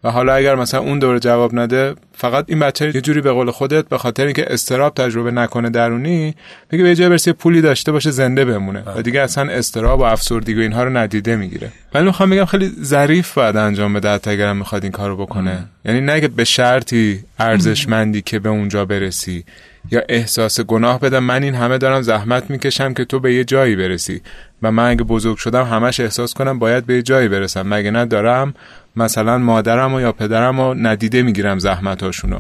و 0.04 0.12
حالا 0.12 0.34
اگر 0.34 0.56
مثلا 0.56 0.80
اون 0.80 1.00
دوره 1.00 1.20
جواب 1.20 1.56
نده 1.56 1.96
فقط 2.14 2.46
این 2.48 2.60
بچه 2.60 2.92
یه 2.96 3.02
جوری 3.02 3.22
به 3.22 3.32
قول 3.32 3.52
خودت 3.52 3.88
به 3.90 3.98
خاطر 3.98 4.26
اینکه 4.26 4.54
استراب 4.54 4.94
تجربه 4.94 5.32
نکنه 5.32 5.70
درونی 5.70 6.36
میگه 6.72 6.84
به 6.84 6.96
جای 6.96 7.10
برسه 7.10 7.34
پولی 7.34 7.62
داشته 7.62 7.92
باشه 7.92 8.12
زنده 8.12 8.46
بمونه. 8.46 8.84
و 8.96 9.02
دیگه 9.02 9.22
اصلا 9.22 9.52
استراب 9.52 10.00
و 10.00 10.04
افسردگی 10.04 10.56
و 10.56 10.60
اینها 10.60 10.84
رو 10.84 10.98
ندیده 10.98 11.36
می‌گیره. 11.36 11.72
ولی 11.94 12.06
می‌خوام 12.06 12.30
بگم 12.30 12.46
خیلی 12.46 12.72
ظریف 12.84 13.34
باید 13.34 13.58
انجام 13.58 13.94
بده 13.94 14.10
حتی 14.10 14.30
اگرم 14.30 14.58
می‌خواد 14.58 14.84
این 14.84 14.92
کارو 14.92 15.18
بکنه. 15.18 15.66
یعنی 15.86 16.02
نگه 16.02 16.28
به 16.28 16.44
شرطی 16.44 17.24
ارزشمندی 17.40 18.22
که 18.22 18.40
به 18.40 18.50
اونجا 18.50 18.86
برسی 18.86 19.44
یا 19.92 20.02
احساس 20.10 20.62
گناه 20.62 21.00
بدم 21.00 21.24
من 21.24 21.44
این 21.44 21.56
همه 21.56 21.78
دارم 21.78 22.02
زحمت 22.02 22.50
می‌کشم 22.50 22.94
که 22.94 23.06
تو 23.06 23.20
به 23.20 23.34
یه 23.34 23.44
جایی 23.44 23.76
برسی. 23.76 24.22
و 24.62 24.72
من 24.72 24.90
اگه 24.90 25.04
بزرگ 25.04 25.38
شدم 25.38 25.64
همش 25.64 26.00
احساس 26.00 26.34
کنم 26.34 26.60
باید 26.60 26.86
به 26.86 26.94
یه 26.94 27.02
جایی 27.02 27.28
برسم. 27.28 27.74
مگه 27.74 27.92
ندارم 27.92 28.54
مثلا 28.96 29.38
مادرم 29.38 29.94
و 29.94 30.02
یا 30.02 30.12
پدرم 30.12 30.60
و 30.60 30.74
ندیده 30.74 31.24
می‌گیرم 31.24 31.60
زحمتاشونو. 31.60 32.40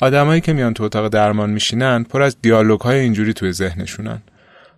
آدمایی 0.00 0.40
که 0.40 0.52
میان 0.52 0.74
تو 0.74 0.84
اتاق 0.84 1.08
درمان 1.08 1.50
میشینن 1.50 2.02
پر 2.02 2.22
از 2.22 2.36
دیالوگ 2.42 2.80
های 2.80 2.98
اینجوری 2.98 3.32
توی 3.32 3.52
ذهنشونن. 3.52 4.22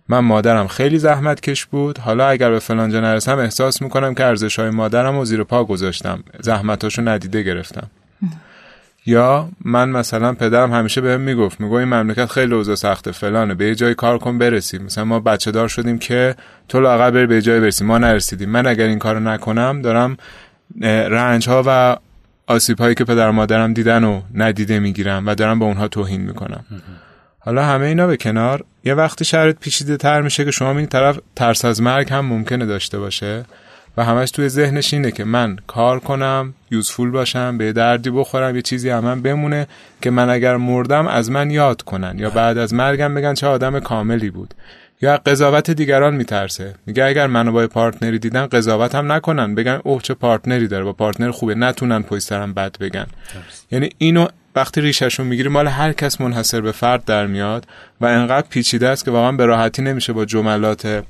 من 0.09 0.19
مادرم 0.19 0.67
خیلی 0.67 0.99
زحمت 0.99 1.41
کش 1.41 1.65
بود 1.65 1.97
حالا 1.97 2.27
اگر 2.27 2.49
به 2.49 2.59
فلانجا 2.59 2.99
نرسم 2.99 3.37
احساس 3.37 3.81
می‌کنم 3.81 4.13
که 4.13 4.25
ارزش 4.25 4.59
های 4.59 4.69
مادرم 4.69 5.17
رو 5.17 5.25
زیر 5.25 5.43
پا 5.43 5.63
گذاشتم 5.63 6.23
زحمتاشو 6.39 7.01
ندیده 7.01 7.43
گرفتم. 7.43 7.87
یا 9.05 9.49
من 9.65 9.89
مثلا 9.89 10.33
پدرم 10.33 10.73
همیشه 10.73 11.01
بهم 11.01 11.21
می‌گفت 11.21 11.61
میگو 11.61 11.75
این 11.75 11.87
مملکت 11.87 12.25
خیلی 12.25 12.53
اوضاع 12.53 12.75
سخته 12.75 13.11
فلانه 13.11 13.53
به 13.53 13.75
جای 13.75 13.95
کار 13.95 14.17
کن 14.17 14.37
برسی 14.37 14.77
مثلا 14.77 15.05
ما 15.05 15.19
بچه 15.19 15.51
دار 15.51 15.67
شدیم 15.67 15.99
که 15.99 16.35
تو 16.69 16.79
لاقل 16.79 17.11
بری 17.11 17.25
به 17.25 17.41
جای 17.41 17.59
برسی 17.59 17.85
ما 17.85 17.97
نرسیدیم. 17.97 18.49
من 18.49 18.67
اگر 18.67 18.85
این 18.85 18.99
کارو 18.99 19.19
نکنم 19.19 19.81
دارم 19.81 20.17
رنج 20.81 21.49
ها 21.49 21.63
و 21.65 21.97
آسیب 22.47 22.79
هایی 22.79 22.95
که 22.95 23.03
پدر 23.03 23.29
و 23.29 23.31
مادرم 23.31 23.73
دیدن 23.73 24.03
و 24.03 24.21
ندیده 24.33 24.79
می‌گیرم 24.79 25.27
و 25.27 25.35
دارم 25.35 25.59
به 25.59 25.65
اونها 25.65 25.87
توهین 25.87 26.21
می‌کنم. 26.21 26.65
حالا 27.39 27.65
همه 27.65 27.85
اینا 27.85 28.07
به 28.07 28.17
کنار. 28.17 28.63
یه 28.83 28.93
وقتی 28.93 29.25
شرط 29.25 29.55
پیچیده 29.59 29.97
تر 29.97 30.21
میشه 30.21 30.45
که 30.45 30.51
شما 30.51 30.71
این 30.77 30.87
طرف 30.87 31.19
ترس 31.35 31.65
از 31.65 31.81
مرگ 31.81 32.13
هم 32.13 32.25
ممکنه 32.25 32.65
داشته 32.65 32.99
باشه 32.99 33.45
و 33.97 34.05
همش 34.05 34.31
توی 34.31 34.49
ذهنش 34.49 34.93
اینه 34.93 35.11
که 35.11 35.23
من 35.23 35.57
کار 35.67 35.99
کنم 35.99 36.53
useful 36.71 37.11
باشم 37.11 37.57
به 37.57 37.73
دردی 37.73 38.09
بخورم 38.09 38.55
یه 38.55 38.61
چیزی 38.61 38.89
هم 38.89 39.21
بمونه 39.21 39.67
که 40.01 40.09
من 40.09 40.29
اگر 40.29 40.57
مردم 40.57 41.07
از 41.07 41.31
من 41.31 41.51
یاد 41.51 41.81
کنن 41.81 42.19
یا 42.19 42.29
بعد 42.29 42.57
از 42.57 42.73
مرگم 42.73 43.13
بگن 43.13 43.33
چه 43.33 43.47
آدم 43.47 43.79
کاملی 43.79 44.29
بود. 44.29 44.53
یا 45.01 45.17
قضاوت 45.17 45.71
دیگران 45.71 46.15
میترسه. 46.15 46.75
میگه 46.85 47.05
اگر 47.05 47.27
منو 47.27 47.51
با 47.51 47.67
partner 47.67 48.12
ی 48.12 48.19
دیدن 48.19 48.45
قضاوت 48.45 48.95
هم 48.95 49.11
نکنن. 49.11 49.55
بگن 49.55 49.79
اوه 49.83 50.01
چه 50.01 50.13
partner 50.13 50.60
ی 50.60 50.67
داره. 50.67 50.83
با 50.83 50.93
partner 50.93 51.31
خوبه. 51.31 51.55
نتونن 51.55 52.03
پشت 52.03 52.23
سرم 52.23 52.53
بد 52.53 52.77
بگن. 52.77 53.05
یعنی 53.71 53.89
اینو 53.97 54.27
وقتی 54.55 54.81
ریششون 54.81 55.27
می‌گیری 55.27 55.49
مال 55.49 55.67
هر 55.67 55.93
کس 55.93 56.21
منحصر 56.21 56.61
به 56.61 56.71
فرد 56.71 57.05
در 57.05 57.27
میاد 57.27 57.65
و 58.01 58.05
انقدر 58.05 58.47
پیچیده 58.49 58.89
است 58.89 59.05
که 59.05 59.11
واقعا 59.11 59.31
به 59.31 59.45
راحتی 59.45 59.81
نمیشه 59.81 60.13
با 60.13 60.25
جملات 60.25 61.03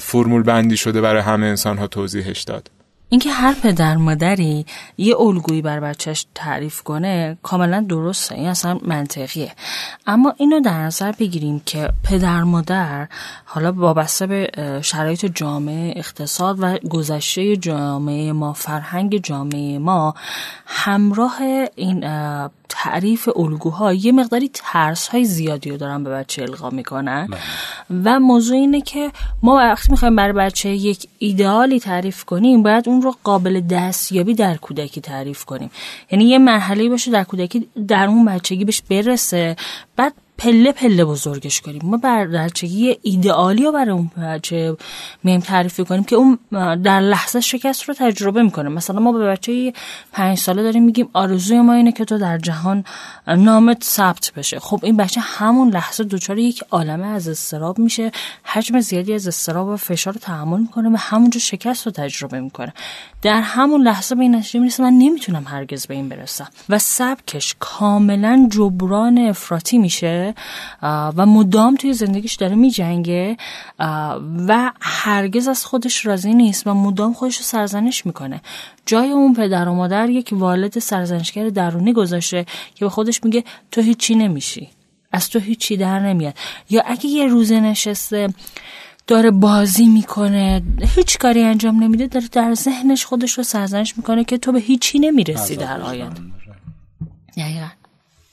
فرمول 0.00 0.42
بندی 0.42 0.76
شده 0.76 1.00
برای 1.00 1.22
همه 1.22 1.46
انسان 1.46 1.78
ها 1.78 1.86
توضیحش 1.86 2.42
داد. 2.42 2.70
اینکه 3.08 3.30
هر 3.30 3.54
پدر 3.62 3.96
مادری 3.96 4.66
یه 4.96 5.16
الگویی 5.20 5.62
بر 5.62 5.80
بچهش 5.80 6.26
تعریف 6.34 6.82
کنه 6.82 7.38
کاملا 7.42 7.86
درسته. 7.88 8.34
این 8.34 8.46
اصلا 8.46 8.78
منطقیه. 8.82 9.52
اما 10.06 10.34
اینو 10.36 10.60
در 10.60 10.82
نظر 10.82 11.12
بگیریم 11.12 11.62
که 11.66 11.90
پدر 12.04 12.42
مادر 12.42 13.08
حالا 13.44 13.72
وابسته 13.72 14.26
به 14.26 14.50
شرایط 14.82 15.26
جامعه 15.26 15.94
اقتصاد 15.96 16.56
و 16.60 16.78
گذشته 16.78 17.56
جامعه 17.56 18.32
ما 18.32 18.52
فرهنگ 18.52 19.22
جامعه 19.22 19.78
ما 19.78 20.14
همراه 20.66 21.38
این 21.76 22.04
تعریف 22.76 23.28
الگوها 23.36 23.92
یه 23.92 24.12
مقداری 24.12 24.50
ترس 24.54 25.08
های 25.08 25.24
زیادی 25.24 25.70
رو 25.70 25.76
دارن 25.76 26.04
به 26.04 26.10
بچه 26.10 26.42
القا 26.42 26.70
می‌کنن. 26.70 27.28
و 28.04 28.20
موضوع 28.20 28.56
اینه 28.56 28.80
که 28.80 29.10
ما 29.42 29.56
وقتی 29.56 29.90
می‌خوایم 29.90 30.16
برای 30.16 30.32
بچه 30.32 30.68
یک 30.68 31.08
ایدئالی 31.18 31.80
تعریف 31.80 32.24
کنیم 32.24 32.62
باید 32.62 32.88
اون 32.88 33.02
رو 33.02 33.14
قابل 33.24 33.60
دستیابی 33.60 34.34
در 34.34 34.56
کودکی 34.56 35.00
تعریف 35.00 35.44
کنیم. 35.44 35.70
یعنی 36.10 36.24
یه 36.24 36.38
مرحله 36.38 36.88
باشه 36.88 37.10
در 37.10 37.24
کودکی 37.24 37.68
در 37.88 38.06
اون 38.06 38.24
بچگی 38.24 38.64
بهش 38.64 38.82
برسه. 38.90 39.56
بعد 39.96 40.12
پله 40.38 40.72
پله 40.72 41.04
بزرگش 41.04 41.60
کنیم. 41.60 41.80
ما 41.84 41.96
بر 41.96 42.26
بچگی 42.26 42.98
ایدئالی 43.02 43.64
رو 43.64 43.72
برای 43.72 43.90
اون 43.90 44.10
بچه 44.22 44.76
میم 45.24 45.40
تعریف 45.40 45.80
کنیم 45.80 46.04
که 46.04 46.16
اون 46.16 46.38
در 46.76 47.00
لحظه 47.00 47.40
شکست 47.40 47.82
رو 47.82 47.94
تجربه 47.94 48.42
می‌کنه. 48.42 48.68
مثلا 48.68 49.00
ما 49.00 49.12
به 49.12 49.26
بچه 49.26 49.72
پنج 50.12 50.38
ساله 50.38 50.62
داریم 50.62 50.84
میگیم 50.84 51.08
آرزوی 51.12 51.60
ما 51.60 51.72
اینه 51.72 51.92
که 51.92 52.04
تو 52.04 52.18
در 52.18 52.38
جهان 52.38 52.84
نامت 53.26 53.84
ثبت 53.84 54.32
بشه. 54.36 54.58
خب 54.60 54.80
این 54.82 54.96
بچه 54.96 55.20
همون 55.20 55.70
لحظه 55.70 56.04
دچار 56.04 56.38
یک 56.38 56.64
عالمه 56.70 57.06
از 57.06 57.28
استراب 57.28 57.78
میشه. 57.78 58.12
حجم 58.44 58.80
زیادی 58.80 59.14
از 59.14 59.28
استراب 59.28 59.68
و 59.68 59.76
فشار 59.76 60.14
رو 60.14 60.20
تحمل 60.20 60.60
می‌کنه 60.60 60.88
و 60.88 60.96
همونجا 60.98 61.40
شکست 61.40 61.86
رو 61.86 61.92
تجربه 61.92 62.40
می‌کنه. 62.40 62.72
در 63.22 63.40
همون 63.40 63.82
لحظه 63.82 64.14
به 64.14 64.22
این 64.22 64.34
نتیجه 64.34 64.60
می‌رسه. 64.60 64.82
من 64.82 64.92
نمی‌تونم 64.92 65.44
هرگز 65.46 65.86
به 65.86 65.94
این 65.94 66.08
برسم. 66.08 66.48
و 66.68 66.78
سبکش 66.78 67.56
کاملا 67.58 68.48
جبران 68.52 69.18
افراطی 69.18 69.78
میشه. 69.78 70.33
و 70.82 71.26
مدام 71.26 71.76
توی 71.76 71.92
زندگیش 71.92 72.34
داره 72.34 72.54
میجنگه 72.54 73.36
و 74.48 74.72
هرگز 74.80 75.48
از 75.48 75.64
خودش 75.64 76.06
راضی 76.06 76.34
نیست 76.34 76.66
و 76.66 76.74
مدام 76.74 77.12
خودش 77.12 77.36
رو 77.36 77.42
سرزنش 77.42 78.06
می‌کنه. 78.06 78.40
جای 78.86 79.10
اون 79.10 79.34
پدر 79.34 79.68
و 79.68 79.74
مادر 79.74 80.10
یک 80.10 80.28
والد 80.32 80.78
سرزنشگر 80.78 81.48
درونی 81.48 81.92
گذاشته 81.92 82.46
که 82.74 82.84
به 82.84 82.90
خودش 82.90 83.24
میگه 83.24 83.44
تو 83.70 83.80
هیچی 83.80 84.14
نمیشی. 84.14 84.68
از 85.12 85.30
تو 85.30 85.38
هیچی 85.38 85.76
در 85.76 86.00
نمیاد. 86.00 86.34
یا 86.70 86.82
اگه 86.86 87.06
یه 87.06 87.26
روزه 87.26 87.60
نشسته 87.60 88.28
داره 89.06 89.30
بازی 89.30 89.86
می‌کنه 89.86 90.62
هیچ 90.96 91.18
کاری 91.18 91.42
انجام 91.42 91.82
نمیده 91.82 92.06
داره 92.06 92.28
در 92.32 92.54
ذهنش 92.54 93.04
خودش 93.04 93.32
رو 93.32 93.44
سرزنش 93.44 93.96
می‌کنه 93.96 94.24
که 94.24 94.38
تو 94.38 94.52
به 94.52 94.60
هیچی 94.60 94.98
نمی‌رسی 94.98 95.56
در 95.56 95.80
آینده. 95.80 96.20
دقیقا. 97.36 97.66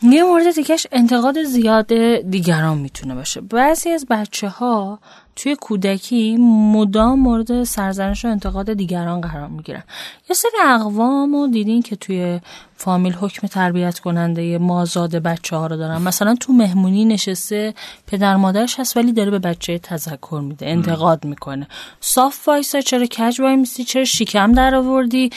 یه 0.04 0.24
مورد 0.24 0.56
دیگهش 0.56 0.88
انتقاد 0.91 1.43
زیاد 1.43 1.93
دیگران 2.30 2.78
می‌تونه 2.78 3.16
باشه. 3.16 3.41
بعضی 3.41 3.89
از 3.89 4.06
بچه 4.10 4.49
ها 4.49 4.99
توی 5.36 5.56
کودکی 5.62 6.38
مدام 6.74 7.20
مورد 7.20 7.64
سرزنش 7.64 8.26
و 8.26 8.28
انتقاد 8.28 8.74
دیگران 8.74 9.22
قرار 9.22 9.47
می‌گیرن. 9.47 9.84
یه 10.30 10.36
سری 10.36 10.52
اقوام 10.66 11.34
رو 11.36 11.47
دیدین 11.47 11.82
که 11.82 11.95
توی 11.95 12.39
فامیل 12.76 13.14
حکم 13.14 13.47
تربیت 13.47 13.99
کننده 13.99 14.58
مازاد 14.58 15.16
بچه 15.16 15.56
ها 15.56 15.68
رو 15.68 15.78
دارن. 15.78 16.02
مثلا 16.02 16.36
تو 16.36 16.54
مهمونی 16.54 17.06
نشسته 17.06 17.74
پدر 18.08 18.36
مادرش 18.36 18.80
هست 18.80 18.97
ولی 18.97 19.12
داره 19.12 19.32
به 19.32 19.39
بچه 19.39 19.80
تذکر 19.80 20.41
میده 20.43 20.68
انتقاد 20.68 21.26
می‌کنه. 21.26 21.68
صاف 21.99 22.47
وایسا 22.47 22.82
چرا 22.82 23.06
کج 23.06 23.41
وای 23.41 23.56
میسی 23.56 23.84
چرا 23.84 24.04
شیکم 24.04 24.52
در 24.52 24.76
آوردی 24.76 25.30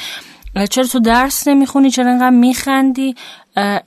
چرا 0.71 0.87
تو 0.87 1.01
درس 1.01 1.49
نمی‌خونی؟ 1.49 1.91
چرا 1.91 2.11
انقدر 2.11 2.31
میخندی؟ 2.31 3.15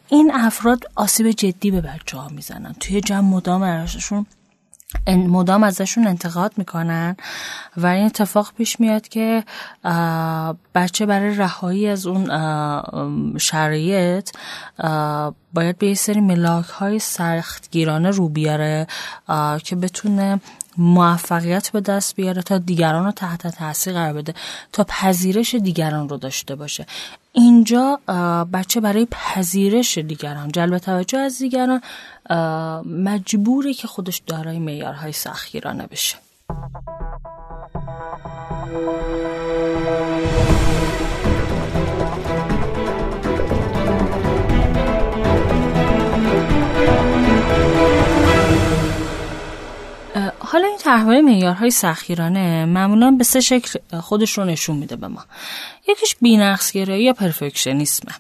این 0.10 0.32
افراد 0.34 0.84
آسیب 0.96 1.32
جدی 1.32 1.72
به 1.72 1.82
بچه 1.82 2.18
ها 2.18 2.28
می‌زنن. 2.28 2.76
توی 2.80 3.02
جمع 3.02 3.30
مدام 3.30 3.62
ارششون 3.62 4.26
مدام 5.08 5.64
ازشون 5.64 6.08
انتقاد 6.08 6.54
می‌کنن 6.58 7.16
و 7.78 7.86
این 7.86 8.06
اتفاق 8.06 8.54
پیش 8.58 8.80
میاد 8.80 9.08
که 9.08 9.44
بچه 10.76 11.06
برای 11.06 11.36
رهایی 11.36 11.88
از 11.88 12.08
اون 12.08 12.28
شرایط 13.38 14.30
باید 15.54 15.78
به 15.78 15.88
یه 15.88 15.94
سری 15.94 16.22
ملاک 16.22 16.66
های 16.66 17.00
سختگیرانه 17.00 18.10
رو 18.10 18.30
بیاره 18.30 18.88
که 19.64 19.76
بتونه 19.76 20.40
موفقیت 20.78 21.70
به 21.70 21.82
دست 21.82 22.16
بیاره 22.16 22.42
تا 22.42 22.58
دیگران 22.58 23.06
رو 23.06 23.12
تحت 23.12 23.48
تاثیر 23.48 23.94
قرار 23.94 24.14
بده 24.14 24.34
تا 24.72 24.84
پذیرش 24.84 25.56
دیگران 25.56 26.10
رو 26.10 26.18
داشته 26.18 26.56
باشه. 26.56 26.86
اینجا 27.34 28.00
بچه 28.54 28.80
برای 28.80 29.08
پذیرش 29.12 29.98
دیگران 29.98 30.52
جلب 30.52 30.78
توجه 30.78 31.18
از 31.18 31.38
دیگران 31.38 31.82
مجبوره 32.86 33.74
که 33.74 33.88
خودش 33.88 34.22
دارای 34.28 34.60
معیارهای 34.60 35.12
سختگیرانه 35.12 35.88
بشه. 35.88 36.16
حالا 50.50 50.68
این 50.68 50.78
طرحهای 50.78 51.22
معیارهای 51.22 51.72
سخیرانه 51.72 52.66
معمولا 52.66 53.12
به 53.12 53.24
سه 53.24 53.40
شکل 53.40 54.00
خودش 54.02 54.38
رو 54.38 54.46
نشون 54.46 54.76
میده 54.76 54.96
به 54.96 55.08
ما. 55.08 55.26
یکیش 55.90 56.16
بینقصگرایی 56.22 57.04
یا 57.04 57.14
پرفکشنیسمه. 57.14 58.14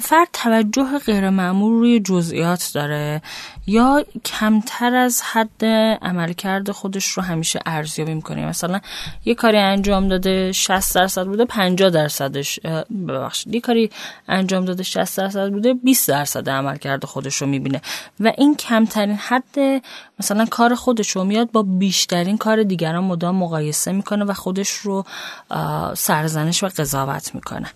فرد 0.00 0.28
توجه 0.32 0.98
غیر 1.06 1.30
معمول 1.30 1.72
روی 1.72 2.00
جزئیات 2.00 2.70
داره. 2.74 3.22
یا 3.66 4.04
کمتر 4.24 4.94
از 4.94 5.22
حد 5.22 5.64
عملکرد 6.02 6.70
خودش 6.70 7.06
رو 7.06 7.22
همیشه 7.22 7.60
ارزیابی 7.66 8.14
می‌کنه. 8.14 8.46
مثلا 8.46 8.80
یه 9.24 9.34
کاری 9.34 9.58
انجام 9.58 10.08
داده 10.08 10.52
60 10.52 10.94
درصد 10.94 11.26
بوده 11.26 11.44
50 11.44 11.90
درصدش 11.90 12.60
ببخشید. 13.08 13.54
یه 13.54 13.60
کاری 13.60 13.90
انجام 14.28 14.64
داده 14.64 14.82
60 14.82 15.18
درصد 15.18 15.50
بوده 15.50 15.74
20 15.74 16.08
درصد 16.08 16.48
عملکرد 16.48 17.04
خودش 17.04 17.36
رو 17.36 17.46
می‌بینه. 17.46 17.82
و 18.20 18.32
این 18.38 18.54
کمترین 18.54 19.16
حد 19.16 19.82
مثلا 20.20 20.44
کار 20.44 20.74
خودش 20.74 21.10
رو 21.10 21.24
میاد 21.24 21.50
با 21.50 21.62
بیشترین 21.62 22.38
کار 22.38 22.62
دیگران 22.62 23.04
مدام 23.04 23.36
مقایسه 23.36 23.92
می‌کنه 23.92 24.24
و 24.24 24.32
خودش 24.32 24.70
رو 24.70 25.04
سرزنش 25.94 26.64
و 26.64 26.68
قضاوت 26.68 27.34
می‌کنه. 27.34 27.68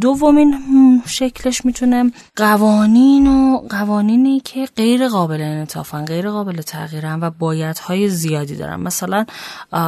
دومین 0.00 1.02
شکلش 1.06 1.64
می‌تونه 1.64 2.12
قوانین 2.36 3.26
و 3.26 3.58
قوانینی 3.70 4.40
که 4.40 4.59
غیر 4.66 5.08
قابل 5.08 5.40
انعطافن 5.40 6.04
غیر 6.04 6.30
قابل 6.30 6.62
تغییرن 6.62 7.20
و 7.20 7.30
بایدهای 7.30 8.08
زیادی 8.08 8.56
دارن. 8.56 8.80
مثلا 8.80 9.26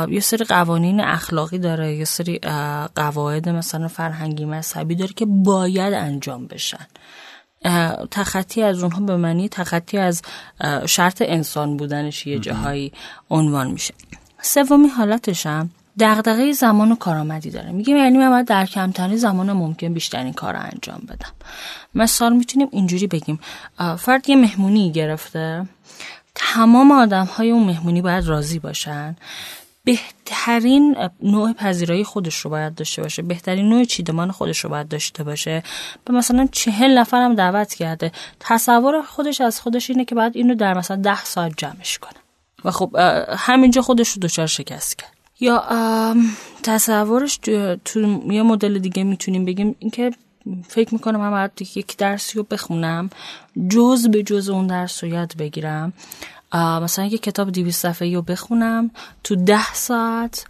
یه 0.09 0.21
سری 0.21 0.45
قوانین 0.45 1.01
اخلاقی 1.01 1.59
داره 1.59 1.97
یه 1.97 2.05
سری 2.05 2.39
قواعد 2.95 3.49
مثلا 3.49 3.89
فرهنگی 3.89 4.45
مذهبی 4.45 4.95
داره 4.95 5.13
که 5.13 5.27
باید 5.29 5.95
انجام 5.95 6.47
بشن. 6.47 6.87
تخطی 8.11 8.63
از 8.63 8.83
اونها 8.83 9.01
به 9.01 9.17
معنی 9.17 9.49
تخطی 9.49 9.99
از 9.99 10.23
شرط 10.87 11.23
انسان 11.27 11.77
بودنش 11.77 12.27
یه 12.27 12.39
جاهایی 12.39 12.93
عنوان 13.31 13.71
میشه. 13.71 13.95
سومی 14.43 14.89
حالتشم 14.89 15.71
دغدغه 15.99 16.53
زمان 16.53 16.93
و 16.93 16.97
کارآمدی 16.97 17.51
داره. 17.51 17.73
میگه 17.73 17.95
یعنی 17.95 18.19
من 18.19 18.31
باید 18.31 18.47
در 18.47 18.67
کمترین 18.67 19.17
زمان 19.17 19.53
ممکن 19.53 19.95
بیشترین 19.95 20.33
کار 20.33 20.55
رو 20.55 20.61
انجام 20.61 21.03
بدم. 21.09 21.33
مثال 21.95 22.33
می‌تونیم 22.37 22.69
اینجوری 22.71 23.07
بگیم. 23.07 23.41
فرد 23.99 24.29
یه 24.29 24.37
مهمونی 24.37 24.93
گرفته. 24.93 25.67
تمام 26.35 26.93
آدم 26.93 27.25
های 27.25 27.51
اون 27.51 27.63
مهمونی 27.63 28.03
باید 28.03 28.27
راضی 28.27 28.59
باشن. 28.59 29.17
بهترین 29.85 30.97
نوع 31.23 31.53
پذیرایی 31.53 32.05
خودش 32.05 32.37
رو 32.37 32.51
باید 32.51 32.75
داشته 32.75 33.03
باشه. 33.03 33.23
بهترین 33.23 33.69
نوع 33.69 33.85
چیدمان 33.85 34.31
خودش 34.31 34.59
رو 34.59 34.71
باید 34.71 34.89
داشته 34.89 35.25
باشه. 35.25 35.63
به 36.05 36.13
مثلا 36.15 36.49
چهل 36.53 36.99
نفرم 36.99 37.35
دعوت 37.35 37.75
کرده. 37.75 38.13
تصور 38.41 39.03
خودش 39.03 39.41
از 39.41 39.61
خودش 39.61 39.91
اینه 39.91 40.05
که 40.05 40.15
باید 40.15 40.37
اینو 40.37 40.55
در 40.55 40.79
مثلا 40.79 40.97
ده 40.97 41.25
ساعت 41.25 41.53
جمعش 41.57 41.99
کنه. 41.99 42.19
و 42.65 42.71
خب 42.71 42.97
همینجا 43.39 43.83
خودش 43.83 44.09
رو 44.09 44.21
دچار 44.23 44.47
شکست 44.47 44.99
کرد. 44.99 45.12
یا 45.43 45.65
تصورش 46.63 47.37
تو 47.85 48.23
یه 48.33 48.43
مدل 48.43 48.79
دیگه 48.79 49.05
می‌تونیم 49.05 49.45
بگیم 49.45 49.77
اینکه 49.79 50.11
فکر 50.69 50.95
می‌کنم 50.95 51.21
من 51.21 51.31
باید 51.31 51.77
یک 51.77 51.97
درسی 51.97 52.39
رو 52.39 52.47
بخونم 52.51 53.11
جز 53.69 54.09
به 54.09 54.23
جز 54.23 54.49
اون 54.49 54.67
درس 54.67 55.05
رو 55.05 55.11
یاد 55.11 55.37
بگیرم. 55.39 55.93
مثلا 56.55 57.05
یک 57.05 57.23
کتاب 57.23 57.51
دیویست 57.51 57.83
صفحه 57.83 58.15
رو 58.15 58.23
بخونم 58.23 58.91
تو 59.25 59.37
ده 59.37 59.75
ساعت 59.75 60.45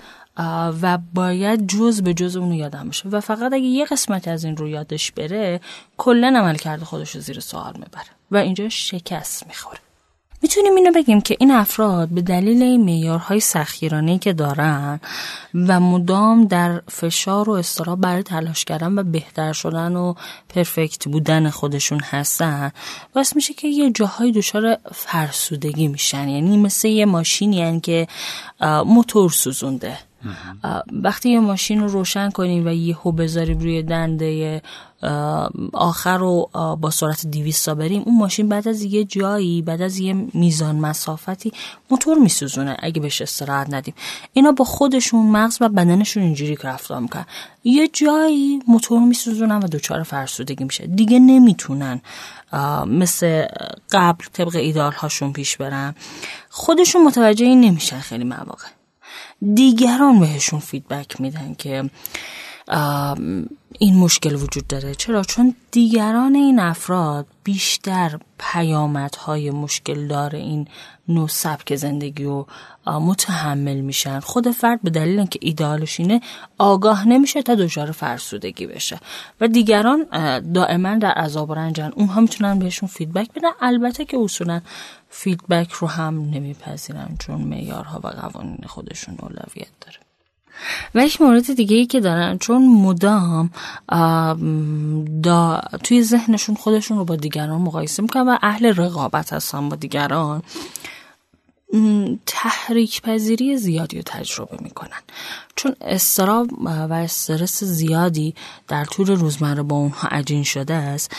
و 0.83 0.99
باید 1.15 1.67
جز 1.67 2.03
به 2.03 2.15
جز 2.15 2.37
اونو 2.37 2.55
یادم 2.55 2.87
باشه. 2.87 3.09
و 3.09 3.21
فقط 3.21 3.53
اگه 3.53 3.65
یه 3.65 3.85
قسمت 3.85 4.29
از 4.29 4.45
این 4.45 4.57
رو 4.57 4.69
یادش 4.69 5.13
بره 5.13 5.61
کلا 5.97 6.35
عمل 6.37 6.57
کرده 6.57 6.85
خودش 6.85 7.11
رو 7.11 7.21
زیر 7.21 7.41
سوال 7.41 7.73
می‌بره. 7.73 8.11
و 8.31 8.37
اینجا 8.37 8.69
شکست 8.69 9.47
می‌خوره. 9.47 9.79
می‌تونیم 10.43 10.75
اینو 10.75 10.93
بگیم 10.95 11.21
که 11.21 11.37
این 11.41 11.51
افراد 11.51 12.09
به 12.09 12.23
دلیل 12.23 12.63
این 12.63 12.85
معیارهای 12.85 13.41
سخیرانه 13.41 14.19
که 14.19 14.33
دارن 14.33 15.01
و 15.55 15.81
مدام 15.81 16.45
در 16.45 16.83
فشار 16.89 17.51
و 17.51 17.53
استراب 17.53 18.01
برای 18.01 18.23
تلاش 18.23 18.65
کردن 18.65 18.99
و 18.99 19.03
بهتر 19.03 19.53
شدن 19.53 19.97
و 19.97 20.15
پرفکت 20.49 21.09
بودن 21.09 21.51
خودشون 21.51 22.01
هستن 22.01 22.73
باعث 23.15 23.37
میشه 23.37 23.55
که 23.55 23.69
یه 23.69 23.91
جاهای 23.91 24.33
دچار 24.33 24.77
فرسودگی 24.95 25.89
میشن. 25.89 26.29
یعنی 26.29 26.57
مثل 26.57 26.89
یه 26.89 27.07
ماشینی 27.07 27.81
که 27.81 28.07
موتور 28.87 29.31
سوزونده. 29.31 29.99
وقتی 30.93 31.31
یه 31.31 31.41
ماشین 31.41 31.81
رو 31.81 31.89
روشن 31.89 32.31
کنیم 32.31 32.67
و 32.67 32.71
یهو 32.71 33.13
بذاریم 33.13 33.59
روی 33.59 33.83
دنده 33.83 34.63
آخر 35.73 36.19
رو 36.19 36.51
با 36.81 36.91
سرعت 36.91 37.27
200 37.27 37.71
بریم 37.71 38.03
اون 38.07 38.19
ماشین 38.19 38.49
بعد 38.49 38.69
از 38.69 38.83
یه 38.83 39.05
جایی 39.05 39.63
بعد 39.63 39.83
از 39.83 39.99
یه 39.99 40.13
میزان 40.35 40.77
مسافتی 40.77 41.53
موتور 41.91 42.19
میسوزونه 42.19 42.77
اگه 42.79 43.01
بهش 43.01 43.23
استراحت 43.23 43.75
ندیم. 43.75 43.95
اینا 44.33 44.53
با 44.53 44.65
خودشون 44.65 45.27
مغز 45.27 45.59
و 45.61 45.69
بدنشون 45.69 46.23
اینجوری 46.23 46.59
رفتار 46.63 47.01
می‌کنن. 47.01 47.27
یه 47.65 47.89
جایی 47.89 48.63
موتور 48.69 49.01
میسوزونن 49.01 49.59
و 49.59 49.69
دچار 49.69 50.03
فرسودگی 50.03 50.65
میشه. 50.65 50.87
دیگه 50.87 51.19
نمی‌تونن 51.19 52.01
مثل 52.87 53.47
قبل 53.93 54.25
طبق 54.33 54.57
ایدال 54.57 54.93
هاشون 54.93 55.33
پیش 55.33 55.57
برن. 55.57 55.95
خودشون 56.51 57.05
متوجه 57.05 57.47
این 57.47 57.61
نمیشن 57.61 58.01
خیلی 58.01 58.25
مواقع. 58.25 58.67
دیگران 59.55 60.21
بهشون 60.21 60.61
فیدبک 60.61 61.21
میدن 61.21 61.55
که 61.59 61.91
این 63.79 63.95
مشکل 63.95 64.35
وجود 64.35 64.67
داره. 64.67 64.95
چرا؟ 64.95 65.23
چون 65.23 65.55
دیگران 65.71 66.35
این 66.35 66.59
افراد 66.59 67.27
بیشتر 67.45 68.19
پیامدهای 68.39 69.51
مشکل 69.51 70.09
داره 70.09 70.39
این 70.39 70.69
نوع 71.09 71.29
سبک 71.29 71.77
زندگی 71.77 72.25
و 72.25 72.45
متحمل 72.87 73.81
میشن. 73.81 74.21
خود 74.21 74.51
فرد 74.51 74.83
به 74.83 74.91
دلیل 74.91 75.19
اینکه 75.19 75.39
ایدالش 75.43 76.01
اینه 76.01 76.21
آگاه 76.59 77.09
نمیشه 77.09 77.43
تا 77.43 77.55
دچار 77.55 77.91
فرسودگی 77.91 78.67
بشه. 78.67 79.01
و 79.41 79.49
دیگران 79.49 80.05
دائما 80.55 80.95
در 80.95 81.11
عذاب 81.11 81.51
و 81.51 81.55
رنجن 81.55 81.93
اونها 81.97 82.21
می‌تونن 82.21 82.59
بهشون 82.59 82.89
feedback 82.89 83.33
بدن. 83.33 83.51
البته 83.61 84.05
که 84.05 84.19
اصولا 84.19 84.61
feedback 85.09 85.73
رو 85.73 85.89
هم 85.89 86.15
نمیپذیرن 86.15 87.17
چون 87.19 87.41
معیارها 87.41 88.01
و 88.05 88.09
قوانین 88.09 88.65
خودشون 88.67 89.15
اولویت 89.19 89.73
داره. 89.81 89.99
و 90.95 91.05
یک 91.07 91.23
مورد 91.23 91.55
دیگه 91.55 91.77
ای 91.77 91.87
که 91.87 92.01
دارن 92.01 92.39
چون 92.39 92.69
مدام 92.69 93.51
دا 95.23 95.61
توی 95.85 96.03
ذهنشون 96.03 96.55
خودشون 96.55 96.99
رو 96.99 97.05
با 97.05 97.17
دیگران 97.17 97.61
مقایسه 97.61 98.03
می‌کنن 98.03 98.29
و 98.29 98.39
اهل 98.43 98.67
رقابت 98.77 99.33
هستن 99.33 99.69
با 99.69 99.77
دیگران. 99.77 100.43
تحریک 102.27 103.03
پذیری 103.03 103.57
زیادی 103.57 103.97
رو 103.97 104.03
تجربه 104.07 104.57
می‌کنن. 104.63 105.01
چون 105.57 105.77
استراب 105.81 106.49
و 106.63 106.93
استرس 106.93 107.65
زیادی 107.65 108.35
در 108.69 108.85
طول 108.85 109.07
روزمره 109.07 109.63
با 109.63 109.77
اونها 109.77 110.09
عجین 110.09 110.43
شده 110.43 110.75
است 110.75 111.17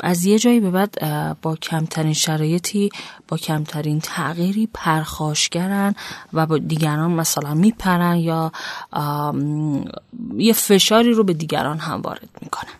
از 0.00 0.24
یه 0.24 0.38
جایی 0.38 0.60
به 0.60 0.70
بعد 0.70 0.94
با 1.42 1.56
کمترین 1.56 2.12
شرایطی 2.12 2.90
با 3.28 3.36
کمترین 3.36 4.00
تغییری 4.00 4.68
پرخاشگرن 4.74 5.94
و 6.32 6.46
با 6.46 6.58
دیگران 6.58 7.10
مثلا 7.10 7.54
میپرن 7.54 8.16
یا 8.16 8.52
یه 10.36 10.52
فشاری 10.52 11.12
رو 11.12 11.24
به 11.24 11.32
دیگران 11.32 11.78
هم 11.78 12.02
وارد 12.02 12.28
می‌کنن. 12.42 12.72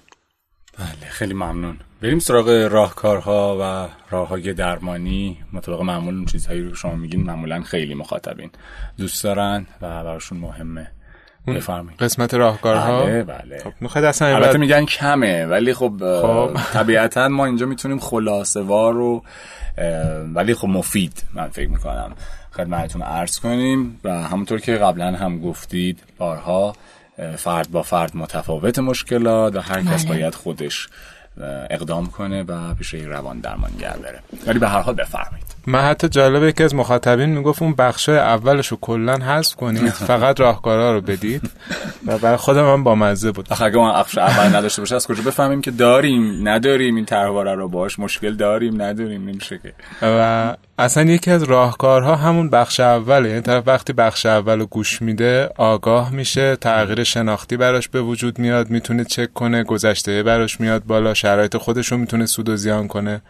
بله 0.79 1.11
خیلی 1.11 1.35
ممنون. 1.35 1.79
بریم 2.03 2.19
سراغ 2.19 2.69
راهکارها 2.71 3.59
و 3.61 3.89
راههای 4.11 4.53
درمانی. 4.53 5.39
مطابق 5.53 5.81
معمول 5.83 6.15
اون 6.15 6.25
چیزهایی 6.25 6.63
رو 6.63 6.75
شما 6.75 6.95
میگین 6.95 7.23
معمولا 7.23 7.63
خیلی 7.63 7.95
مخاطبین 7.95 8.51
دوست 8.99 9.25
دارن 9.25 9.67
و 9.83 10.05
براشون 10.05 10.39
مهمه. 10.39 10.91
بفرمایید. 11.47 12.01
قسمت 12.03 12.35
راهکارها؟ 12.35 13.03
بله 13.07 13.23
بله. 13.23 13.59
خب 13.59 13.73
می‌خواد 13.81 14.05
اصلا 14.05 14.29
البته 14.29 14.47
بعد- 14.49 14.57
میگن 14.57 14.85
کمه 14.85 15.47
ولی 15.47 15.75
خب, 15.75 15.93
خب. 16.23 16.51
طبیعتا 16.79 17.29
ما 17.29 17.47
اینجا 17.47 17.67
می‌تونیم 17.67 17.99
خلاصه 17.99 18.61
وار 18.61 18.95
رو 18.95 19.23
اه، 19.79 20.21
ولی 20.21 20.55
خب 20.55 20.69
مفید 20.69 21.23
من 21.35 21.49
فکر 21.49 21.69
می‌کنم. 21.69 22.13
خدمتتون 22.53 23.03
عرض 23.03 23.39
کنیم 23.39 24.01
و 24.05 24.23
همونطور 24.23 24.61
که 24.61 24.77
قبلا 24.77 25.17
هم 25.17 25.41
گفتید 25.41 25.99
بارها 26.19 26.73
فرد 27.37 27.71
با 27.71 27.83
فرد 27.83 28.17
متفاوت 28.17 28.79
مشکلات 28.79 29.57
و 29.57 29.61
هر 29.61 29.83
کس 29.83 30.05
بله. 30.07 30.15
باید 30.19 30.35
خودش 30.35 30.89
اقدام 31.71 32.07
کنه 32.07 32.43
و 32.43 32.75
پیش 32.75 32.95
یک 32.95 33.05
روان 33.05 33.41
درمانگر 33.41 33.97
بره. 34.03 34.21
ولی 34.47 34.59
به 34.59 34.69
هر 34.69 34.81
حال 34.81 34.95
بفرمایید. 34.95 35.51
من 35.67 35.81
حتی 35.81 36.09
جالبه 36.09 36.53
که 36.53 36.65
از 36.65 36.75
مخاطبین 36.75 37.29
می‌گفت 37.29 37.63
اون 37.63 37.75
بخشای 37.75 38.19
اولش 38.19 38.69
رو 38.69 38.79
کلا 38.81 39.17
حذف 39.17 39.55
کنید 39.55 39.89
فقط 40.11 40.41
راهکارها 40.41 40.93
رو 40.93 41.01
بدید. 41.01 41.51
و 42.07 42.19
برای 42.19 42.37
خودم 42.37 42.73
هم 42.73 42.85
با 42.85 42.95
مزه 42.95 43.33
بود. 43.33 43.47
آخه 43.51 43.65
اگه 43.65 43.77
ما 43.77 43.93
بخش 43.93 44.19
اول 44.19 44.57
نداشته 44.57 44.83
باشه 44.83 44.95
از 44.95 45.07
کجا 45.07 45.23
بفهمیم 45.23 45.61
که 45.61 45.71
داریم 45.71 46.49
نداریم؟ 46.49 46.97
این 46.97 47.05
طرحواره 47.05 47.55
رو 47.55 47.69
باش 47.69 47.99
مشکل 47.99 48.35
داریم 48.35 48.83
نداریم؟ 48.83 49.29
نمیشه 49.29 49.59
که. 49.59 49.73
و 50.03 50.57
اصلا 50.81 51.03
یکی 51.03 51.31
از 51.31 51.43
راهکارها 51.43 52.17
همون 52.17 52.51
بخش 52.51 52.81
اوله 52.81 53.29
یعنی 53.29 53.41
طرف 53.41 53.63
وقتی 53.67 53.93
بخش 53.93 54.27
اول 54.27 54.59
رو 54.59 54.67
گوش 54.67 55.03
میده 55.03 55.49
آگاه 55.57 56.13
میشه 56.13 56.57
تغییر 56.57 57.05
شناختی 57.05 57.57
براش 57.57 57.89
به 57.89 58.03
وجود 58.03 58.39
میاد 58.39 58.71
می‌تونه 58.71 59.05
چک 59.05 59.35
کنه 59.35 59.65
گذشته 59.65 60.23
براش 60.23 60.61
میاد 60.61 60.85
بالا 60.85 61.15
شرایط 61.15 61.57
خودش 61.57 61.93
رو 61.93 61.99
می‌تونه 61.99 62.27
سود 62.27 62.49
و 62.49 62.57
زیان 62.57 62.89
کنه. 62.89 63.23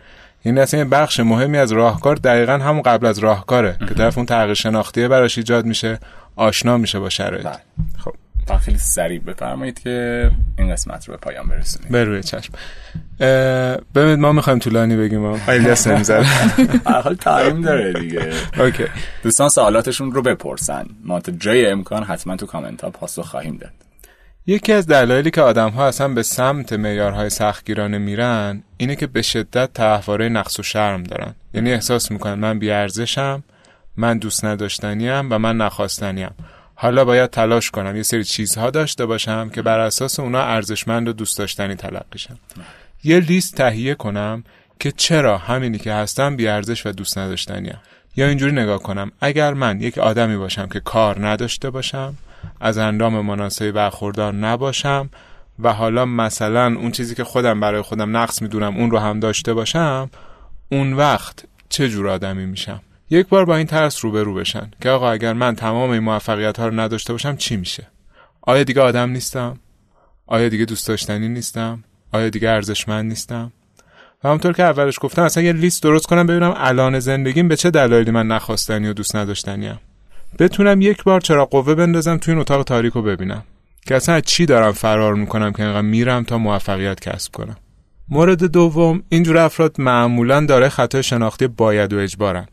یعنی 0.44 0.60
اصلا 0.60 0.80
یه 0.80 0.84
بخش 0.84 1.20
مهمی 1.20 1.58
از 1.58 1.72
راهکار 1.72 2.16
دقیقا 2.16 2.52
همون 2.52 2.82
قبل 2.82 3.06
از 3.06 3.18
راهکاره 3.18 3.76
که 3.88 3.94
طرف 3.94 4.18
اون 4.18 4.26
تغییر 4.26 4.54
شناختی 4.54 5.08
براش 5.08 5.38
ایجاد 5.38 5.64
میشه 5.64 5.98
آشنا 6.36 6.76
میشه 6.76 6.98
با 6.98 7.08
شرایط. 7.08 7.46
بله. 7.46 7.58
خب. 8.04 8.14
تا 8.50 8.58
خیلی 8.58 8.78
سریع 8.78 9.20
بفرمایید 9.20 9.78
که 9.78 10.30
این 10.58 10.72
قسمت 10.72 11.08
رو 11.08 11.14
به 11.14 11.20
پایان 11.20 11.46
برسونیم. 11.48 11.88
به 11.90 12.04
روی 12.04 12.22
چشم. 12.22 12.52
ببینید 13.94 14.18
ما 14.18 14.32
می‌خوایم 14.32 14.58
طولانی 14.58 14.96
بگیم 14.96 15.26
ها. 15.26 15.38
الیاس 15.48 15.86
نمی‌ذاره 15.86 16.26
حال 16.84 17.14
time 17.14 17.60
داره 17.60 17.92
دیگه. 17.92 18.32
Okay. 18.58 18.84
دوستان 19.22 19.48
سوالاتشون 19.48 20.12
رو 20.12 20.22
بپرسن. 20.22 20.86
ما 21.04 21.20
تا 21.20 21.32
جای 21.32 21.66
امکان 21.66 22.02
حتما 22.02 22.36
تو 22.36 22.46
کامنت 22.46 22.84
ها 22.84 22.90
پاسخ 22.90 23.26
خواهیم 23.26 23.56
داد. 23.56 23.72
یکی 24.46 24.72
از 24.72 24.86
دلایلی 24.86 25.30
که 25.30 25.40
آدم 25.40 25.70
ها 25.70 25.88
اصلا 25.88 26.08
به 26.08 26.22
سمت 26.22 26.72
معیارهای 26.72 27.30
سختگیرانه 27.30 27.98
میرن 27.98 28.62
اینه 28.76 28.96
که 28.96 29.06
به 29.06 29.22
شدت 29.22 29.72
طرحواره 29.74 30.28
نقص 30.28 30.60
و 30.60 30.62
شرم 30.62 31.02
دارن. 31.02 31.34
یعنی 31.54 31.72
احساس 31.72 32.10
می‌کنن 32.10 32.34
من 32.34 32.58
بی‌ارزشم 32.58 33.42
من 33.96 34.18
دوست 34.18 34.44
نداشتنیم 34.44 35.32
و 35.32 35.38
من 35.38 35.56
نخواستنیم. 35.56 36.30
حالا 36.82 37.04
باید 37.04 37.30
تلاش 37.30 37.70
کنم. 37.70 37.96
یه 37.96 38.02
سری 38.02 38.24
چیزها 38.24 38.70
داشته 38.70 39.06
باشم 39.06 39.48
که 39.48 39.62
بر 39.62 39.80
اساس 39.80 40.20
اونا 40.20 40.42
ارزشمند 40.42 41.08
و 41.08 41.12
دوست 41.12 41.38
داشتنی 41.38 41.74
تلقی 41.74 42.18
شم. 42.18 42.38
یه 43.04 43.20
لیست 43.20 43.54
تهیه 43.54 43.94
کنم 43.94 44.44
که 44.78 44.92
چرا 44.92 45.38
همینی 45.38 45.78
که 45.78 45.92
هستم 45.92 46.36
بیارزش 46.36 46.86
و 46.86 46.92
دوست 46.92 47.18
نداشتنیم 47.18 47.78
یا 48.16 48.26
اینجوری 48.26 48.52
نگاه 48.52 48.82
کنم. 48.82 49.12
اگر 49.20 49.54
من 49.54 49.80
یک 49.80 49.98
آدمی 49.98 50.36
باشم 50.36 50.66
که 50.66 50.80
کار 50.80 51.28
نداشته 51.28 51.70
باشم 51.70 52.14
از 52.60 52.78
اندام 52.78 53.20
مناسبی 53.20 53.72
برخوردار 53.72 54.34
نباشم 54.34 55.10
و 55.58 55.72
حالا 55.72 56.04
مثلا 56.04 56.66
اون 56.66 56.92
چیزی 56.92 57.14
که 57.14 57.24
خودم 57.24 57.60
برای 57.60 57.82
خودم 57.82 58.16
نقص 58.16 58.42
می‌دونم 58.42 58.76
اون 58.76 58.90
رو 58.90 58.98
هم 58.98 59.20
داشته 59.20 59.54
باشم 59.54 60.10
اون 60.68 60.92
وقت 60.92 61.44
چه 61.68 61.88
جور 61.88 62.08
آدمی 62.08 62.46
میشم؟ 62.46 62.80
یک 63.10 63.28
بار 63.28 63.44
با 63.44 63.56
این 63.56 63.66
ترس 63.66 64.04
روبرو 64.04 64.34
بشن 64.34 64.70
که 64.80 64.90
آقا 64.90 65.10
اگر 65.10 65.32
من 65.32 65.54
تمام 65.54 65.90
این 65.90 66.02
موفقیت 66.02 66.58
ها 66.58 66.68
رو 66.68 66.80
نداشته 66.80 67.12
باشم 67.12 67.36
چی 67.36 67.56
میشه؟ 67.56 67.86
آیا 68.42 68.62
دیگه 68.62 68.80
آدم 68.80 69.10
نیستم؟ 69.10 69.58
آیا 70.26 70.48
دیگه 70.48 70.64
دوست 70.64 70.88
داشتنی 70.88 71.28
نیستم؟ 71.28 71.84
آیا 72.12 72.28
دیگه 72.28 72.48
ارزشمند 72.50 73.08
نیستم؟ 73.08 73.52
و 74.24 74.28
همونطور 74.28 74.52
که 74.52 74.62
اولش 74.62 74.98
گفتم 75.00 75.22
اصلا 75.22 75.42
یه 75.42 75.52
لیست 75.52 75.82
درست 75.82 76.06
کنم 76.06 76.26
ببینم 76.26 76.54
الان 76.56 77.00
زندگیم 77.00 77.48
به 77.48 77.56
چه 77.56 77.70
دلایلی 77.70 78.10
من 78.10 78.26
نخواستنی 78.26 78.88
و 78.88 78.92
دوست 78.92 79.16
نداشتنیم. 79.16 79.80
بتونم 80.38 80.80
یک 80.80 81.04
بار 81.04 81.20
چرا 81.20 81.44
قوه 81.44 81.74
بندازم 81.74 82.16
توی 82.16 82.32
این 82.32 82.40
اتاق 82.40 82.62
تاریک 82.62 82.92
رو 82.92 83.02
ببینم. 83.02 83.44
که 83.86 83.96
اصلا 83.96 84.20
چی 84.20 84.46
دارم 84.46 84.72
فرار 84.72 85.14
می‌کنم 85.14 85.52
که 85.52 85.62
اینقدر 85.62 85.80
میرم 85.80 86.24
تا 86.24 86.38
موفقیت 86.38 87.00
کسب 87.00 87.32
کنم؟ 87.32 87.56
مورد 88.08 88.44
دوم 88.44 89.02
اینجور 89.08 89.38
افراد 89.38 89.80
معمولا 89.80 90.46
داره 90.46 90.68
خطای 90.68 91.02
شناختی 91.02 91.46
باید 91.46 91.92
و 91.92 91.98
اجبارن. 91.98 92.48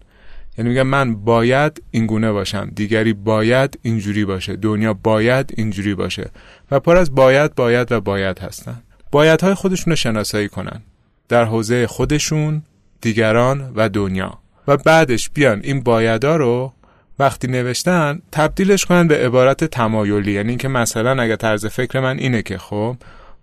یعنی 0.58 0.70
میگم 0.70 0.88
من 0.88 1.16
باید 1.16 1.84
اینگونه 1.92 2.32
باشم 2.32 2.72
دیگری 2.76 3.14
باید 3.14 3.80
اینجوری 3.82 4.26
باشه 4.26 4.56
دنیا 4.56 4.94
باید 4.94 5.54
اینجوری 5.58 5.96
باشه 5.96 6.30
و 6.72 6.80
پر 6.80 6.98
از 6.98 7.16
باید 7.16 7.56
باید 7.56 7.92
و 7.92 8.02
باید 8.02 8.40
هستن. 8.40 8.84
بایدهای 9.12 9.54
خودشون 9.54 9.92
رو 9.92 9.96
شناسایی 9.96 10.50
کنن 10.50 10.82
در 11.30 11.44
حوزه 11.46 11.88
خودشون 11.88 12.64
دیگران 13.02 13.74
و 13.76 13.90
دنیا. 13.90 14.38
و 14.68 14.78
بعدش 14.78 15.30
بیان 15.30 15.62
این 15.64 15.84
بایدا 15.84 16.36
رو 16.36 16.74
وقتی 17.20 17.48
نوشتن 17.48 18.22
تبدیلش 18.32 18.86
کنن 18.86 19.08
به 19.08 19.26
عبارت 19.26 19.64
تمایلی. 19.64 20.32
یعنی 20.32 20.50
اینکه 20.50 20.68
مثلا 20.68 21.22
اگه 21.24 21.36
طرز 21.36 21.66
فکر 21.66 22.00
من 22.00 22.20
اینه 22.20 22.42
که 22.42 22.58
خب 22.58 22.98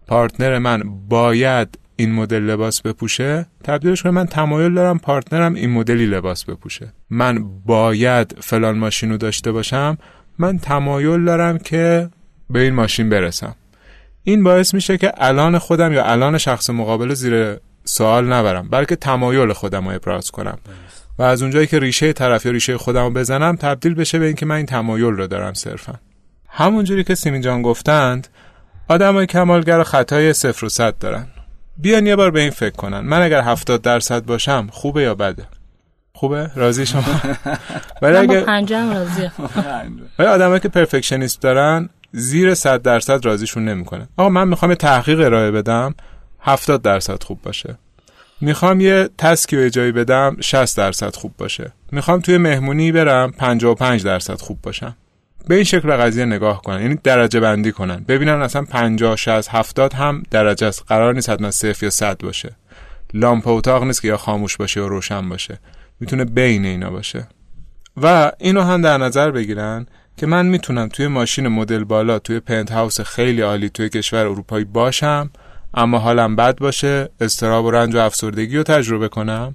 پارتنر 0.07 0.59
من 0.59 0.83
باید 1.09 1.79
این 1.97 2.13
مدل 2.13 2.43
لباس 2.43 2.83
بپوشه؟ 2.83 3.47
تبدیلش 3.65 4.03
کنم 4.03 4.15
من 4.15 4.27
تمایل 4.27 4.75
دارم 4.75 4.99
پارتنرم 4.99 5.55
این 5.55 5.71
مدلی 5.71 6.07
لباس 6.07 6.45
بپوشه. 6.45 6.93
من 7.11 7.45
باید 7.67 8.37
فلان 8.41 8.79
ماشین 8.79 9.11
رو 9.11 9.17
داشته 9.17 9.53
باشم 9.53 9.99
من 10.39 10.59
تمایل 10.59 11.25
دارم 11.25 11.59
که 11.59 12.09
به 12.51 12.61
این 12.61 12.75
ماشین 12.75 13.09
برسم. 13.09 13.55
این 14.23 14.45
باعث 14.45 14.75
میشه 14.75 14.99
که 14.99 15.13
الان 15.17 15.59
خودم 15.59 15.93
یا 15.93 16.05
الان 16.05 16.39
شخص 16.39 16.71
مقابل 16.71 17.15
زیر 17.15 17.57
سوال 17.85 18.33
نبرم 18.33 18.69
بلکه 18.69 18.97
تمایل 18.97 19.53
خودم 19.53 19.89
رو 19.89 19.95
ابراز 19.95 20.31
کنم. 20.31 20.59
و 21.19 21.23
از 21.23 21.43
اونجایی 21.43 21.67
که 21.67 21.79
ریشه 21.79 22.13
طرف 22.13 22.47
یا 22.47 22.53
ریشه 22.53 22.79
خودم 22.79 23.05
رو 23.05 23.11
بزنم 23.11 23.57
تبدیل 23.57 23.95
بشه 23.95 24.19
به 24.19 24.27
اینکه 24.27 24.47
من 24.47 24.57
این 24.57 24.67
تمایل 24.67 25.05
رو 25.05 25.27
دارم 25.27 25.55
صرفا. 25.55 25.95
همونجوری 26.49 27.05
که 27.05 27.15
سیمین 27.15 27.41
جان 27.41 27.63
گفتند 27.63 28.29
آدمای 28.89 29.27
کمالگر 29.27 29.83
خطای 29.83 30.33
صفر 30.33 30.67
و 30.67 30.69
صد 30.69 30.99
دارن. 30.99 31.27
بیان 31.77 32.07
یه 32.07 32.17
بار 32.17 32.31
به 32.31 32.41
این 32.41 32.51
فکر 32.51 32.77
کنن. 32.77 33.01
من 33.01 33.23
اگر 33.23 33.41
هفتاد 33.41 33.83
درصد 33.83 34.25
باشم 34.25 34.69
خوبه 34.73 35.03
یا 35.03 35.15
بده؟ 35.15 35.47
خوبه؟ 36.13 36.51
راضی 36.57 36.87
شما؟ 36.87 37.03
ولی 38.03 38.17
اگه 38.17 38.41
پنجم 38.41 38.91
راضیه 38.91 39.33
ولی 40.19 40.29
آدمایی 40.29 40.61
که 40.61 40.69
پرفکشنیست 40.69 41.43
دارن 41.43 41.89
زیر 42.13 42.55
100 42.55 42.83
درصد 42.83 43.27
راضیشون 43.27 43.65
نمی‌کنه 43.65 44.09
آقا 44.17 44.29
من 44.29 44.49
می‌خوام 44.49 44.71
یه 44.71 44.77
تحقیق 44.77 45.21
ارائه 45.21 45.51
بدم. 45.51 45.95
70 46.41 46.83
درصد 46.83 47.23
خوب 47.23 47.43
باشه. 47.43 47.79
می‌خوام 48.41 48.81
یه 48.81 49.09
تسکی 49.19 49.57
و 49.57 49.61
اجایی 49.61 49.93
بدم 49.93 50.37
60 50.41 50.77
درصد 50.77 51.17
خوب 51.17 51.35
باشه. 51.39 51.73
می‌خوام 51.93 52.21
توی 52.21 52.39
مهمونی 52.39 52.93
برم 52.93 53.31
55 53.31 54.05
درصد 54.05 54.41
خوب 54.41 54.59
باشم. 54.63 54.97
به 55.49 55.55
این 55.55 55.65
شکل 55.65 55.89
به 55.89 55.97
قضیه 55.97 56.25
نگاه 56.25 56.63
کنن. 56.63 56.83
یعنی 56.83 56.99
درجه 57.05 57.41
بندی 57.41 57.73
کنن. 57.73 58.05
ببینن 58.09 58.43
اصلا 58.43 58.63
50 58.63 59.17
60 59.17 59.49
70 59.55 59.95
هم 59.95 60.23
درجه 60.31 60.67
است. 60.67 60.85
قرار 60.89 61.15
نیست 61.15 61.31
حتما 61.31 61.51
صفر 61.51 61.85
یا 61.85 61.91
100 61.91 62.19
باشه. 62.19 62.57
لامپ 63.15 63.49
اتاق 63.49 63.85
نیست 63.85 64.03
که 64.03 64.09
یا 64.09 64.17
خاموش 64.17 64.57
باشه 64.57 64.81
یا 64.81 64.87
روشن 64.87 65.29
باشه. 65.29 65.59
می‌تونه 66.01 66.25
بین 66.25 66.65
اینا 66.65 66.91
باشه. 66.91 67.29
و 68.03 68.33
اینو 68.39 68.63
هم 68.63 68.83
در 68.83 68.99
نظر 68.99 69.31
بگیرن 69.31 69.87
که 70.17 70.27
من 70.27 70.47
می‌تونم 70.47 70.89
توی 70.89 71.07
ماشین 71.07 71.49
مدل 71.49 71.85
بالا 71.85 72.19
توی 72.19 72.41
پنت 72.41 72.73
هاوس 72.73 73.01
خیلی 73.01 73.41
عالی 73.41 73.69
توی 73.69 73.89
کشور 73.89 74.27
اروپایی 74.27 74.65
باشم 74.65 75.31
اما 75.75 75.99
حالم 75.99 76.37
بد 76.37 76.59
باشه 76.59 77.09
استراب 77.21 77.65
و 77.65 77.71
رنج 77.71 77.95
و 77.95 77.99
افسردگی 77.99 78.57
رو 78.57 78.63
تجربه 78.63 79.09
کنم. 79.09 79.55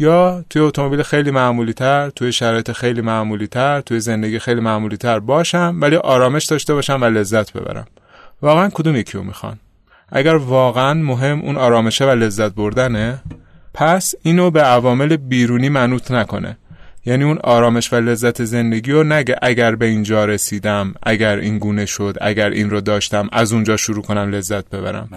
یا 0.00 0.44
توی 0.50 0.62
اتومبیل 0.62 1.02
خیلی 1.02 1.30
معمولی 1.30 1.72
تر 1.72 2.10
توی 2.10 2.32
شرایط 2.32 2.72
خیلی 2.72 3.00
معمولی 3.00 3.46
تر 3.46 3.80
توی 3.80 4.00
زندگی 4.00 4.38
خیلی 4.38 4.60
معمولی 4.60 4.96
تر 4.96 5.18
باشم 5.18 5.76
ولی 5.80 5.96
آرامش 5.96 6.44
داشته 6.44 6.74
باشم 6.74 7.02
و 7.02 7.04
لذت 7.04 7.52
ببرم. 7.52 7.86
واقعا 8.42 8.68
کدوم 8.74 8.96
یکی 8.96 9.18
رو 9.18 9.24
می‌خوان؟ 9.24 9.58
اگر 10.12 10.34
واقعا 10.34 10.94
مهم 10.94 11.40
اون 11.40 11.56
آرامشه 11.56 12.04
و 12.04 12.10
لذت 12.10 12.54
بردنه 12.54 13.22
پس 13.74 14.14
اینو 14.22 14.50
به 14.50 14.62
عوامل 14.62 15.16
بیرونی 15.16 15.68
منوط 15.68 16.10
نکنه. 16.10 16.56
یعنی 17.06 17.24
اون 17.24 17.38
آرامش 17.38 17.92
و 17.92 17.96
لذت 17.96 18.44
زندگی 18.44 18.92
رو 18.92 19.04
نگه 19.04 19.36
اگر 19.42 19.74
به 19.74 19.86
اینجا 19.86 20.24
رسیدم 20.24 20.94
اگر 21.02 21.36
این 21.36 21.58
گونه 21.58 21.86
شد 21.86 22.16
اگر 22.20 22.50
این 22.50 22.70
رو 22.70 22.80
داشتم 22.80 23.28
از 23.32 23.52
اونجا 23.52 23.76
شروع 23.76 24.02
کنم 24.02 24.30
لذت 24.30 24.70
ببرم. 24.70 25.08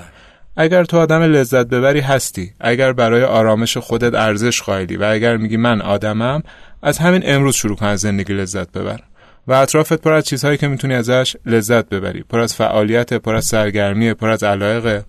اگر 0.57 0.83
تو 0.83 0.97
آدم 0.97 1.21
لذت 1.21 1.67
ببری 1.67 1.99
هستی. 1.99 2.53
اگر 2.59 2.93
برای 2.93 3.23
آرامش 3.23 3.77
خودت 3.77 4.13
ارزش 4.13 4.61
قائلی 4.61 4.97
و 4.97 5.03
اگر 5.03 5.37
میگی 5.37 5.57
من 5.57 5.81
آدمم 5.81 6.43
از 6.81 6.97
همین 6.97 7.21
امروز 7.25 7.55
شروع 7.55 7.75
کن 7.75 7.85
از 7.85 7.99
زندگی 7.99 8.33
لذت 8.33 8.71
ببر. 8.71 8.99
و 9.47 9.53
اطرافت 9.53 10.01
پر 10.01 10.13
از 10.13 10.23
چیزهایی 10.23 10.57
که 10.57 10.67
می‌تونی 10.67 10.93
ازش 10.93 11.35
لذت 11.45 11.89
ببری. 11.89 12.23
پر 12.23 12.39
از 12.39 12.55
فعالیت 12.55 13.13
پر 13.13 13.35
از 13.35 13.45
سرگرمی 13.45 14.13
پر 14.13 14.29
از 14.29 14.43
علایق 14.43 15.03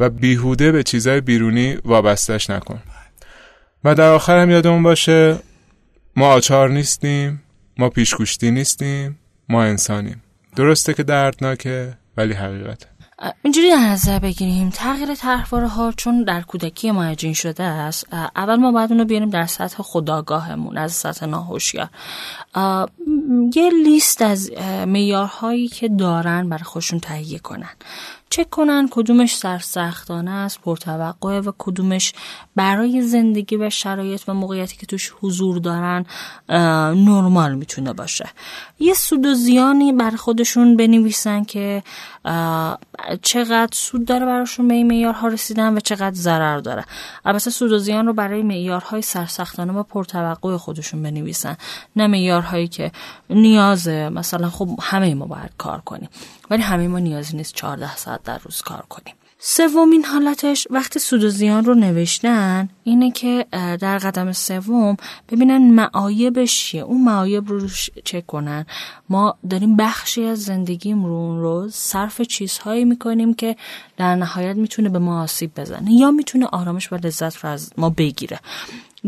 و 0.00 0.10
بیهوده 0.10 0.72
به 0.72 0.82
چیزهای 0.82 1.20
بیرونی 1.20 1.78
وابستش 1.84 2.50
نکن. 2.50 2.78
و 3.84 3.94
در 3.94 4.10
آخر 4.10 4.38
هم 4.38 4.50
یادمون 4.50 4.82
باشه 4.82 5.36
ما 6.16 6.28
آچار 6.28 6.68
نیستیم 6.70 7.42
ما 7.78 7.88
پیشگوشتی 7.88 8.50
نیستیم 8.50 9.18
ما 9.48 9.62
انسانیم. 9.62 10.22
درسته 10.56 10.94
که 10.94 11.02
دردناکه 11.02 11.94
ولی 12.16 12.32
حقیقته. 12.32 12.97
اینجوری 13.42 13.70
در 13.70 13.78
نظر 13.78 14.18
بگیریم 14.18 14.70
تغییر 14.70 15.14
طرحواره 15.14 15.68
ها 15.68 15.92
چون 15.96 16.24
در 16.24 16.40
کودکی 16.40 16.90
ما 16.90 17.04
اجین 17.04 17.34
شده 17.34 17.62
است 17.62 18.06
اول 18.36 18.56
ما 18.56 18.72
باید 18.72 18.92
اونو 18.92 19.04
بیاریم 19.04 19.30
در 19.30 19.46
سطح 19.46 19.82
خداگاهمون 19.82 20.78
از 20.78 20.92
سطح 20.92 21.26
ناهوشیار 21.26 21.88
یه 23.54 23.70
لیست 23.84 24.22
از 24.22 24.50
میارهایی 24.86 25.68
که 25.68 25.88
دارن 25.88 26.48
برای 26.48 26.64
خودشون 26.64 27.00
تهیه 27.00 27.38
کنن. 27.38 27.70
چک 28.30 28.50
کنن 28.50 28.88
کدومش 28.90 29.36
سرسختانه 29.36 30.30
است 30.30 30.60
پرتوقعه 30.60 31.40
و 31.40 31.52
کدومش 31.58 32.12
برای 32.56 33.02
زندگی 33.02 33.56
و 33.56 33.70
شرایط 33.70 34.22
و 34.28 34.34
موقعیتی 34.34 34.76
که 34.76 34.86
توش 34.86 35.12
حضور 35.20 35.58
دارن 35.58 36.06
نرمال 36.48 37.54
می‌تونه 37.54 37.92
باشه. 37.92 38.28
یه 38.78 38.94
سود 38.94 39.26
و 39.26 39.34
زیانی 39.34 39.92
بر 39.92 40.10
خودشون 40.10 40.76
بنویسن 40.76 41.44
که 41.44 41.82
چقدر 43.22 43.68
سود 43.72 44.04
داره 44.04 44.26
براشون 44.26 44.68
به 44.68 44.74
این 44.74 44.86
معیارها 44.86 45.28
رسیدن 45.28 45.76
و 45.76 45.80
چقدر 45.80 46.14
ضرر 46.14 46.58
داره. 46.58 46.84
البته 47.24 47.50
سود 47.50 47.72
و 47.72 47.78
زیان 47.78 48.06
رو 48.06 48.12
برای 48.12 48.42
معیارهای 48.42 49.02
سرسختانه 49.02 49.72
و 49.72 49.82
پرتوقع 49.82 50.56
خودشون 50.56 51.02
بنویسن 51.02 51.56
نه 51.96 52.06
معیارهایی 52.06 52.68
که 52.68 52.92
نیازه 53.30 54.08
مثلا 54.08 54.50
خب 54.50 54.68
همه 54.82 55.14
ما 55.14 55.26
باید 55.26 55.50
کار 55.58 55.80
کنیم. 55.80 56.08
ولی 56.50 56.62
همه 56.62 56.88
ما 56.88 56.98
نیازی 56.98 57.36
نیست 57.36 57.54
14 57.54 57.96
ساعت 57.96 58.22
در 58.22 58.38
روز 58.38 58.62
کار 58.62 58.84
کنیم. 58.88 59.14
سومین 59.40 60.04
حالتش 60.04 60.66
وقتی 60.70 60.98
سود 60.98 61.24
و 61.24 61.28
زیان 61.28 61.64
رو 61.64 61.74
نوشتن 61.74 62.68
اینه 62.84 63.10
که 63.10 63.46
در 63.52 63.98
قدم 63.98 64.32
سوم 64.32 64.96
ببینن 65.28 65.70
معایبش 65.70 66.60
چیه. 66.60 66.82
اون 66.82 67.04
معایب 67.04 67.48
رو 67.48 67.68
چک 68.04 68.26
کنن. 68.26 68.66
ما 69.08 69.36
داریم 69.50 69.76
بخشی 69.76 70.24
از 70.24 70.42
زندگیمون 70.42 71.40
رو 71.40 71.68
صرف 71.72 72.20
چیزهایی 72.20 72.84
می‌کنیم 72.84 73.34
که 73.34 73.56
در 73.96 74.14
نهایت 74.14 74.56
می‌تونه 74.56 74.88
به 74.88 74.98
ما 74.98 75.22
آسیب 75.22 75.60
بزنه 75.60 75.92
یا 75.92 76.10
می‌تونه 76.10 76.46
آرامش 76.46 76.92
و 76.92 76.96
لذت 76.96 77.36
رو 77.36 77.50
از 77.50 77.70
ما 77.76 77.90
بگیره. 77.90 78.40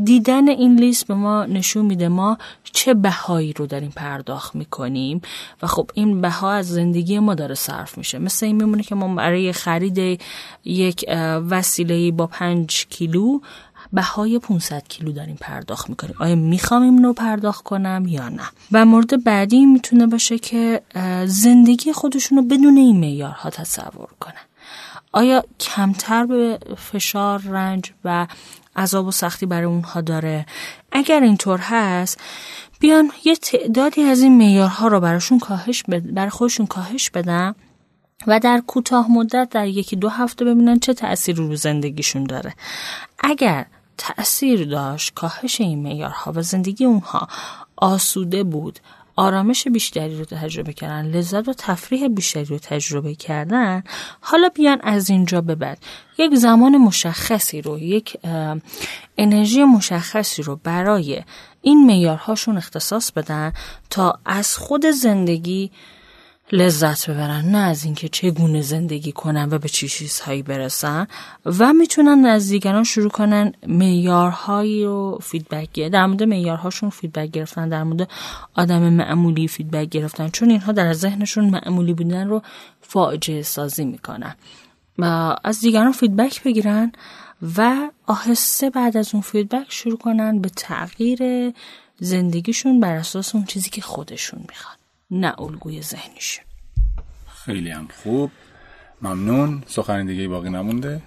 دیدن 0.05 0.49
این 0.49 0.81
لیست 0.81 1.07
به 1.07 1.15
ما 1.15 1.45
نشون 1.45 1.87
میده 1.87 2.09
ما 2.09 2.39
چه 2.63 2.95
بهایی 2.95 3.53
رو 3.53 3.67
داریم 3.67 3.93
پرداخت 3.97 4.55
می‌کنیم. 4.55 5.21
و 5.63 5.67
خب 5.67 5.91
این 5.95 6.21
بها 6.21 6.53
از 6.53 6.69
زندگی 6.69 7.19
ما 7.19 7.35
داره 7.35 7.55
صرف 7.55 7.99
میشه. 7.99 8.19
مثل 8.19 8.47
این 8.47 8.57
میمونه 8.57 8.83
که 8.83 8.95
ما 8.95 9.15
برای 9.15 9.53
خرید 9.53 10.21
یک 10.65 11.05
وسیله 11.51 12.11
با 12.11 12.27
پنج 12.27 12.87
کیلو 12.91 13.41
بهای 13.93 14.39
500 14.39 14.89
کیلو 14.89 15.13
داریم 15.13 15.37
پرداخت 15.41 15.91
می‌کنیم. 15.91 16.15
آیا 16.19 16.35
می‌خوام 16.35 16.83
این 16.83 17.05
رو 17.05 17.13
پرداخت 17.13 17.65
کنم 17.65 18.05
یا 18.09 18.29
نه؟ 18.29 18.49
و 18.73 18.85
مورد 18.85 19.25
بعدی 19.25 19.67
می‌تونه 19.67 20.07
باشه 20.07 20.39
که 20.39 20.83
زندگی 21.27 21.93
خودشون 21.93 22.39
رو 22.39 22.45
بدون 22.45 22.77
این 22.77 23.01
معیارها 23.01 23.51
تصور 23.51 24.09
کنن. 24.21 24.35
آیا 25.13 25.45
کمتر 25.61 26.27
به 26.27 26.59
فشار 26.77 27.39
رنج 27.41 27.93
و 28.05 28.27
عذاب 28.77 29.07
و 29.07 29.11
سختی 29.11 29.47
برای 29.47 29.65
اونها 29.65 30.01
داره. 30.01 30.47
اگر 30.93 31.21
اینطور 31.21 31.59
هست 31.59 32.21
بیان 32.81 33.13
یه 33.25 33.37
تعدادی 33.37 34.03
از 34.03 34.21
این 34.21 34.37
میارها 34.37 34.89
رو 34.89 35.01
براشون 35.01 35.39
کاهش 35.39 35.83
بد... 35.83 36.15
برای 36.15 36.31
خودشون 36.31 36.67
کاهش 36.67 37.11
بدن 37.11 37.55
و 38.27 38.41
در 38.41 38.63
کوتاه 38.67 39.11
مدت 39.11 39.49
در 39.51 39.67
یکی 39.67 39.97
دو 39.97 40.09
هفته 40.09 40.45
ببینن 40.45 40.79
چه 40.79 40.95
تأثیر 40.95 41.37
رو 41.37 41.57
زندگیشون 41.57 42.25
داره. 42.25 42.55
اگر 43.19 43.67
تأثیر 43.99 44.65
داشت 44.65 45.15
کاهش 45.15 45.61
این 45.61 45.79
میارها 45.79 46.33
و 46.37 46.43
زندگی 46.43 46.85
اونها 46.85 47.29
آسوده 47.77 48.45
بود 48.45 48.81
آرامش 49.21 49.69
بیشتری 49.69 50.19
رو 50.19 50.25
تجربه 50.25 50.73
کردن 50.73 51.07
لذت 51.07 51.49
و 51.49 51.53
تفریح 51.53 52.09
بیشتری 52.09 52.45
رو 52.45 52.59
تجربه 52.59 53.15
کردن 53.15 53.83
حالا 54.21 54.49
بیان 54.49 54.81
از 54.83 55.11
اینجا 55.11 55.41
به 55.41 55.55
بعد. 55.55 55.79
یک 56.19 56.35
زمان 56.35 56.77
مشخصی 56.77 57.63
رو 57.63 57.79
یک 57.79 58.17
انرژی 59.19 59.65
مشخصی 59.65 60.43
رو 60.43 60.61
برای 60.65 61.23
این 61.63 61.87
معیارهاشون 61.87 62.57
اختصاص 62.57 63.13
بدن 63.13 63.53
تا 63.91 64.19
از 64.25 64.57
خود 64.57 64.87
زندگی 64.87 65.71
لذت 66.53 67.11
ببرن 67.11 67.45
نه 67.45 67.59
از 67.59 67.85
اینکه 67.85 68.09
چگونه 68.09 68.63
زندگی 68.63 69.13
کنن 69.13 69.49
و 69.51 69.59
به 69.59 69.69
چی 69.69 69.89
چیزهایی 69.89 70.43
برسن 70.43 71.07
و 71.47 71.73
می‌تونن 71.73 72.25
از 72.25 72.49
دیگران 72.49 72.85
شروع 72.85 73.11
کنن 73.11 73.53
معیارهایی 73.67 74.85
رو 74.85 75.19
feedback 75.23 75.81
در 75.81 76.07
مورد 76.07 76.23
معیارهاشون 76.23 76.91
feedback 76.91 77.31
گرفتن 77.31 77.69
در 77.69 77.83
مورد 77.83 78.09
آدم 78.55 78.83
معمولی 78.93 79.49
feedback 79.49 79.89
گرفتن 79.89 80.29
چون 80.29 80.51
اینها 80.51 80.73
در 80.73 80.93
ذهنشون 80.93 81.51
معمولی 81.51 81.93
بودن 81.93 82.29
رو 82.29 82.43
فاجعه 82.81 83.43
سازی 83.43 83.85
می‌کنن. 83.85 84.35
و 84.99 85.37
از 85.45 85.61
دیگران 85.61 85.93
feedback 85.93 86.43
بگیرن 86.43 86.93
و 87.57 87.91
آهسته 88.07 88.71
بعد 88.71 88.97
از 88.97 89.15
اون 89.15 89.23
feedback 89.23 89.67
شروع 89.69 89.99
کنن 89.99 90.39
به 90.39 90.49
تغییر 90.49 91.53
زندگیشون 91.99 92.81
بر 92.81 92.95
اساس 92.95 93.35
اون 93.35 93.45
چیزی 93.45 93.71
که 93.71 93.81
خودشون 93.83 94.41
می‌خوان. 94.49 94.80
نه 95.11 95.41
الگوی 95.41 95.83
ذهنیشون 95.83 96.45
خیلی 97.45 97.71
هم 97.71 97.89
خوب. 98.03 98.31
ممنون. 99.03 99.63
سخن 99.67 100.07
دیگه 100.07 100.29
باقی 100.29 100.51
نمونده. 100.51 101.03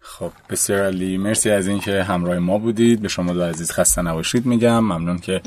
خب 0.00 0.32
بسیار 0.50 0.86
عالی 0.86 1.16
مرسی 1.16 1.50
از 1.50 1.66
اینکه 1.66 2.02
همراه 2.02 2.38
ما 2.38 2.58
بودید. 2.58 3.02
به 3.02 3.08
شما 3.08 3.32
دو 3.32 3.42
عزیز 3.42 3.70
خسته 3.72 4.02
نباشید 4.02 4.46
میگم. 4.46 4.78
ممنون 4.78 5.18
که 5.18 5.40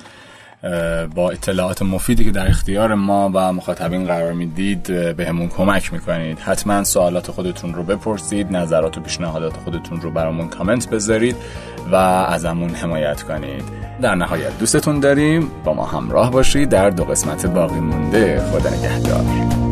با 1.16 1.30
اطلاعات 1.32 1.82
مفیدی 1.82 2.26
که 2.26 2.32
در 2.32 2.48
اختیار 2.48 2.94
ما 2.94 3.32
و 3.34 3.54
مخاطبین 3.54 4.06
قرار 4.06 4.34
می‌دید 4.34 5.16
به 5.16 5.26
همون 5.28 5.48
کمک 5.48 5.94
می‌کنید. 5.94 6.40
حتما 6.40 6.84
سوالات 6.84 7.32
خودتون 7.32 7.74
رو 7.74 7.84
بپرسید 7.84 8.52
نظرات 8.52 8.98
و 8.98 9.02
پیشنهادات 9.02 9.58
خودتون 9.58 10.02
رو 10.02 10.12
برامون 10.12 10.48
کامنت 10.48 10.90
بذارید 10.90 11.36
و 11.92 11.96
ازمون 11.96 12.70
حمایت 12.70 13.22
کنید. 13.22 13.64
در 14.02 14.16
نهایت 14.16 14.60
دوستتون 14.60 15.00
داریم. 15.00 15.52
با 15.64 15.74
ما 15.74 15.86
همراه 15.86 16.32
باشید. 16.32 16.70
در 16.70 16.90
دو 16.90 17.04
قسمت 17.04 17.46
باقی 17.46 17.80
مونده. 17.80 18.42
خدا 18.52 18.70
نگهدار. 18.70 19.67